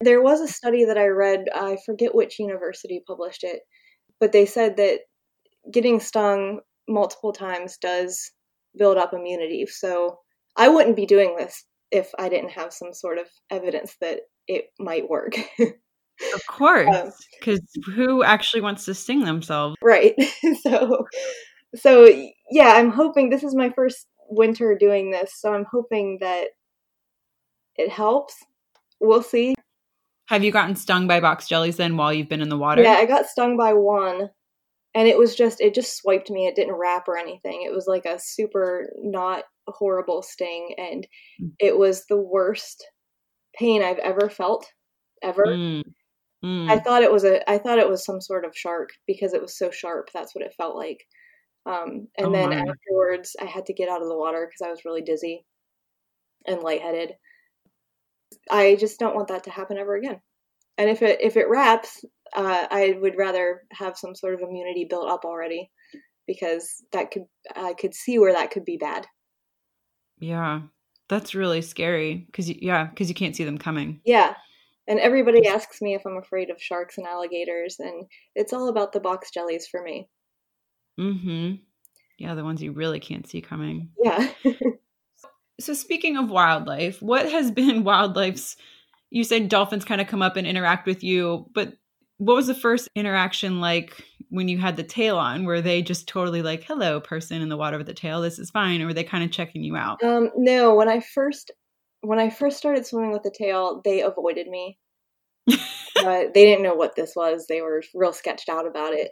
There 0.00 0.22
was 0.22 0.40
a 0.40 0.48
study 0.48 0.86
that 0.86 0.96
I 0.96 1.08
read, 1.08 1.44
I 1.54 1.76
forget 1.84 2.14
which 2.14 2.38
university 2.38 3.02
published 3.06 3.44
it, 3.44 3.60
but 4.18 4.32
they 4.32 4.46
said 4.46 4.78
that 4.78 5.00
getting 5.70 6.00
stung 6.00 6.60
multiple 6.88 7.32
times 7.32 7.76
does 7.76 8.32
build 8.76 8.96
up 8.96 9.12
immunity. 9.12 9.66
So 9.66 10.18
I 10.56 10.68
wouldn't 10.68 10.96
be 10.96 11.06
doing 11.06 11.36
this 11.36 11.64
if 11.90 12.10
I 12.18 12.28
didn't 12.28 12.50
have 12.50 12.72
some 12.72 12.92
sort 12.92 13.18
of 13.18 13.26
evidence 13.50 13.96
that 14.00 14.20
it 14.46 14.66
might 14.78 15.08
work. 15.08 15.34
Of 16.34 16.46
course, 16.46 16.94
Um, 16.94 17.12
because 17.38 17.62
who 17.94 18.22
actually 18.22 18.60
wants 18.60 18.84
to 18.84 18.92
sting 18.94 19.24
themselves? 19.24 19.74
right. 19.82 20.14
so 20.62 21.06
so 21.74 22.04
yeah, 22.50 22.74
I'm 22.74 22.90
hoping 22.90 23.30
this 23.30 23.42
is 23.42 23.54
my 23.54 23.70
first 23.70 24.06
winter 24.28 24.76
doing 24.78 25.10
this, 25.10 25.32
so 25.38 25.54
I'm 25.54 25.64
hoping 25.72 26.18
that 26.20 26.48
it 27.76 27.88
helps. 27.90 28.34
We'll 29.00 29.22
see. 29.22 29.54
Have 30.28 30.44
you 30.44 30.52
gotten 30.52 30.76
stung 30.76 31.06
by 31.06 31.20
box 31.20 31.48
jellies 31.48 31.78
then 31.78 31.96
while 31.96 32.12
you've 32.12 32.28
been 32.28 32.42
in 32.42 32.50
the 32.50 32.58
water? 32.58 32.82
Yeah, 32.82 32.98
I 32.98 33.06
got 33.06 33.24
stung 33.24 33.56
by 33.56 33.72
one, 33.72 34.28
and 34.94 35.06
it 35.08 35.18
was 35.18 35.34
just 35.36 35.60
it 35.60 35.74
just 35.74 35.96
swiped 35.96 36.30
me. 36.30 36.46
It 36.46 36.56
didn't 36.56 36.74
wrap 36.74 37.08
or 37.08 37.16
anything. 37.18 37.62
It 37.62 37.72
was 37.74 37.86
like 37.86 38.04
a 38.04 38.18
super 38.20 38.90
not 39.02 39.44
horrible 39.68 40.22
sting, 40.22 40.74
and 40.78 41.06
Mm. 41.40 41.52
it 41.60 41.78
was 41.78 42.06
the 42.06 42.20
worst 42.20 42.86
pain 43.58 43.82
I've 43.82 43.98
ever 43.98 44.28
felt 44.30 44.66
ever. 45.22 45.44
Mm. 45.46 45.82
Mm. 46.44 46.70
I 46.70 46.78
thought 46.80 47.02
it 47.02 47.12
was 47.12 47.24
a 47.24 47.48
I 47.50 47.58
thought 47.58 47.78
it 47.78 47.88
was 47.88 48.04
some 48.04 48.20
sort 48.20 48.44
of 48.44 48.56
shark 48.56 48.90
because 49.06 49.34
it 49.34 49.42
was 49.42 49.56
so 49.58 49.70
sharp. 49.70 50.08
That's 50.14 50.34
what 50.34 50.44
it 50.44 50.54
felt 50.56 50.76
like. 50.76 51.04
Um, 51.66 52.08
and 52.18 52.28
Oh 52.28 52.32
then 52.32 52.52
afterwards, 52.52 53.36
I 53.40 53.44
had 53.44 53.66
to 53.66 53.74
get 53.74 53.88
out 53.90 54.02
of 54.02 54.08
the 54.08 54.16
water 54.16 54.46
because 54.48 54.66
I 54.66 54.70
was 54.70 54.84
really 54.84 55.02
dizzy 55.02 55.44
and 56.46 56.62
lightheaded. 56.62 57.12
I 58.50 58.76
just 58.76 58.98
don't 58.98 59.14
want 59.14 59.28
that 59.28 59.44
to 59.44 59.50
happen 59.50 59.76
ever 59.78 59.96
again. 59.96 60.20
And 60.80 60.88
if 60.88 61.02
it 61.02 61.20
if 61.20 61.36
it 61.36 61.50
wraps, 61.50 62.02
uh, 62.34 62.66
I 62.70 62.96
would 62.98 63.14
rather 63.18 63.64
have 63.70 63.98
some 63.98 64.14
sort 64.14 64.32
of 64.32 64.40
immunity 64.40 64.86
built 64.88 65.10
up 65.10 65.26
already 65.26 65.70
because 66.26 66.82
that 66.92 67.10
could 67.10 67.24
I 67.54 67.74
could 67.74 67.94
see 67.94 68.18
where 68.18 68.32
that 68.32 68.50
could 68.50 68.64
be 68.64 68.78
bad. 68.78 69.06
yeah, 70.20 70.62
that's 71.10 71.34
really 71.34 71.60
scary 71.60 72.24
because 72.26 72.48
yeah, 72.48 72.86
because 72.86 73.10
you 73.10 73.14
can't 73.14 73.36
see 73.36 73.44
them 73.44 73.58
coming. 73.58 74.00
Yeah. 74.06 74.36
And 74.88 74.98
everybody 74.98 75.46
asks 75.46 75.82
me 75.82 75.94
if 75.94 76.06
I'm 76.06 76.16
afraid 76.16 76.48
of 76.48 76.62
sharks 76.62 76.96
and 76.96 77.06
alligators, 77.06 77.76
and 77.78 78.06
it's 78.34 78.54
all 78.54 78.68
about 78.70 78.92
the 78.92 79.00
box 79.00 79.30
jellies 79.30 79.68
for 79.70 79.82
me. 79.82 80.08
Mm-hmm. 80.98 81.56
Yeah, 82.18 82.34
the 82.34 82.42
ones 82.42 82.62
you 82.62 82.72
really 82.72 83.00
can't 83.00 83.28
see 83.28 83.42
coming. 83.42 83.90
Yeah. 84.02 84.32
So 85.60 85.74
speaking 85.74 86.16
of 86.16 86.30
wildlife, 86.30 87.02
what 87.02 87.30
has 87.30 87.50
been 87.50 87.84
wildlife's 87.84 88.56
you 89.10 89.24
said 89.24 89.48
dolphins 89.48 89.84
kind 89.84 90.00
of 90.00 90.06
come 90.06 90.22
up 90.22 90.36
and 90.36 90.46
interact 90.46 90.86
with 90.86 91.02
you, 91.02 91.46
but 91.52 91.74
what 92.18 92.36
was 92.36 92.46
the 92.46 92.54
first 92.54 92.88
interaction 92.94 93.60
like 93.60 94.04
when 94.28 94.48
you 94.48 94.58
had 94.58 94.76
the 94.76 94.82
tail 94.82 95.16
on? 95.16 95.44
Were 95.44 95.60
they 95.60 95.82
just 95.82 96.06
totally 96.06 96.42
like, 96.42 96.62
"Hello, 96.64 97.00
person 97.00 97.42
in 97.42 97.48
the 97.48 97.56
water 97.56 97.78
with 97.78 97.86
the 97.86 97.94
tail, 97.94 98.20
this 98.20 98.38
is 98.38 98.50
fine," 98.50 98.80
or 98.80 98.86
were 98.86 98.94
they 98.94 99.04
kind 99.04 99.24
of 99.24 99.30
checking 99.30 99.64
you 99.64 99.76
out? 99.76 100.02
Um, 100.02 100.30
no, 100.36 100.74
when 100.74 100.88
I 100.88 101.00
first 101.00 101.50
when 102.02 102.18
I 102.18 102.30
first 102.30 102.56
started 102.56 102.86
swimming 102.86 103.12
with 103.12 103.22
the 103.22 103.34
tail, 103.36 103.80
they 103.84 104.00
avoided 104.02 104.48
me. 104.48 104.78
uh, 105.50 105.56
they 105.96 106.44
didn't 106.44 106.62
know 106.62 106.74
what 106.74 106.94
this 106.94 107.14
was. 107.16 107.46
They 107.46 107.62
were 107.62 107.82
real 107.94 108.12
sketched 108.12 108.48
out 108.48 108.66
about 108.66 108.92
it. 108.92 109.10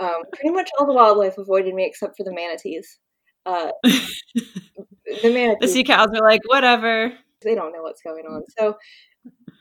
Um, 0.00 0.22
pretty 0.32 0.54
much 0.54 0.70
all 0.78 0.86
the 0.86 0.92
wildlife 0.92 1.38
avoided 1.38 1.74
me 1.74 1.84
except 1.84 2.16
for 2.16 2.24
the 2.24 2.34
manatees. 2.34 2.98
Uh, 3.46 3.70
the 3.84 5.56
the 5.60 5.68
sea 5.68 5.84
cows 5.84 6.08
are 6.12 6.22
like, 6.22 6.42
"Whatever." 6.46 7.12
they 7.42 7.54
don't 7.54 7.72
know 7.72 7.82
what's 7.82 8.02
going 8.02 8.24
on. 8.26 8.42
So 8.58 8.76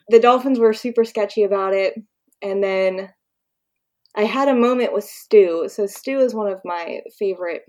the 0.09 0.19
dolphins 0.19 0.59
were 0.59 0.73
super 0.73 1.03
sketchy 1.03 1.43
about 1.43 1.73
it. 1.73 1.95
And 2.41 2.63
then 2.63 3.09
I 4.15 4.23
had 4.23 4.47
a 4.47 4.55
moment 4.55 4.93
with 4.93 5.03
Stu. 5.03 5.67
So 5.69 5.85
Stu 5.85 6.19
is 6.19 6.33
one 6.33 6.51
of 6.51 6.61
my 6.65 7.01
favorite 7.19 7.63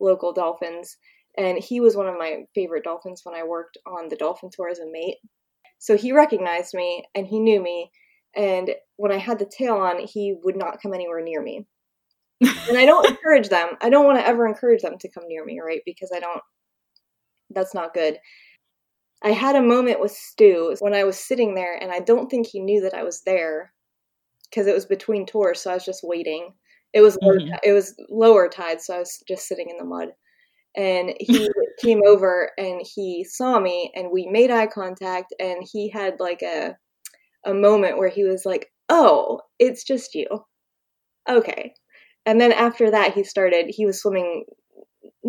local 0.00 0.32
dolphins, 0.32 0.96
and 1.36 1.58
he 1.58 1.80
was 1.80 1.96
one 1.96 2.08
of 2.08 2.18
my 2.18 2.44
favorite 2.54 2.84
dolphins 2.84 3.22
when 3.24 3.34
I 3.34 3.44
worked 3.44 3.78
on 3.86 4.08
the 4.08 4.16
dolphin 4.16 4.50
tour 4.52 4.68
as 4.68 4.78
a 4.78 4.90
mate. 4.90 5.16
So 5.78 5.96
he 5.96 6.12
recognized 6.12 6.74
me 6.74 7.04
and 7.14 7.26
he 7.26 7.40
knew 7.40 7.60
me. 7.60 7.90
And 8.36 8.70
when 8.96 9.12
I 9.12 9.18
had 9.18 9.38
the 9.38 9.50
tail 9.50 9.74
on, 9.74 9.98
he 9.98 10.36
would 10.42 10.56
not 10.56 10.80
come 10.80 10.94
anywhere 10.94 11.22
near 11.22 11.42
me. 11.42 11.66
And 12.68 12.78
I 12.78 12.86
don't 12.86 13.08
encourage 13.08 13.48
them. 13.48 13.70
I 13.80 13.90
don't 13.90 14.04
want 14.04 14.18
to 14.18 14.26
ever 14.26 14.46
encourage 14.46 14.82
them 14.82 14.96
to 14.98 15.10
come 15.10 15.24
near 15.26 15.44
me, 15.44 15.60
right? 15.60 15.80
Because 15.84 16.10
I 16.14 16.20
don't, 16.20 16.40
that's 17.50 17.74
not 17.74 17.94
good. 17.94 18.18
I 19.24 19.30
had 19.32 19.56
a 19.56 19.62
moment 19.62 20.00
with 20.00 20.12
Stu 20.12 20.76
when 20.80 20.94
I 20.94 21.04
was 21.04 21.18
sitting 21.18 21.54
there, 21.54 21.76
and 21.76 21.92
I 21.92 22.00
don't 22.00 22.28
think 22.30 22.46
he 22.46 22.60
knew 22.60 22.80
that 22.82 22.94
I 22.94 23.02
was 23.04 23.22
there 23.22 23.72
because 24.50 24.66
it 24.66 24.74
was 24.74 24.86
between 24.86 25.26
tours, 25.26 25.60
so 25.62 25.70
I 25.70 25.74
was 25.74 25.84
just 25.84 26.02
waiting. 26.04 26.54
It 26.92 27.00
was 27.02 27.18
lower, 27.22 27.38
Mhm. 27.40 27.58
it 27.64 27.72
was 27.72 27.94
lower 28.10 28.48
tide, 28.48 28.80
so 28.82 28.94
I 28.96 28.98
was 29.00 29.22
just 29.28 29.46
sitting 29.48 29.70
in 29.70 29.78
the 29.78 29.84
mud. 29.84 30.10
And 30.76 31.14
he 31.20 31.48
came 31.80 32.02
over 32.06 32.50
and 32.58 32.82
he 32.84 33.24
saw 33.24 33.60
me, 33.60 33.92
and 33.96 34.10
we 34.12 34.26
made 34.28 34.50
eye 34.50 34.66
contact, 34.68 35.34
and 35.40 35.64
he 35.72 35.88
had 35.90 36.20
like 36.20 36.42
a 36.42 36.76
a 37.46 37.54
moment 37.54 37.98
where 37.98 38.08
he 38.10 38.24
was 38.24 38.44
like, 38.46 38.72
"Oh, 38.90 39.40
it's 39.58 39.84
just 39.84 40.14
you." 40.14 40.26
Okay. 41.28 41.74
And 42.26 42.40
then 42.40 42.52
after 42.52 42.90
that, 42.90 43.14
he 43.14 43.24
started. 43.24 43.66
He 43.68 43.86
was 43.86 44.00
swimming 44.00 44.44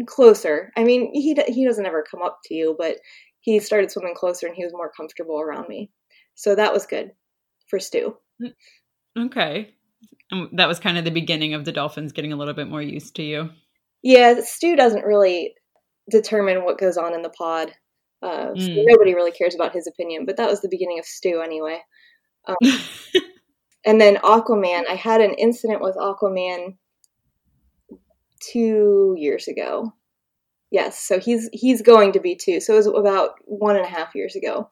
closer. 0.07 0.71
I 0.77 0.83
mean, 0.83 1.11
he 1.13 1.35
he 1.47 1.65
doesn't 1.65 1.85
ever 1.85 2.03
come 2.09 2.21
up 2.21 2.39
to 2.45 2.53
you, 2.55 2.75
but 2.77 2.97
he 3.43 3.59
started 3.59 3.91
swimming 3.91 4.15
closer, 4.15 4.47
and 4.47 4.55
he 4.55 4.63
was 4.63 4.73
more 4.73 4.91
comfortable 4.95 5.39
around 5.39 5.69
me. 5.69 5.91
So 6.33 6.55
that 6.55 6.73
was 6.73 6.87
good 6.87 7.11
for 7.67 7.77
Stu. 7.79 8.17
Okay. 9.17 9.75
Um, 10.31 10.49
that 10.53 10.67
was 10.67 10.79
kind 10.79 10.97
of 10.97 11.05
the 11.05 11.11
beginning 11.11 11.53
of 11.53 11.65
the 11.65 11.71
dolphins 11.71 12.11
getting 12.13 12.33
a 12.33 12.35
little 12.35 12.55
bit 12.55 12.67
more 12.67 12.81
used 12.81 13.15
to 13.17 13.23
you. 13.23 13.49
Yeah, 14.01 14.41
Stu 14.41 14.75
doesn't 14.75 15.05
really 15.05 15.53
determine 16.09 16.63
what 16.63 16.79
goes 16.79 16.97
on 16.97 17.13
in 17.13 17.21
the 17.21 17.29
pod. 17.29 17.71
Uh, 18.21 18.55
so 18.55 18.67
Mm. 18.67 18.83
nobody 18.87 19.13
really 19.13 19.31
cares 19.31 19.53
about 19.53 19.73
his 19.73 19.85
opinion, 19.85 20.25
but 20.25 20.37
that 20.37 20.49
was 20.49 20.61
the 20.61 20.69
beginning 20.69 20.97
of 20.97 21.05
Stu 21.05 21.41
anyway. 21.41 21.81
And 23.85 23.99
then 23.99 24.15
Aquaman, 24.15 24.83
I 24.89 24.95
had 24.95 25.19
an 25.19 25.33
incident 25.33 25.81
with 25.81 25.97
Aquaman 25.97 26.77
two 28.39 29.15
years 29.17 29.47
ago. 29.47 29.93
Yes, 30.73 30.99
so 30.99 31.19
he's 31.19 31.49
he's 31.53 31.83
going 31.83 32.13
to 32.13 32.19
be 32.19 32.35
two. 32.35 32.59
So 32.59 32.73
it 32.73 32.77
was 32.77 32.87
about 32.87 33.35
one 33.45 33.75
and 33.75 33.85
a 33.85 33.89
half 33.89 34.15
years 34.15 34.35
ago. 34.35 34.71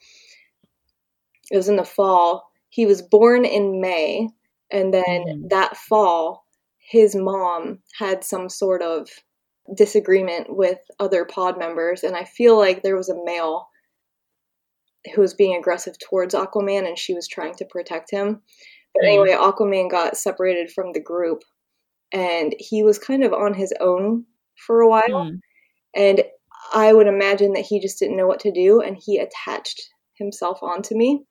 It 1.51 1.55
was 1.57 1.69
in 1.69 1.75
the 1.75 1.85
fall. 1.85 2.49
He 2.69 2.87
was 2.87 3.03
born 3.03 3.45
in 3.45 3.79
May, 3.79 4.27
and 4.71 4.91
then 4.91 5.03
Mhm. 5.05 5.49
that 5.51 5.77
fall, 5.77 6.43
his 6.79 7.15
mom 7.15 7.83
had 7.99 8.23
some 8.23 8.49
sort 8.49 8.81
of 8.81 9.09
disagreement 9.75 10.47
with 10.55 10.79
other 10.99 11.23
pod 11.23 11.59
members, 11.59 12.03
and 12.03 12.15
I 12.15 12.23
feel 12.23 12.57
like 12.57 12.81
there 12.81 12.97
was 12.97 13.09
a 13.09 13.23
male 13.23 13.67
who 15.13 15.21
was 15.21 15.35
being 15.35 15.55
aggressive 15.55 15.99
towards 15.99 16.33
Aquaman, 16.33 16.87
and 16.87 16.97
she 16.97 17.13
was 17.13 17.27
trying 17.27 17.53
to 17.55 17.65
protect 17.65 18.09
him. 18.09 18.41
But 18.95 19.03
Mhm. 19.03 19.07
anyway, 19.07 19.31
Aquaman 19.33 19.87
got 19.87 20.17
separated 20.17 20.71
from 20.71 20.93
the 20.93 20.99
group, 20.99 21.43
and 22.11 22.55
he 22.57 22.81
was 22.81 22.97
kind 22.97 23.23
of 23.23 23.33
on 23.33 23.53
his 23.53 23.71
own 23.79 24.25
for 24.65 24.81
a 24.81 24.87
while. 24.89 25.25
Mm. 25.25 25.41
And 25.95 26.23
I 26.73 26.93
would 26.93 27.07
imagine 27.07 27.53
that 27.53 27.65
he 27.65 27.79
just 27.79 27.99
didn't 27.99 28.17
know 28.17 28.27
what 28.27 28.39
to 28.41 28.51
do, 28.51 28.81
and 28.81 28.97
he 28.97 29.17
attached 29.17 29.89
himself 30.15 30.61
onto 30.61 30.95
me. 30.95 31.25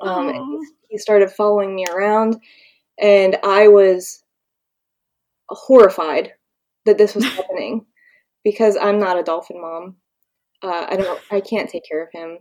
Um, 0.00 0.58
he 0.88 0.98
started 0.98 1.30
following 1.30 1.74
me 1.74 1.86
around, 1.86 2.36
and 3.00 3.36
I 3.44 3.68
was 3.68 4.22
horrified 5.48 6.32
that 6.86 6.98
this 6.98 7.14
was 7.14 7.24
happening 7.36 7.86
because 8.44 8.76
I'm 8.80 8.98
not 8.98 9.18
a 9.18 9.22
dolphin 9.22 9.60
mom. 9.60 9.96
Uh, 10.62 10.86
I 10.90 10.96
don't. 10.96 11.20
I 11.30 11.40
can't 11.40 11.68
take 11.68 11.84
care 11.88 12.02
of 12.02 12.08
him, 12.12 12.38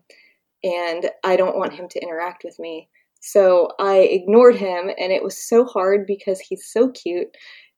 and 0.64 1.09
I 1.24 1.36
don't 1.36 1.57
want 1.57 1.74
him 1.74 1.88
to 1.89 2.01
interact 2.01 2.43
with 2.43 2.57
me. 2.59 2.89
So 3.20 3.70
I 3.80 3.97
ignored 3.97 4.55
him, 4.55 4.89
and 4.97 5.12
it 5.12 5.24
was 5.24 5.47
so 5.47 5.66
hard 5.66 6.05
because 6.07 6.39
he's 6.39 6.72
so 6.72 6.89
cute. 6.89 7.28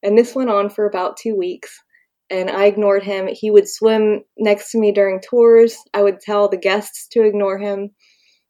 And 0.02 0.18
this 0.18 0.36
went 0.36 0.50
on 0.50 0.70
for 0.70 0.86
about 0.86 1.18
two 1.18 1.36
weeks, 1.36 1.82
and 2.34 2.50
I 2.50 2.66
ignored 2.66 3.04
him. 3.04 3.28
He 3.28 3.52
would 3.52 3.70
swim 3.70 4.24
next 4.38 4.72
to 4.72 4.80
me 4.80 4.92
during 4.92 5.22
tours. 5.22 5.78
I 5.94 6.02
would 6.02 6.20
tell 6.20 6.50
the 6.50 6.58
guests 6.58 7.08
to 7.10 7.24
ignore 7.24 7.60
him. 7.60 7.92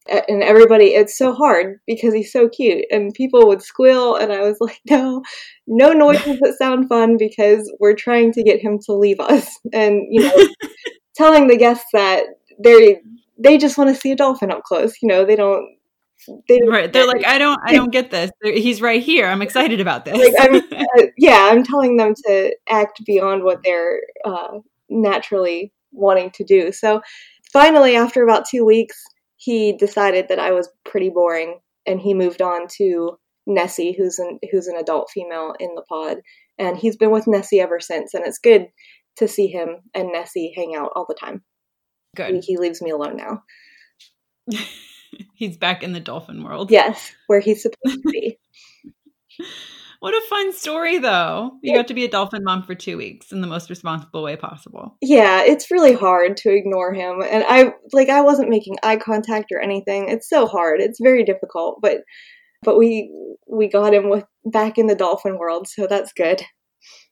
And 0.10 0.42
everybody, 0.42 0.88
it's 0.96 1.18
so 1.18 1.34
hard 1.34 1.80
because 1.86 2.14
he's 2.14 2.32
so 2.32 2.50
cute, 2.50 2.86
and 2.92 3.14
people 3.14 3.48
would 3.48 3.62
squeal, 3.62 4.18
and 4.18 4.34
I 4.34 4.42
was 4.42 4.58
like, 4.62 4.80
no, 4.90 5.22
no 5.68 5.94
noises 5.94 6.40
that 6.40 6.56
sound 6.58 6.90
fun 6.90 7.18
because 7.18 7.72
we're 7.80 7.96
trying 7.96 8.34
to 8.34 8.44
get 8.44 8.62
him 8.62 8.80
to 8.86 8.94
leave 8.94 9.20
us. 9.20 9.48
And, 9.74 10.02
you 10.10 10.24
know, 10.24 10.48
telling 11.16 11.48
the 11.48 11.58
guests 11.58 11.86
that 11.94 12.24
they 12.64 12.98
they 13.38 13.58
just 13.58 13.78
want 13.78 13.90
to 13.90 14.00
see 14.00 14.12
a 14.12 14.16
dolphin 14.16 14.52
up 14.52 14.64
close. 14.64 14.94
You 15.02 15.08
know, 15.08 15.26
they 15.26 15.36
don't. 15.36 15.66
They 16.48 16.60
don't 16.60 16.70
Right. 16.70 16.92
They're 16.92 17.08
like, 17.08 17.26
I 17.26 17.38
don't, 17.38 17.60
I 17.66 17.74
don't 17.74 17.92
get 17.92 18.10
this. 18.10 18.32
He's 18.44 18.82
right 18.82 19.04
here. 19.04 19.28
I'm 19.28 19.42
excited 19.42 19.82
about 19.82 20.06
this. 20.06 20.18
like 20.18 20.34
I'm, 20.40 20.62
uh, 20.98 21.04
yeah, 21.18 21.50
I'm 21.52 21.64
telling 21.64 21.98
them 21.98 22.14
to 22.26 22.56
act 22.70 23.04
beyond 23.06 23.44
what 23.44 23.64
they're 23.64 24.02
uh, 24.26 24.60
naturally 24.90 25.74
wanting 25.92 26.32
to 26.32 26.44
do. 26.44 26.72
So 26.72 27.02
finally, 27.52 27.96
after 27.96 28.24
about 28.24 28.46
two 28.50 28.66
weeks, 28.66 29.04
he 29.38 29.74
decided 29.74 30.28
that 30.30 30.40
I 30.40 30.52
was 30.52 30.70
pretty 30.86 31.10
boring, 31.10 31.60
and 31.86 32.00
he 32.00 32.14
moved 32.14 32.42
on 32.42 32.68
to 32.78 33.18
Nessie, 33.46 33.94
who's 33.98 34.20
an 34.20 34.40
who's 34.52 34.68
an 34.68 34.78
adult 34.78 35.10
female 35.12 35.54
in 35.60 35.76
the 35.76 35.84
pod, 35.84 36.18
and 36.58 36.78
he's 36.78 36.96
been 36.96 37.12
with 37.12 37.28
Nessie 37.28 37.60
ever 37.60 37.80
since. 37.80 38.14
And 38.14 38.26
it's 38.26 38.40
good 38.40 38.68
to 39.18 39.28
see 39.28 39.48
him 39.48 39.78
and 39.94 40.12
Nessie 40.12 40.54
hang 40.56 40.76
out 40.76 40.92
all 40.96 41.06
the 41.08 41.16
time. 41.16 41.44
He, 42.18 42.24
Good. 42.24 42.44
he 42.46 42.58
leaves 42.58 42.82
me 42.82 42.92
alone 42.92 43.18
now. 43.18 43.44
He's 45.36 45.58
back 45.58 45.84
in 45.84 45.94
the 45.94 46.00
dolphin 46.00 46.44
world. 46.44 46.72
Yes, 46.72 47.14
where 47.28 47.40
he's 47.40 47.62
supposed 47.62 48.02
to 48.02 48.10
be. 48.10 48.40
What 50.04 50.14
a 50.14 50.28
fun 50.28 50.52
story, 50.52 50.98
though. 50.98 51.58
You 51.62 51.74
got 51.74 51.88
to 51.88 51.94
be 51.94 52.04
a 52.04 52.10
dolphin 52.10 52.44
mom 52.44 52.64
for 52.64 52.76
two 52.76 52.98
weeks 52.98 53.32
in 53.32 53.40
the 53.40 53.48
most 53.48 53.70
responsible 53.70 54.22
way 54.22 54.36
possible. 54.36 54.98
Yeah, 55.00 55.44
it's 55.44 55.72
really 55.72 55.94
hard 55.94 56.36
to 56.36 56.52
ignore 56.52 56.94
him. 56.94 57.22
And 57.22 57.46
I 57.48 57.72
like 57.94 58.10
I 58.10 58.20
wasn't 58.20 58.50
making 58.50 58.76
eye 58.84 58.98
contact 58.98 59.54
or 59.54 59.62
anything. 59.62 60.10
It's 60.10 60.28
so 60.28 60.46
hard. 60.46 60.82
It's 60.82 61.00
very 61.02 61.24
difficult, 61.24 61.80
but 61.82 62.02
but 62.64 62.78
we 62.78 63.16
we 63.48 63.70
got 63.70 63.94
him 63.94 64.10
with 64.10 64.26
back 64.44 64.78
in 64.78 64.88
the 64.88 64.96
dolphin 64.96 65.38
world, 65.38 65.70
so 65.70 65.88
that's 65.88 66.12
good. 66.12 66.42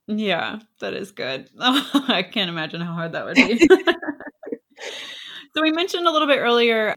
Yeah, 0.08 0.60
that 0.82 0.94
is 0.94 1.14
good. 1.14 1.50
I 1.60 2.28
can't 2.30 2.50
imagine 2.50 2.82
how 2.82 2.92
hard 2.92 3.14
that 3.14 3.24
would 3.24 3.36
be. 3.36 3.58
so 5.56 5.62
we 5.62 5.72
mentioned 5.72 6.08
a 6.08 6.12
little 6.12 6.28
bit 6.28 6.40
earlier, 6.40 6.96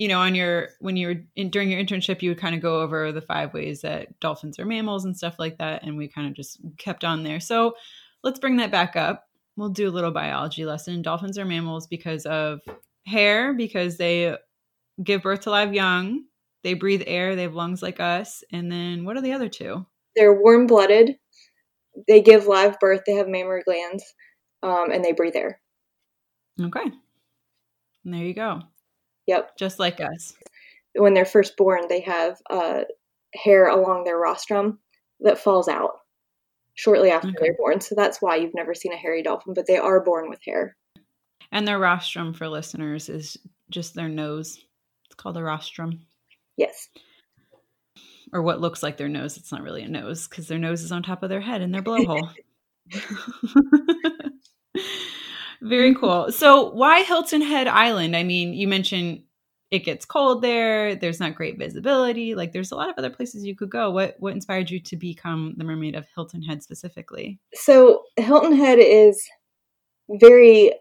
you 0.00 0.08
know, 0.08 0.18
on 0.18 0.34
your 0.34 0.70
when 0.80 0.96
you 0.96 1.08
were 1.08 1.16
in, 1.36 1.50
during 1.50 1.70
your 1.70 1.78
internship, 1.78 2.22
you 2.22 2.30
would 2.30 2.40
kind 2.40 2.54
of 2.54 2.62
go 2.62 2.80
over 2.80 3.12
the 3.12 3.20
five 3.20 3.52
ways 3.52 3.82
that 3.82 4.18
dolphins 4.18 4.58
are 4.58 4.64
mammals 4.64 5.04
and 5.04 5.14
stuff 5.14 5.38
like 5.38 5.58
that, 5.58 5.82
and 5.82 5.98
we 5.98 6.08
kind 6.08 6.26
of 6.26 6.32
just 6.32 6.58
kept 6.78 7.04
on 7.04 7.22
there. 7.22 7.38
So 7.38 7.74
let's 8.24 8.38
bring 8.38 8.56
that 8.56 8.70
back 8.70 8.96
up. 8.96 9.28
We'll 9.56 9.68
do 9.68 9.90
a 9.90 9.92
little 9.92 10.10
biology 10.10 10.64
lesson. 10.64 11.02
Dolphins 11.02 11.36
are 11.36 11.44
mammals 11.44 11.86
because 11.86 12.24
of 12.24 12.60
hair, 13.04 13.52
because 13.52 13.98
they 13.98 14.38
give 15.04 15.20
birth 15.20 15.40
to 15.40 15.50
live 15.50 15.74
young. 15.74 16.24
They 16.64 16.72
breathe 16.72 17.02
air. 17.06 17.36
They 17.36 17.42
have 17.42 17.54
lungs 17.54 17.82
like 17.82 18.00
us. 18.00 18.42
And 18.50 18.72
then 18.72 19.04
what 19.04 19.18
are 19.18 19.22
the 19.22 19.34
other 19.34 19.50
two? 19.50 19.84
They're 20.16 20.40
warm 20.40 20.66
blooded. 20.66 21.16
They 22.08 22.22
give 22.22 22.46
live 22.46 22.80
birth. 22.80 23.02
They 23.06 23.16
have 23.16 23.28
mammary 23.28 23.64
glands, 23.66 24.04
um, 24.62 24.90
and 24.90 25.04
they 25.04 25.12
breathe 25.12 25.36
air. 25.36 25.60
Okay. 26.58 26.90
And 28.04 28.14
there 28.14 28.24
you 28.24 28.32
go. 28.32 28.62
Yep. 29.30 29.56
Just 29.56 29.78
like 29.78 30.00
us. 30.00 30.34
When 30.96 31.14
they're 31.14 31.24
first 31.24 31.56
born, 31.56 31.82
they 31.88 32.00
have 32.00 32.42
uh, 32.50 32.82
hair 33.32 33.68
along 33.68 34.02
their 34.02 34.18
rostrum 34.18 34.80
that 35.20 35.38
falls 35.38 35.68
out 35.68 36.00
shortly 36.74 37.10
after 37.12 37.28
Okay. 37.28 37.36
they're 37.40 37.56
born. 37.56 37.80
So 37.80 37.94
that's 37.94 38.20
why 38.20 38.34
you've 38.36 38.54
never 38.56 38.74
seen 38.74 38.92
a 38.92 38.96
hairy 38.96 39.22
dolphin, 39.22 39.54
but 39.54 39.68
they 39.68 39.76
are 39.76 40.00
born 40.02 40.28
with 40.28 40.40
hair. 40.44 40.76
And 41.52 41.66
their 41.68 41.78
rostrum 41.78 42.32
for 42.34 42.48
listeners 42.48 43.08
is 43.08 43.36
just 43.70 43.94
their 43.94 44.08
nose. 44.08 44.58
It's 45.06 45.14
called 45.14 45.36
a 45.36 45.44
rostrum, 45.44 46.00
Yes. 46.56 46.88
or 48.32 48.42
what 48.42 48.60
looks 48.60 48.82
like 48.82 48.96
their 48.96 49.08
nose. 49.08 49.36
It's 49.36 49.52
not 49.52 49.62
really 49.62 49.82
a 49.84 49.88
nose 49.88 50.26
because 50.26 50.48
their 50.48 50.58
nose 50.58 50.82
is 50.82 50.90
on 50.90 51.04
top 51.04 51.22
of 51.22 51.28
their 51.28 51.40
head 51.40 51.62
in 51.62 51.70
their 51.70 51.82
blowhole. 51.82 52.32
Very 55.62 55.94
cool. 55.94 56.32
So, 56.32 56.70
why 56.70 57.02
Hilton 57.02 57.42
Head 57.42 57.68
Island? 57.68 58.16
I 58.16 58.22
mean, 58.22 58.54
you 58.54 58.66
mentioned 58.66 59.22
it 59.70 59.80
gets 59.84 60.04
cold 60.06 60.42
there. 60.42 60.96
There's 60.96 61.20
not 61.20 61.34
great 61.34 61.58
visibility. 61.58 62.34
Like, 62.34 62.52
there's 62.52 62.72
a 62.72 62.76
lot 62.76 62.88
of 62.88 62.94
other 62.98 63.10
places 63.10 63.44
you 63.44 63.54
could 63.54 63.70
go. 63.70 63.90
What 63.90 64.16
what 64.18 64.32
inspired 64.32 64.70
you 64.70 64.80
to 64.80 64.96
become 64.96 65.54
the 65.58 65.64
mermaid 65.64 65.94
of 65.94 66.06
Hilton 66.14 66.42
Head 66.42 66.62
specifically? 66.62 67.38
So 67.54 68.02
Hilton 68.16 68.56
Head 68.56 68.78
is 68.80 69.22
very 70.08 70.72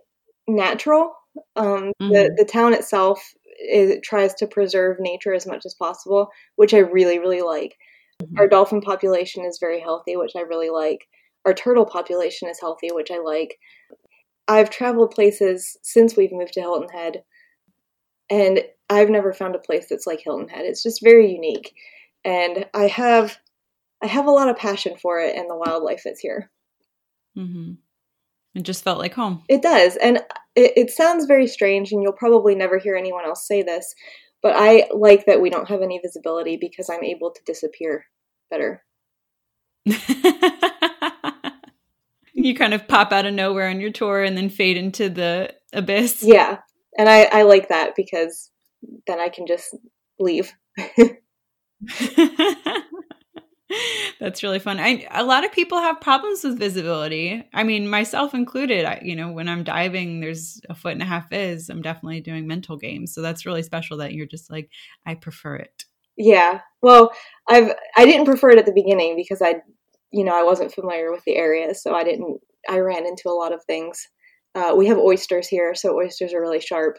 natural. 0.47 1.13
Um, 1.55 1.91
the 1.99 2.29
Mhm. 2.31 2.37
the 2.37 2.45
town 2.45 2.73
itself 2.73 3.21
is, 3.59 3.99
tries 4.03 4.33
to 4.35 4.47
preserve 4.47 4.97
nature 4.99 5.33
as 5.33 5.45
much 5.45 5.65
as 5.65 5.75
possible, 5.75 6.29
which 6.55 6.73
I 6.73 6.79
really 6.79 7.19
really 7.19 7.41
like. 7.41 7.77
Mhm. 8.23 8.39
Our 8.39 8.47
dolphin 8.47 8.81
population 8.81 9.45
is 9.45 9.59
very 9.59 9.79
healthy, 9.81 10.15
which 10.15 10.35
I 10.37 10.41
really 10.41 10.69
like. 10.69 11.07
Our 11.45 11.53
turtle 11.53 11.85
population 11.85 12.49
is 12.49 12.59
healthy, 12.59 12.89
which 12.91 13.11
I 13.11 13.19
like. 13.19 13.57
I've 14.49 14.71
traveled 14.71 15.11
places 15.11 15.77
since 15.83 16.17
we've 16.17 16.33
moved 16.33 16.53
to 16.53 16.61
Hilton 16.61 16.89
Head, 16.89 17.23
and 18.29 18.61
I've 18.89 19.09
never 19.09 19.31
found 19.31 19.55
a 19.55 19.59
place 19.59 19.85
that's 19.89 20.07
like 20.07 20.21
Hilton 20.21 20.49
Head. 20.49 20.65
It's 20.65 20.81
just 20.81 21.03
very 21.03 21.31
unique, 21.31 21.75
and 22.25 22.65
I 22.73 22.87
have 22.87 23.37
I 24.01 24.07
have 24.07 24.25
a 24.25 24.31
lot 24.31 24.49
of 24.49 24.57
passion 24.57 24.97
for 24.97 25.19
it 25.19 25.35
and 25.35 25.49
the 25.49 25.55
wildlife 25.55 26.01
that's 26.03 26.19
here. 26.19 26.49
Mm-hmm. 27.37 27.73
It 28.55 28.63
just 28.63 28.83
felt 28.83 28.97
like 28.97 29.13
home. 29.13 29.43
It 29.47 29.61
does. 29.61 29.97
And 29.97 30.17
it, 30.55 30.73
it 30.75 30.89
sounds 30.89 31.25
very 31.25 31.47
strange, 31.47 31.91
and 31.91 32.01
you'll 32.01 32.13
probably 32.13 32.55
never 32.55 32.79
hear 32.79 32.95
anyone 32.95 33.25
else 33.25 33.47
say 33.47 33.61
this, 33.61 33.93
but 34.41 34.55
I 34.55 34.87
like 34.93 35.25
that 35.27 35.41
we 35.41 35.49
don't 35.51 35.69
have 35.69 35.81
any 35.81 35.99
visibility 35.99 36.57
because 36.59 36.89
I'm 36.89 37.03
able 37.03 37.31
to 37.31 37.41
disappear 37.45 38.05
better. 38.49 38.83
you 42.33 42.55
kind 42.55 42.73
of 42.73 42.87
pop 42.87 43.11
out 43.11 43.25
of 43.25 43.33
nowhere 43.33 43.69
on 43.69 43.79
your 43.79 43.91
tour 43.91 44.23
and 44.23 44.37
then 44.37 44.49
fade 44.49 44.77
into 44.77 45.09
the 45.09 45.53
abyss. 45.73 46.23
Yeah. 46.23 46.59
And 46.97 47.09
I, 47.09 47.23
I 47.25 47.41
like 47.43 47.69
that 47.69 47.95
because 47.95 48.51
then 49.07 49.19
I 49.19 49.29
can 49.29 49.47
just 49.47 49.75
leave. 50.19 50.53
That's 54.19 54.41
really 54.41 54.59
fun. 54.59 54.79
I 54.79 55.07
a 55.11 55.23
lot 55.23 55.45
of 55.45 55.51
people 55.51 55.77
have 55.77 56.01
problems 56.01 56.43
with 56.43 56.57
visibility. 56.57 57.47
I 57.53 57.63
mean, 57.63 57.87
myself 57.87 58.33
included. 58.33 58.85
I, 58.85 58.99
you 59.03 59.15
know, 59.15 59.31
when 59.31 59.47
I'm 59.47 59.63
diving, 59.63 60.19
there's 60.19 60.59
a 60.69 60.75
foot 60.75 60.93
and 60.93 61.03
a 61.03 61.05
half 61.05 61.31
is. 61.31 61.69
I'm 61.69 61.81
definitely 61.81 62.21
doing 62.21 62.47
mental 62.47 62.77
games. 62.77 63.13
So 63.13 63.21
that's 63.21 63.45
really 63.45 63.61
special 63.63 63.97
that 63.97 64.13
you're 64.13 64.25
just 64.25 64.49
like, 64.49 64.69
I 65.05 65.15
prefer 65.15 65.57
it. 65.57 65.85
Yeah. 66.17 66.61
Well, 66.81 67.11
I've 67.47 67.71
I 67.95 68.05
didn't 68.05 68.25
prefer 68.25 68.49
it 68.49 68.57
at 68.57 68.65
the 68.65 68.73
beginning 68.73 69.15
because 69.15 69.41
I, 69.41 69.61
you 70.11 70.23
know, 70.23 70.37
I 70.37 70.43
wasn't 70.43 70.73
familiar 70.73 71.11
with 71.11 71.23
the 71.25 71.35
area, 71.35 71.73
so 71.75 71.93
I 71.93 72.03
didn't. 72.03 72.39
I 72.67 72.79
ran 72.79 73.05
into 73.05 73.29
a 73.29 73.37
lot 73.37 73.53
of 73.53 73.63
things. 73.65 74.07
Uh, 74.55 74.73
we 74.75 74.87
have 74.87 74.97
oysters 74.97 75.47
here, 75.47 75.73
so 75.75 75.95
oysters 75.95 76.33
are 76.33 76.41
really 76.41 76.59
sharp, 76.59 76.97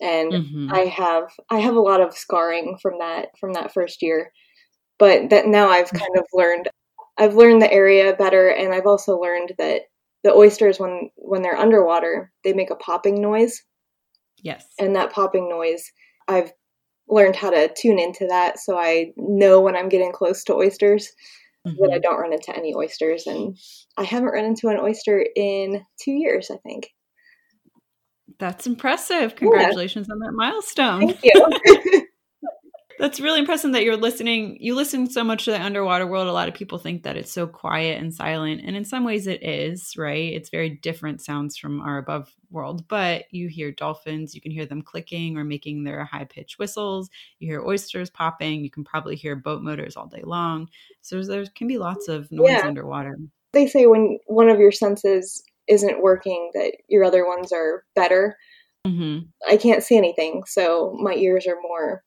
and 0.00 0.32
mm-hmm. 0.32 0.72
I 0.72 0.80
have 0.80 1.24
I 1.50 1.58
have 1.60 1.76
a 1.76 1.80
lot 1.80 2.00
of 2.00 2.16
scarring 2.16 2.78
from 2.82 2.98
that 2.98 3.28
from 3.40 3.52
that 3.54 3.72
first 3.72 4.02
year 4.02 4.32
but 4.98 5.30
that 5.30 5.46
now 5.46 5.68
I've 5.68 5.90
kind 5.90 6.16
of 6.16 6.24
learned 6.32 6.68
I've 7.16 7.34
learned 7.34 7.62
the 7.62 7.72
area 7.72 8.14
better 8.14 8.48
and 8.48 8.74
I've 8.74 8.86
also 8.86 9.18
learned 9.18 9.54
that 9.58 9.82
the 10.24 10.32
oysters 10.32 10.78
when 10.78 11.10
when 11.16 11.42
they're 11.42 11.56
underwater, 11.56 12.32
they 12.44 12.52
make 12.52 12.70
a 12.70 12.76
popping 12.76 13.20
noise. 13.20 13.62
Yes. 14.42 14.64
And 14.78 14.94
that 14.94 15.12
popping 15.12 15.48
noise, 15.48 15.90
I've 16.28 16.52
learned 17.08 17.36
how 17.36 17.50
to 17.50 17.72
tune 17.76 17.98
into 17.98 18.26
that 18.28 18.58
so 18.58 18.76
I 18.76 19.12
know 19.16 19.60
when 19.60 19.74
I'm 19.74 19.88
getting 19.88 20.12
close 20.12 20.44
to 20.44 20.54
oysters 20.54 21.10
mm-hmm. 21.66 21.76
that 21.80 21.90
I 21.90 21.94
mm-hmm. 21.94 22.02
don't 22.02 22.20
run 22.20 22.32
into 22.32 22.56
any 22.56 22.74
oysters 22.74 23.26
and 23.26 23.56
I 23.96 24.04
haven't 24.04 24.30
run 24.30 24.44
into 24.44 24.68
an 24.68 24.78
oyster 24.80 25.24
in 25.36 25.84
2 26.02 26.12
years, 26.12 26.50
I 26.50 26.56
think. 26.58 26.90
That's 28.38 28.66
impressive. 28.66 29.36
Congratulations 29.36 30.06
yeah. 30.08 30.14
on 30.14 30.18
that 30.20 30.32
milestone. 30.32 31.12
Thank 31.12 31.24
you. 31.24 32.02
That's 32.98 33.20
really 33.20 33.38
impressive 33.38 33.72
that 33.72 33.84
you're 33.84 33.96
listening. 33.96 34.58
You 34.60 34.74
listen 34.74 35.08
so 35.08 35.22
much 35.22 35.44
to 35.44 35.52
the 35.52 35.62
underwater 35.62 36.06
world. 36.06 36.26
A 36.26 36.32
lot 36.32 36.48
of 36.48 36.54
people 36.54 36.78
think 36.78 37.04
that 37.04 37.16
it's 37.16 37.30
so 37.30 37.46
quiet 37.46 38.00
and 38.00 38.12
silent. 38.12 38.62
And 38.64 38.76
in 38.76 38.84
some 38.84 39.04
ways 39.04 39.26
it 39.26 39.42
is, 39.42 39.96
right? 39.96 40.32
It's 40.32 40.50
very 40.50 40.70
different 40.70 41.22
sounds 41.22 41.56
from 41.56 41.80
our 41.80 41.98
above 41.98 42.34
world. 42.50 42.88
But 42.88 43.24
you 43.30 43.48
hear 43.48 43.70
dolphins, 43.70 44.34
you 44.34 44.40
can 44.40 44.50
hear 44.50 44.66
them 44.66 44.82
clicking 44.82 45.36
or 45.36 45.44
making 45.44 45.84
their 45.84 46.04
high 46.04 46.24
pitched 46.24 46.58
whistles. 46.58 47.08
You 47.38 47.48
hear 47.48 47.62
oysters 47.62 48.10
popping. 48.10 48.64
You 48.64 48.70
can 48.70 48.84
probably 48.84 49.14
hear 49.14 49.36
boat 49.36 49.62
motors 49.62 49.96
all 49.96 50.08
day 50.08 50.22
long. 50.24 50.68
So 51.00 51.22
there 51.22 51.44
can 51.54 51.68
be 51.68 51.78
lots 51.78 52.08
of 52.08 52.30
noise 52.32 52.50
yeah. 52.50 52.66
underwater. 52.66 53.18
They 53.52 53.68
say 53.68 53.86
when 53.86 54.18
one 54.26 54.48
of 54.48 54.58
your 54.58 54.72
senses 54.72 55.42
isn't 55.68 56.02
working, 56.02 56.50
that 56.54 56.72
your 56.88 57.04
other 57.04 57.26
ones 57.26 57.52
are 57.52 57.84
better. 57.94 58.36
Mm-hmm. 58.86 59.26
I 59.48 59.56
can't 59.56 59.82
see 59.82 59.96
anything, 59.96 60.42
so 60.46 60.96
my 61.00 61.14
ears 61.14 61.46
are 61.46 61.60
more 61.60 62.02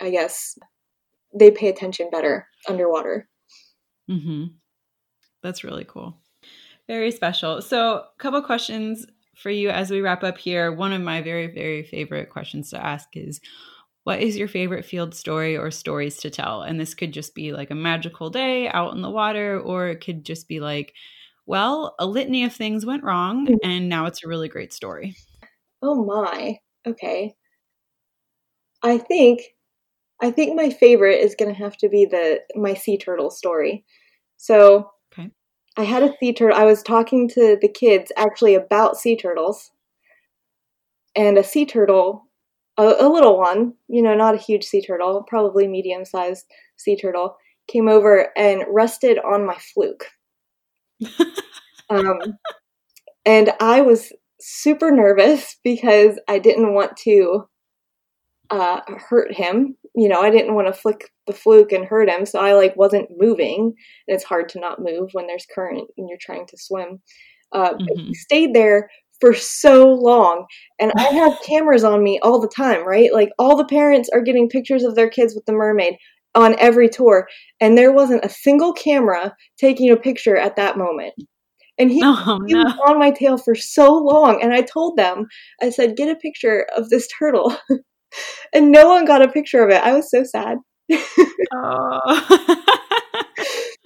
I 0.00 0.10
guess 0.10 0.58
they 1.34 1.50
pay 1.50 1.68
attention 1.68 2.10
better 2.10 2.46
underwater. 2.68 3.28
Mm-hmm. 4.10 4.46
That's 5.42 5.64
really 5.64 5.84
cool. 5.84 6.18
Very 6.88 7.10
special. 7.10 7.62
So, 7.62 7.96
a 7.96 8.04
couple 8.18 8.40
questions 8.42 9.06
for 9.36 9.50
you 9.50 9.70
as 9.70 9.90
we 9.90 10.00
wrap 10.00 10.24
up 10.24 10.38
here. 10.38 10.72
One 10.72 10.92
of 10.92 11.02
my 11.02 11.20
very, 11.20 11.48
very 11.48 11.82
favorite 11.82 12.30
questions 12.30 12.70
to 12.70 12.84
ask 12.84 13.08
is 13.14 13.40
what 14.04 14.20
is 14.20 14.36
your 14.36 14.48
favorite 14.48 14.84
field 14.84 15.14
story 15.14 15.56
or 15.56 15.70
stories 15.70 16.16
to 16.18 16.30
tell? 16.30 16.62
And 16.62 16.78
this 16.78 16.94
could 16.94 17.12
just 17.12 17.34
be 17.34 17.52
like 17.52 17.72
a 17.72 17.74
magical 17.74 18.30
day 18.30 18.68
out 18.68 18.94
in 18.94 19.02
the 19.02 19.10
water, 19.10 19.60
or 19.60 19.88
it 19.88 20.04
could 20.04 20.24
just 20.24 20.46
be 20.46 20.60
like, 20.60 20.94
well, 21.44 21.94
a 21.98 22.06
litany 22.06 22.44
of 22.44 22.52
things 22.52 22.86
went 22.86 23.02
wrong, 23.02 23.46
mm. 23.46 23.58
and 23.64 23.88
now 23.88 24.06
it's 24.06 24.24
a 24.24 24.28
really 24.28 24.48
great 24.48 24.72
story. 24.72 25.16
Oh 25.82 26.04
my. 26.04 26.58
Okay. 26.86 27.34
I 28.82 28.98
think 28.98 29.42
I 30.22 30.30
think 30.30 30.56
my 30.56 30.70
favorite 30.70 31.20
is 31.20 31.34
going 31.34 31.54
to 31.54 31.60
have 31.60 31.76
to 31.78 31.88
be 31.88 32.06
the 32.06 32.40
my 32.54 32.74
sea 32.74 32.96
turtle 32.96 33.30
story. 33.30 33.84
So, 34.36 34.90
okay. 35.12 35.30
I 35.76 35.84
had 35.84 36.02
a 36.02 36.14
sea 36.18 36.32
turtle. 36.32 36.56
I 36.56 36.64
was 36.64 36.82
talking 36.82 37.28
to 37.30 37.58
the 37.60 37.68
kids 37.68 38.12
actually 38.16 38.54
about 38.54 38.96
sea 38.96 39.16
turtles, 39.16 39.70
and 41.14 41.38
a 41.38 41.44
sea 41.44 41.66
turtle, 41.66 42.26
a, 42.78 42.94
a 43.00 43.08
little 43.08 43.38
one, 43.38 43.74
you 43.88 44.02
know, 44.02 44.14
not 44.14 44.34
a 44.34 44.38
huge 44.38 44.64
sea 44.64 44.82
turtle, 44.82 45.24
probably 45.26 45.66
medium 45.66 46.04
sized 46.04 46.46
sea 46.76 46.96
turtle, 46.96 47.36
came 47.68 47.88
over 47.88 48.28
and 48.36 48.64
rested 48.68 49.18
on 49.18 49.46
my 49.46 49.56
fluke. 49.56 50.06
um, 51.90 52.18
and 53.24 53.52
I 53.60 53.80
was 53.80 54.12
super 54.40 54.90
nervous 54.90 55.56
because 55.64 56.18
I 56.28 56.38
didn't 56.38 56.74
want 56.74 56.96
to 56.98 57.48
uh, 58.50 58.80
hurt 59.08 59.32
him. 59.32 59.76
You 59.96 60.08
know, 60.08 60.20
I 60.20 60.30
didn't 60.30 60.54
want 60.54 60.66
to 60.66 60.78
flick 60.78 61.10
the 61.26 61.32
fluke 61.32 61.72
and 61.72 61.84
hurt 61.84 62.08
him, 62.08 62.26
so 62.26 62.38
I 62.38 62.52
like 62.52 62.76
wasn't 62.76 63.08
moving. 63.16 63.74
And 64.06 64.14
it's 64.14 64.24
hard 64.24 64.48
to 64.50 64.60
not 64.60 64.80
move 64.80 65.10
when 65.12 65.26
there's 65.26 65.46
current 65.52 65.88
and 65.96 66.08
you're 66.08 66.18
trying 66.20 66.46
to 66.48 66.56
swim. 66.58 67.00
Uh, 67.52 67.74
mm-hmm. 67.74 67.98
he 67.98 68.14
stayed 68.14 68.54
there 68.54 68.90
for 69.20 69.32
so 69.32 69.88
long, 69.88 70.46
and 70.78 70.92
I 70.96 71.04
have 71.04 71.40
cameras 71.46 71.84
on 71.84 72.02
me 72.02 72.18
all 72.22 72.38
the 72.40 72.48
time, 72.48 72.86
right? 72.86 73.12
Like 73.12 73.30
all 73.38 73.56
the 73.56 73.64
parents 73.64 74.10
are 74.12 74.20
getting 74.20 74.48
pictures 74.48 74.84
of 74.84 74.94
their 74.94 75.08
kids 75.08 75.34
with 75.34 75.46
the 75.46 75.52
mermaid 75.52 75.96
on 76.34 76.54
every 76.58 76.88
tour, 76.88 77.26
and 77.60 77.78
there 77.78 77.92
wasn't 77.92 78.24
a 78.24 78.28
single 78.28 78.74
camera 78.74 79.34
taking 79.58 79.90
a 79.90 79.96
picture 79.96 80.36
at 80.36 80.56
that 80.56 80.76
moment. 80.76 81.14
And 81.78 81.90
he, 81.90 82.00
oh, 82.04 82.40
he 82.46 82.54
no. 82.54 82.64
was 82.64 82.74
on 82.88 82.98
my 82.98 83.10
tail 83.10 83.36
for 83.36 83.54
so 83.54 83.92
long. 83.92 84.42
And 84.42 84.54
I 84.54 84.62
told 84.62 84.96
them, 84.96 85.26
I 85.62 85.68
said, 85.70 85.96
get 85.96 86.08
a 86.08 86.16
picture 86.16 86.66
of 86.76 86.88
this 86.88 87.06
turtle. 87.18 87.56
and 88.52 88.70
no 88.70 88.88
one 88.88 89.04
got 89.04 89.22
a 89.22 89.28
picture 89.28 89.62
of 89.62 89.70
it. 89.70 89.82
I 89.82 89.92
was 89.92 90.10
so 90.10 90.24
sad. 90.24 90.58
oh. 91.54 92.56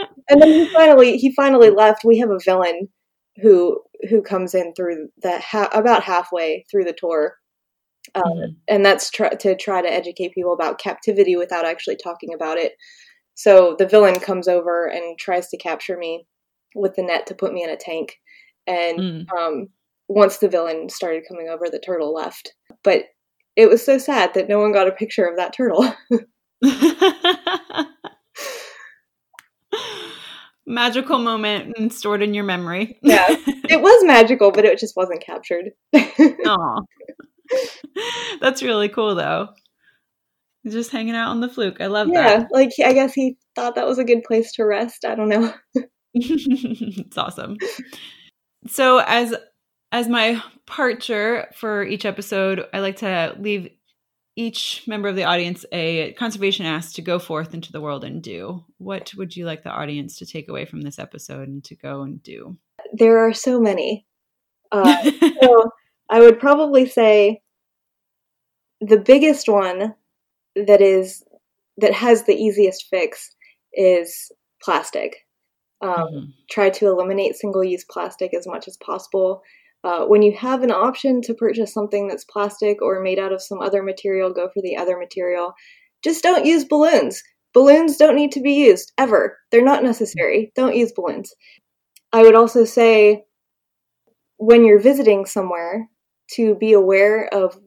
and 0.29 0.41
then 0.41 0.49
he 0.49 0.69
finally 0.69 1.17
he 1.17 1.35
finally 1.35 1.71
left. 1.71 2.05
We 2.05 2.19
have 2.19 2.31
a 2.31 2.39
villain 2.45 2.89
who 3.43 3.81
who 4.09 4.23
comes 4.23 4.55
in 4.55 4.73
through 4.75 5.09
the 5.23 5.39
ha- 5.41 5.71
about 5.73 6.03
halfway 6.03 6.65
through 6.71 6.85
the 6.85 6.97
tour. 6.97 7.35
Um, 8.15 8.23
mm-hmm. 8.25 8.53
And 8.69 8.85
that's 8.85 9.11
tr- 9.11 9.37
to 9.41 9.57
try 9.57 9.83
to 9.83 9.93
educate 9.93 10.35
people 10.35 10.53
about 10.53 10.81
captivity 10.81 11.37
without 11.37 11.67
actually 11.67 11.97
talking 11.97 12.31
about 12.35 12.59
it. 12.59 12.73
So 13.35 13.77
the 13.79 13.87
villain 13.87 14.19
comes 14.21 14.49
over 14.49 14.87
and 14.87 15.19
tries 15.19 15.49
to 15.49 15.59
capture 15.59 15.97
me 15.97 16.27
with 16.75 16.95
the 16.95 17.03
net 17.03 17.27
to 17.27 17.35
put 17.35 17.53
me 17.53 17.63
in 17.63 17.71
a 17.71 17.77
tank. 17.77 18.17
And 18.67 18.99
mm. 18.99 19.25
um, 19.39 19.69
once 20.09 20.39
the 20.39 20.49
villain 20.49 20.89
started 20.89 21.25
coming 21.29 21.49
over, 21.49 21.67
the 21.71 21.79
turtle 21.79 22.13
left. 22.13 22.55
But 22.83 23.05
it 23.57 23.69
was 23.69 23.85
so 23.85 23.99
sad 23.99 24.35
that 24.35 24.49
no 24.49 24.59
one 24.59 24.73
got 24.73 24.89
a 24.89 24.93
picture 24.93 25.27
of 25.27 25.37
that 25.37 25.53
turtle. 25.53 25.93
magical 30.71 31.19
moment 31.19 31.75
and 31.77 31.93
stored 31.93 32.23
in 32.23 32.33
your 32.33 32.45
memory. 32.45 32.99
yeah, 33.03 33.27
it 33.69 33.83
was 33.83 34.05
magical, 34.05 34.51
but 34.53 34.65
it 34.65 34.79
just 34.79 34.97
wasn't 34.97 35.23
captured. 35.23 35.71
Aw. 35.95 36.81
That's 38.41 38.63
really 38.63 38.89
cool, 38.89 39.15
though. 39.15 39.49
Just 40.67 40.91
hanging 40.91 41.17
out 41.17 41.31
on 41.31 41.41
the 41.41 41.49
fluke. 41.49 41.81
I 41.81 41.87
love 41.87 42.09
yeah, 42.09 42.23
that. 42.23 42.41
Yeah, 42.41 42.47
like 42.53 42.71
I 42.85 42.93
guess 42.93 43.13
he 43.13 43.37
thought 43.55 43.75
that 43.75 43.87
was 43.87 43.99
a 43.99 44.05
good 44.05 44.23
place 44.23 44.53
to 44.53 44.65
rest. 44.65 45.05
I 45.05 45.15
don't 45.15 45.29
know. 45.29 45.53
it's 46.15 47.19
awesome. 47.19 47.57
So, 48.67 48.99
as 48.99 49.35
as 49.93 50.09
my 50.09 50.43
parture 50.67 51.49
for 51.55 51.83
each 51.85 52.05
episode, 52.05 52.67
I 52.73 52.81
like 52.81 52.97
to 52.97 53.37
leave 53.39 53.71
each 54.37 54.85
member 54.87 55.09
of 55.09 55.17
the 55.17 55.25
audience 55.25 55.65
a 55.73 56.13
conservation 56.13 56.65
ask 56.65 56.95
to 56.95 57.03
go 57.03 57.19
forth 57.19 57.53
into 57.53 57.73
the 57.73 57.81
world 57.81 58.05
and 58.05 58.23
do. 58.23 58.65
What 58.79 59.13
would 59.17 59.37
you 59.37 59.45
like 59.45 59.65
the 59.65 59.71
audience 59.71 60.19
to 60.19 60.27
take 60.27 60.49
away 60.49 60.65
from 60.65 60.83
this 60.83 60.99
episode 60.99 61.49
and 61.49 61.65
to 61.65 61.75
go 61.75 62.03
and 62.03 62.23
do? 62.23 62.57
There 62.93 63.19
are 63.19 63.35
so 63.35 63.61
many. 63.61 64.07
Uh, 64.73 65.11
so 65.43 65.73
I 66.09 66.21
would 66.21 66.39
probably 66.39 66.87
say 66.87 67.43
the 68.81 68.99
biggest 68.99 69.49
one 69.49 69.97
that 70.55 70.81
is 70.81 71.25
that 71.79 71.93
has 71.93 72.23
the 72.23 72.37
easiest 72.37 72.87
fix 72.89 73.35
is 73.73 74.31
plastic. 74.63 75.27
Um, 75.83 75.91
mm-hmm. 75.91 76.25
Try 76.53 76.71
to 76.71 76.87
eliminate 76.87 77.35
single-use 77.35 77.85
plastic 77.91 78.33
as 78.33 78.47
much 78.47 78.69
as 78.69 78.77
possible. 78.77 79.43
Uh, 79.83 80.05
when 80.05 80.23
you 80.23 80.33
have 80.37 80.63
an 80.63 80.71
option 80.71 81.23
to 81.23 81.35
purchase 81.35 81.73
something 81.73 82.07
that's 82.07 82.25
plastic 82.25 82.83
or 82.83 83.01
made 83.01 83.19
out 83.19 83.33
of 83.33 83.43
some 83.43 83.61
other 83.61 83.83
material, 83.83 84.33
go 84.33 84.49
for 84.53 84.63
the 84.63 84.77
other 84.77 84.99
material. 84.99 85.55
Just 86.05 86.23
don't 86.23 86.45
use 86.45 86.65
balloons. 86.65 87.23
Balloons 87.55 87.97
don't 87.97 88.17
need 88.17 88.33
to 88.33 88.41
be 88.41 88.53
used 88.53 88.93
ever. 88.99 89.39
They're 89.51 89.65
not 89.65 89.83
necessary. 89.83 90.53
Don't 90.55 90.77
use 90.77 90.93
balloons. 90.93 91.33
I 92.13 92.23
would 92.23 92.35
also 92.35 92.65
say 92.65 93.25
when 94.37 94.65
you're 94.65 94.81
visiting 94.81 95.27
somewhere 95.27 95.89
to 96.35 96.55
be 96.57 96.73
aware 96.73 97.33
of 97.33 97.59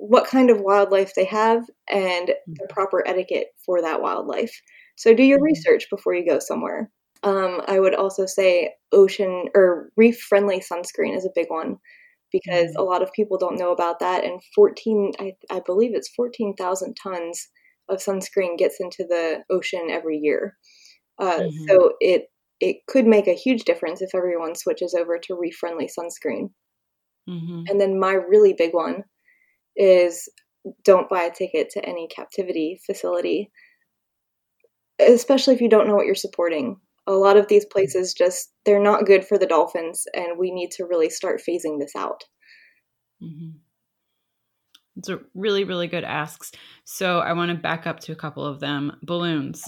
what 0.00 0.26
kind 0.26 0.50
of 0.50 0.60
wildlife 0.60 1.14
they 1.14 1.24
have 1.24 1.64
and 1.88 2.32
the 2.46 2.66
proper 2.68 3.06
etiquette 3.06 3.48
for 3.64 3.82
that 3.82 4.00
wildlife. 4.00 4.52
So 4.96 5.14
do 5.14 5.22
your 5.22 5.40
research 5.40 5.86
before 5.90 6.14
you 6.14 6.26
go 6.26 6.38
somewhere. 6.38 6.90
Um, 7.22 7.62
I 7.66 7.80
would 7.80 7.94
also 7.94 8.26
say 8.26 8.74
ocean 8.92 9.48
or 9.54 9.90
reef 9.96 10.20
friendly 10.20 10.60
sunscreen 10.60 11.16
is 11.16 11.24
a 11.26 11.30
big 11.34 11.50
one 11.50 11.78
because 12.32 12.72
a 12.76 12.82
lot 12.82 13.02
of 13.02 13.12
people 13.12 13.38
don't 13.38 13.58
know 13.58 13.72
about 13.72 13.98
that. 14.00 14.24
And 14.24 14.40
14, 14.54 15.12
I, 15.18 15.32
I 15.50 15.60
believe 15.66 15.94
it's 15.94 16.14
14,000 16.14 16.94
tons 17.02 17.48
of 17.88 17.98
sunscreen 17.98 18.58
gets 18.58 18.76
into 18.80 19.04
the 19.08 19.42
ocean 19.50 19.88
every 19.90 20.18
year. 20.18 20.56
Uh, 21.18 21.40
Mhm. 21.40 21.68
So 21.68 21.94
it 22.00 22.26
it 22.60 22.78
could 22.88 23.06
make 23.06 23.28
a 23.28 23.34
huge 23.34 23.64
difference 23.64 24.02
if 24.02 24.14
everyone 24.14 24.54
switches 24.56 24.94
over 24.94 25.18
to 25.18 25.34
reef 25.36 25.56
friendly 25.56 25.88
sunscreen. 25.88 26.50
hmm 27.26 27.68
And 27.68 27.80
then 27.80 27.98
my 28.00 28.12
really 28.14 28.52
big 28.52 28.74
one 28.74 29.04
is 29.76 30.28
don't 30.84 31.08
buy 31.10 31.24
a 31.24 31.32
ticket 31.34 31.70
to 31.70 31.84
any 31.86 32.08
captivity 32.08 32.80
facility, 32.86 33.50
especially 35.00 35.54
if 35.54 35.60
you 35.60 35.68
don't 35.68 35.86
know 35.88 35.94
what 35.96 36.06
you're 36.06 36.14
supporting. 36.14 36.80
A 37.08 37.12
lot 37.12 37.36
of 37.36 37.48
these 37.48 37.66
places 37.66 38.14
just 38.14 38.52
they're 38.64 38.82
not 38.82 39.06
good 39.06 39.26
for 39.26 39.38
the 39.38 39.46
dolphins 39.46 40.06
and 40.14 40.38
we 40.38 40.52
need 40.52 40.70
to 40.72 40.84
really 40.86 41.10
start 41.10 41.42
phasing 41.48 41.80
this 41.80 41.96
out. 41.96 42.22
mm-hmm. 43.22 43.58
It's 44.96 45.08
a 45.08 45.20
really, 45.34 45.64
really 45.64 45.86
good 45.88 46.04
asks. 46.04 46.52
So 46.84 47.20
I 47.20 47.32
want 47.32 47.50
to 47.50 47.56
back 47.56 47.86
up 47.86 48.00
to 48.00 48.12
a 48.12 48.16
couple 48.16 48.44
of 48.44 48.60
them. 48.60 48.98
Balloons. 49.02 49.64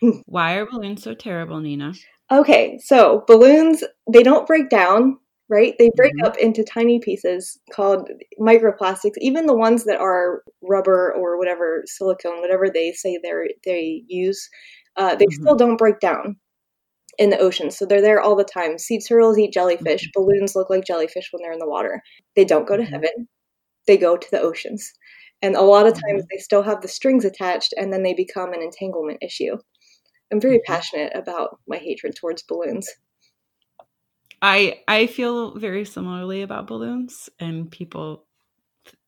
Hmm. 0.00 0.20
Why 0.26 0.54
are 0.56 0.66
balloons 0.66 1.02
so 1.02 1.14
terrible, 1.14 1.60
Nina? 1.60 1.92
Okay, 2.32 2.78
so 2.82 3.24
balloons 3.26 3.84
they 4.12 4.22
don't 4.22 4.46
break 4.46 4.68
down, 4.68 5.18
right? 5.48 5.74
They 5.78 5.90
break 5.96 6.12
Mhm. 6.16 6.26
up 6.26 6.36
into 6.38 6.64
tiny 6.64 6.98
pieces 7.00 7.58
called 7.72 8.10
microplastics. 8.40 9.16
Even 9.18 9.46
the 9.46 9.56
ones 9.56 9.84
that 9.84 10.00
are 10.00 10.42
rubber 10.62 11.14
or 11.14 11.38
whatever 11.38 11.82
silicone, 11.86 12.40
whatever 12.40 12.70
they 12.70 12.92
say 12.92 13.18
they 13.22 13.54
they 13.64 14.04
use, 14.08 14.48
uh, 14.96 15.14
they 15.16 15.26
Mhm. 15.26 15.32
still 15.32 15.56
don't 15.56 15.76
break 15.76 16.00
down 16.00 16.36
in 17.18 17.30
the 17.30 17.38
ocean. 17.38 17.70
So 17.70 17.86
they're 17.86 18.00
there 18.02 18.20
all 18.20 18.36
the 18.36 18.44
time. 18.44 18.78
Sea 18.78 19.00
turtles 19.00 19.38
eat 19.38 19.52
jellyfish. 19.52 20.02
Mm-hmm. 20.04 20.20
Balloons 20.20 20.54
look 20.56 20.70
like 20.70 20.84
jellyfish 20.84 21.28
when 21.32 21.42
they're 21.42 21.52
in 21.52 21.58
the 21.58 21.68
water. 21.68 22.02
They 22.34 22.44
don't 22.44 22.66
go 22.66 22.76
to 22.76 22.82
Mhm. 22.82 22.88
heaven. 22.90 23.28
They 23.86 23.96
go 23.96 24.16
to 24.16 24.30
the 24.30 24.40
oceans. 24.40 24.92
And 25.42 25.54
a 25.54 25.62
lot 25.62 25.86
of 25.86 25.94
times 25.94 26.22
mm-hmm. 26.22 26.26
they 26.30 26.38
still 26.38 26.62
have 26.62 26.80
the 26.82 26.88
strings 26.88 27.24
attached 27.24 27.74
and 27.76 27.92
then 27.92 28.02
they 28.02 28.14
become 28.14 28.52
an 28.52 28.62
entanglement 28.62 29.18
issue. 29.22 29.56
I'm 30.32 30.40
very 30.40 30.58
mm-hmm. 30.58 30.72
passionate 30.72 31.12
about 31.14 31.58
my 31.66 31.78
hatred 31.78 32.16
towards 32.16 32.42
balloons. 32.42 32.88
I 34.42 34.82
I 34.86 35.06
feel 35.06 35.58
very 35.58 35.84
similarly 35.84 36.42
about 36.42 36.66
balloons, 36.66 37.30
and 37.40 37.70
people 37.70 38.25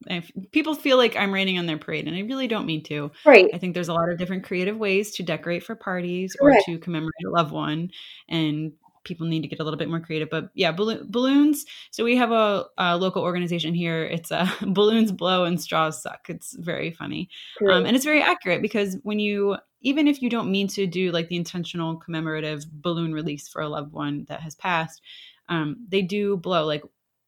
I, 0.09 0.23
people 0.53 0.75
feel 0.75 0.97
like 0.97 1.17
I'm 1.17 1.33
raining 1.33 1.59
on 1.59 1.67
their 1.67 1.79
parade, 1.79 2.07
and 2.07 2.17
I 2.17 2.21
really 2.21 2.49
don't 2.49 2.67
mean 2.67 2.83
to. 2.85 3.11
Right. 3.25 3.49
I 3.53 3.59
think 3.59 3.75
there's 3.75 3.89
a 3.89 3.95
lot 3.95 4.09
of 4.11 4.19
different 4.19 4.45
creative 4.45 4.77
ways 4.77 5.13
to 5.13 5.23
decorate 5.23 5.63
for 5.63 5.75
parties 5.75 6.37
Correct. 6.39 6.65
or 6.69 6.73
to 6.73 6.79
commemorate 6.79 7.13
a 7.27 7.31
loved 7.31 7.53
one, 7.53 7.91
and 8.29 8.73
people 9.09 9.27
need 9.27 9.43
to 9.43 9.49
get 9.49 9.59
a 9.59 9.65
little 9.65 9.79
bit 9.79 9.89
more 9.89 10.01
creative. 10.01 10.31
But 10.31 10.51
yeah, 10.55 10.71
ballo- 10.71 11.05
balloons. 11.05 11.65
So 11.91 12.05
we 12.05 12.17
have 12.17 12.31
a, 12.31 12.67
a 12.77 12.97
local 12.97 13.23
organization 13.23 13.75
here. 13.75 14.05
It's 14.05 14.31
uh, 14.31 14.49
balloons 14.67 15.11
blow 15.11 15.45
and 15.45 15.61
straws 15.61 16.03
suck. 16.03 16.27
It's 16.29 16.55
very 16.57 16.93
funny, 16.93 17.29
um, 17.69 17.87
and 17.87 17.97
it's 17.97 18.05
very 18.05 18.23
accurate 18.23 18.63
because 18.63 18.99
when 19.03 19.19
you 19.19 19.57
even 19.81 20.09
if 20.09 20.23
you 20.23 20.29
don't 20.29 20.51
mean 20.51 20.69
to 20.69 20.87
do 20.87 21.11
like 21.13 21.29
the 21.29 21.37
intentional 21.37 21.97
commemorative 21.97 22.65
balloon 22.71 23.13
release 23.13 23.49
for 23.49 23.63
a 23.63 23.69
loved 23.69 23.93
one 23.93 24.27
that 24.29 24.41
has 24.41 24.55
passed, 24.55 25.03
um, 25.49 25.85
they 25.89 26.03
do 26.03 26.37
blow 26.37 26.65
like. 26.65 26.83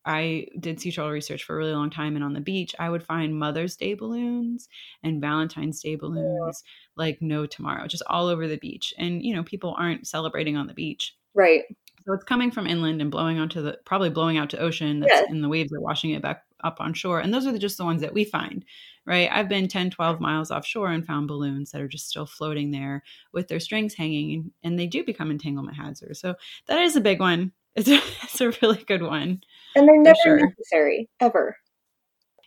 I 0.05 0.47
did 0.59 0.81
sea 0.81 0.93
turtle 0.93 1.11
research 1.11 1.45
for 1.45 1.55
a 1.55 1.59
really 1.59 1.73
long 1.73 1.91
time, 1.91 2.17
and 2.17 2.25
on 2.25 2.33
the 2.33 2.41
beach, 2.41 2.75
I 2.79 2.91
would 2.91 3.03
find 3.03 3.39
Mother's 3.39 3.77
Day 3.77 3.95
balloons 3.95 4.69
and 5.03 5.21
Valentine's 5.21 5.83
Day 5.83 5.97
balloons 5.97 6.63
like 6.97 7.21
no 7.21 7.47
tomorrow, 7.47 7.87
just 7.87 8.03
all 8.07 8.29
over 8.29 8.49
the 8.49 8.59
beach. 8.59 8.95
And 8.99 9.23
you 9.25 9.35
know, 9.35 9.43
people 9.43 9.75
aren't 9.79 10.07
celebrating 10.07 10.57
on 10.57 10.67
the 10.67 10.75
beach, 10.75 11.15
right. 11.35 11.63
so 12.07 12.13
it's 12.15 12.25
coming 12.25 12.51
from 12.51 12.67
inland 12.67 13.01
and 13.01 13.11
blowing 13.11 13.39
onto 13.39 13.63
the 13.63 13.79
probably 13.85 14.11
blowing 14.11 14.39
out 14.39 14.51
to 14.51 14.59
ocean. 14.59 15.01
That's 15.01 15.13
Yes. 15.13 15.27
and 15.31 15.45
the 15.45 15.49
waves 15.49 15.73
are 15.73 15.81
washing 15.81 16.11
it 16.11 16.23
back 16.23 16.45
up 16.65 16.81
on 16.81 16.95
shore. 16.95 17.21
And 17.21 17.33
those 17.33 17.47
are 17.47 17.53
the, 17.53 17.59
just 17.59 17.79
the 17.79 17.85
ones 17.85 18.01
that 18.03 18.13
we 18.13 18.25
find, 18.25 18.65
right? 19.07 19.29
I've 19.31 19.49
been 19.49 19.69
10, 19.69 19.91
12 19.91 20.21
miles 20.21 20.51
offshore 20.51 20.91
and 20.91 21.07
found 21.07 21.29
balloons 21.29 21.71
that 21.71 21.81
are 21.81 21.89
just 21.89 22.09
still 22.09 22.27
floating 22.27 22.71
there 22.71 23.03
with 23.33 23.49
their 23.49 23.61
strings 23.61 23.95
hanging, 23.95 24.35
and, 24.35 24.51
and 24.63 24.79
they 24.79 24.87
do 24.87 25.05
become 25.05 25.31
entanglement 25.31 25.77
hazards. 25.77 26.21
So 26.21 26.35
that 26.67 26.81
is 26.83 26.97
a 26.97 27.01
big 27.01 27.21
one. 27.21 27.53
It's 27.77 27.89
a, 27.89 27.97
it's 28.23 28.41
a 28.41 28.51
really 28.63 28.83
good 28.85 29.03
one. 29.03 29.43
And 29.75 29.87
they're 29.89 30.01
never 30.01 30.17
sure. 30.25 30.41
necessary, 30.47 31.09
ever. 31.21 31.57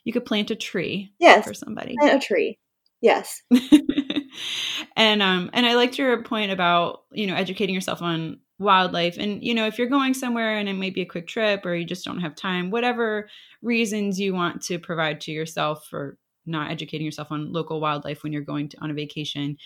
You 0.04 0.14
could 0.14 0.26
plant 0.26 0.52
a 0.52 0.56
tree 0.56 1.14
Yes. 1.20 1.46
for 1.46 1.54
somebody. 1.54 1.96
Plant 2.00 2.24
a 2.24 2.26
tree. 2.26 2.58
Yes. 3.02 3.42
and 4.96 5.22
um 5.22 5.50
and 5.54 5.66
I 5.66 5.76
liked 5.76 5.98
your 5.98 6.24
point 6.24 6.52
about, 6.52 7.04
you 7.12 7.28
know, 7.28 7.36
educating 7.36 7.76
yourself 7.76 8.02
on 8.02 8.40
wildlife 8.60 9.18
and 9.18 9.44
you 9.44 9.54
know, 9.54 9.66
if 9.68 9.78
you're 9.78 9.88
going 9.88 10.14
somewhere 10.14 10.58
and 10.58 10.70
it 10.70 10.74
may 10.74 10.90
be 10.90 11.02
a 11.02 11.06
quick 11.06 11.28
trip 11.28 11.66
or 11.66 11.76
you 11.76 11.86
just 11.86 12.06
don't 12.06 12.20
have 12.22 12.36
time, 12.36 12.72
whatever 12.72 13.30
reasons 13.62 14.20
you 14.20 14.34
want 14.34 14.62
to 14.64 14.80
provide 14.80 15.20
to 15.22 15.32
yourself 15.32 15.88
for 15.90 16.18
not 16.46 16.72
educating 16.72 17.06
yourself 17.06 17.32
on 17.32 17.52
local 17.52 17.80
wildlife 17.80 18.24
when 18.24 18.32
you're 18.34 18.42
going 18.42 18.70
to 18.70 18.78
on 18.82 18.92
a 18.92 18.94
vacation, 18.94 19.58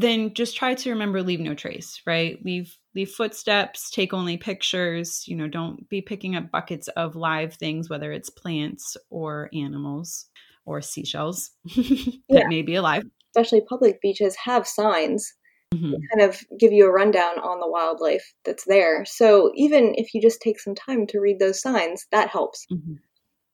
then 0.00 0.32
just 0.34 0.56
try 0.56 0.74
to 0.74 0.90
remember 0.90 1.22
leave 1.22 1.40
no 1.40 1.54
trace, 1.54 2.00
right? 2.06 2.42
Leave 2.44 2.76
leave 2.94 3.10
footsteps, 3.10 3.90
take 3.90 4.12
only 4.12 4.36
pictures, 4.36 5.24
you 5.28 5.36
know, 5.36 5.48
don't 5.48 5.88
be 5.88 6.00
picking 6.02 6.36
up 6.36 6.50
buckets 6.50 6.88
of 6.88 7.16
live 7.16 7.54
things 7.54 7.88
whether 7.90 8.12
it's 8.12 8.30
plants 8.30 8.96
or 9.10 9.50
animals 9.54 10.26
or 10.66 10.80
seashells 10.82 11.50
that 11.76 12.20
Yeah. 12.28 12.48
may 12.48 12.62
be 12.62 12.74
alive. 12.76 13.04
Especially 13.36 13.60
public 13.68 14.00
beaches 14.00 14.36
have 14.36 14.66
signs 14.66 15.32
Mhm. 15.74 15.90
that 15.92 16.00
kind 16.18 16.30
of 16.30 16.40
give 16.58 16.72
you 16.72 16.86
a 16.86 16.92
rundown 16.92 17.38
on 17.40 17.60
the 17.60 17.68
wildlife 17.68 18.34
that's 18.44 18.64
there. 18.66 19.04
So 19.04 19.52
even 19.54 19.94
if 19.96 20.14
you 20.14 20.20
just 20.22 20.40
take 20.40 20.58
some 20.60 20.74
time 20.74 21.06
to 21.08 21.20
read 21.20 21.38
those 21.38 21.60
signs, 21.60 22.06
that 22.10 22.28
helps. 22.30 22.66
Mhm. 22.72 22.98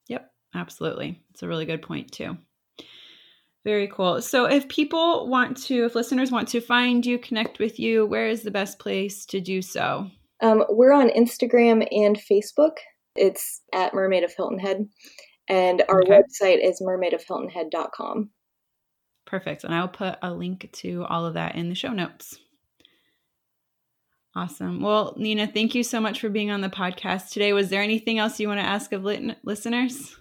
Yep, 0.07 0.31
absolutely. 0.55 1.23
It's 1.31 1.43
a 1.43 1.47
really 1.47 1.65
good 1.65 1.81
point, 1.81 2.11
too. 2.11 2.37
Very 3.65 3.87
cool. 3.87 4.21
So, 4.21 4.45
if 4.45 4.67
people 4.69 5.27
want 5.27 5.57
to, 5.63 5.85
if 5.85 5.95
listeners 5.95 6.31
want 6.31 6.47
to 6.49 6.61
find 6.61 7.03
you, 7.05 7.17
connect 7.17 7.59
with 7.59 7.79
you, 7.79 8.05
where 8.05 8.27
is 8.27 8.43
the 8.43 8.51
best 8.51 8.77
place 8.79 9.25
to 9.25 9.41
do 9.41 9.61
so? 9.61 10.09
Um, 10.41 10.63
we're 10.69 10.93
on 10.93 11.09
Instagram 11.09 11.85
and 11.91 12.15
Facebook. 12.15 12.77
It's 13.15 13.61
at 13.73 13.93
Mermaid 13.93 14.23
of 14.23 14.33
Hilton 14.35 14.59
Head. 14.59 14.87
And 15.49 15.83
our 15.89 16.01
Okay. 16.01 16.11
website 16.21 16.63
is 16.63 16.81
mermaidofhiltonhead.com. 16.81 18.29
Perfect. 19.25 19.63
And 19.63 19.73
I'll 19.73 19.87
put 19.87 20.17
a 20.21 20.31
link 20.31 20.69
to 20.73 21.03
all 21.05 21.25
of 21.25 21.33
that 21.33 21.55
in 21.55 21.69
the 21.69 21.75
show 21.75 21.91
notes. 21.91 22.37
Awesome. 24.35 24.81
Well, 24.81 25.13
Nina, 25.17 25.47
thank 25.47 25.73
you 25.73 25.81
so 25.83 25.99
much 25.99 26.19
for 26.19 26.29
being 26.29 26.51
on 26.51 26.61
the 26.61 26.69
podcast 26.69 27.29
today. 27.31 27.53
Was 27.53 27.69
there 27.69 27.81
anything 27.81 28.19
else 28.19 28.39
you 28.39 28.47
want 28.47 28.59
to 28.59 28.65
ask 28.65 28.91
of 28.91 29.03
lit- 29.03 29.37
listeners? 29.43 30.15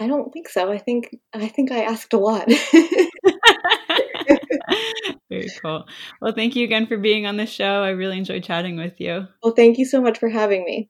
I 0.00 0.06
don't 0.06 0.32
think 0.32 0.48
so. 0.48 0.70
I 0.70 0.78
think 0.78 1.16
I 1.34 1.48
think 1.48 1.72
I 1.72 1.82
asked 1.82 2.12
a 2.12 2.18
lot. 2.18 2.48
Very 5.30 5.48
cool. 5.60 5.86
Well, 6.20 6.32
thank 6.32 6.56
you 6.56 6.64
again 6.64 6.86
for 6.86 6.96
being 6.96 7.26
on 7.26 7.36
the 7.36 7.46
show. 7.46 7.82
I 7.82 7.90
really 7.90 8.18
enjoyed 8.18 8.44
chatting 8.44 8.76
with 8.76 9.00
you. 9.00 9.26
well, 9.42 9.52
thank 9.54 9.78
you 9.78 9.84
so 9.84 10.00
much 10.00 10.18
for 10.18 10.28
having 10.28 10.64
me. 10.64 10.88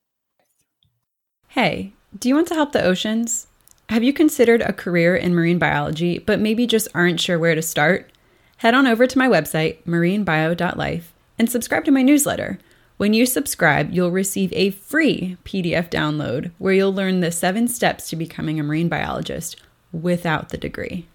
Hey, 1.48 1.92
do 2.16 2.28
you 2.28 2.34
want 2.34 2.48
to 2.48 2.54
help 2.54 2.72
the 2.72 2.84
oceans? 2.84 3.46
Have 3.88 4.04
you 4.04 4.12
considered 4.12 4.61
a 4.61 4.72
career 4.72 5.16
in 5.16 5.34
marine 5.34 5.59
biology, 5.59 6.18
but 6.18 6.38
maybe 6.40 6.66
just 6.66 6.88
aren't 6.94 7.20
sure 7.20 7.38
where 7.38 7.54
to 7.54 7.62
start? 7.62 8.12
Head 8.59 8.74
on 8.74 8.86
over 8.86 9.06
to 9.06 9.18
my 9.18 9.28
website, 9.28 9.82
marinebio.life, 9.84 11.14
and 11.38 11.50
subscribe 11.50 11.84
to 11.86 11.90
my 11.90 12.02
newsletter. 12.02 12.59
When 12.99 13.14
you 13.14 13.26
subscribe, 13.26 13.92
you'll 13.92 14.11
receive 14.11 14.53
a 14.53 14.70
free 14.70 15.36
PDF 15.44 15.88
download 15.88 16.51
where 16.59 16.72
you'll 16.72 16.92
learn 16.92 17.20
the 17.20 17.30
seven 17.30 17.68
steps 17.68 18.11
to 18.11 18.16
becoming 18.16 18.59
a 18.59 18.64
marine 18.64 18.88
biologist 18.88 19.55
without 19.92 20.49
the 20.49 20.59
degree. 20.59 21.07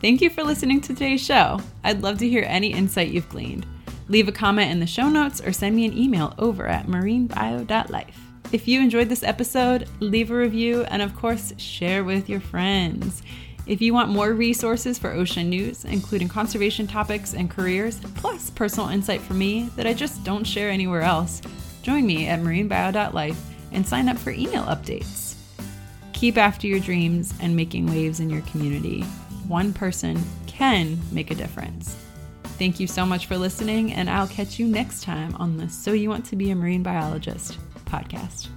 Thank 0.00 0.20
you 0.20 0.30
for 0.30 0.44
listening 0.44 0.80
to 0.82 0.94
today's 0.94 1.20
show. 1.20 1.58
I'd 1.82 2.02
love 2.02 2.18
to 2.18 2.28
hear 2.28 2.44
any 2.46 2.72
insight 2.72 3.08
you've 3.08 3.28
gleaned. 3.28 3.66
Leave 4.06 4.28
a 4.28 4.32
comment 4.32 4.70
in 4.70 4.78
the 4.78 4.86
show 4.86 5.08
notes 5.08 5.40
or 5.40 5.52
send 5.52 5.74
me 5.74 5.84
an 5.84 5.98
email 5.98 6.32
over 6.38 6.68
at 6.68 6.86
marinebio.life. 6.86 8.20
If 8.52 8.68
you 8.68 8.80
enjoyed 8.80 9.08
this 9.08 9.24
episode, 9.24 9.88
leave 9.98 10.30
a 10.30 10.36
review 10.36 10.84
and, 10.84 11.02
of 11.02 11.16
course, 11.16 11.52
share 11.58 12.04
with 12.04 12.28
your 12.28 12.38
friends. 12.38 13.24
If 13.68 13.82
you 13.82 13.92
want 13.92 14.08
more 14.08 14.32
resources 14.32 14.98
for 14.98 15.12
ocean 15.12 15.50
news, 15.50 15.84
including 15.84 16.28
conservation 16.28 16.86
topics 16.86 17.34
and 17.34 17.50
careers, 17.50 18.00
plus 18.14 18.48
personal 18.48 18.88
insight 18.88 19.20
from 19.20 19.36
me 19.36 19.68
that 19.76 19.86
I 19.86 19.92
just 19.92 20.24
don't 20.24 20.44
share 20.44 20.70
anywhere 20.70 21.02
else, 21.02 21.42
join 21.82 22.06
me 22.06 22.26
at 22.28 22.40
marinebio.life 22.40 23.38
and 23.72 23.86
sign 23.86 24.08
up 24.08 24.16
for 24.16 24.30
email 24.30 24.62
updates. 24.64 25.34
Keep 26.14 26.38
after 26.38 26.66
your 26.66 26.80
dreams 26.80 27.34
and 27.42 27.54
making 27.54 27.86
waves 27.86 28.20
in 28.20 28.30
your 28.30 28.40
community. 28.42 29.02
One 29.46 29.74
person 29.74 30.18
can 30.46 30.98
make 31.12 31.30
a 31.30 31.34
difference. 31.34 31.94
Thank 32.58 32.80
you 32.80 32.86
so 32.86 33.04
much 33.04 33.26
for 33.26 33.36
listening, 33.36 33.92
and 33.92 34.08
I'll 34.08 34.28
catch 34.28 34.58
you 34.58 34.66
next 34.66 35.02
time 35.02 35.36
on 35.36 35.58
the 35.58 35.68
So 35.68 35.92
You 35.92 36.08
Want 36.08 36.24
to 36.26 36.36
Be 36.36 36.50
a 36.50 36.56
Marine 36.56 36.82
Biologist 36.82 37.58
podcast. 37.84 38.48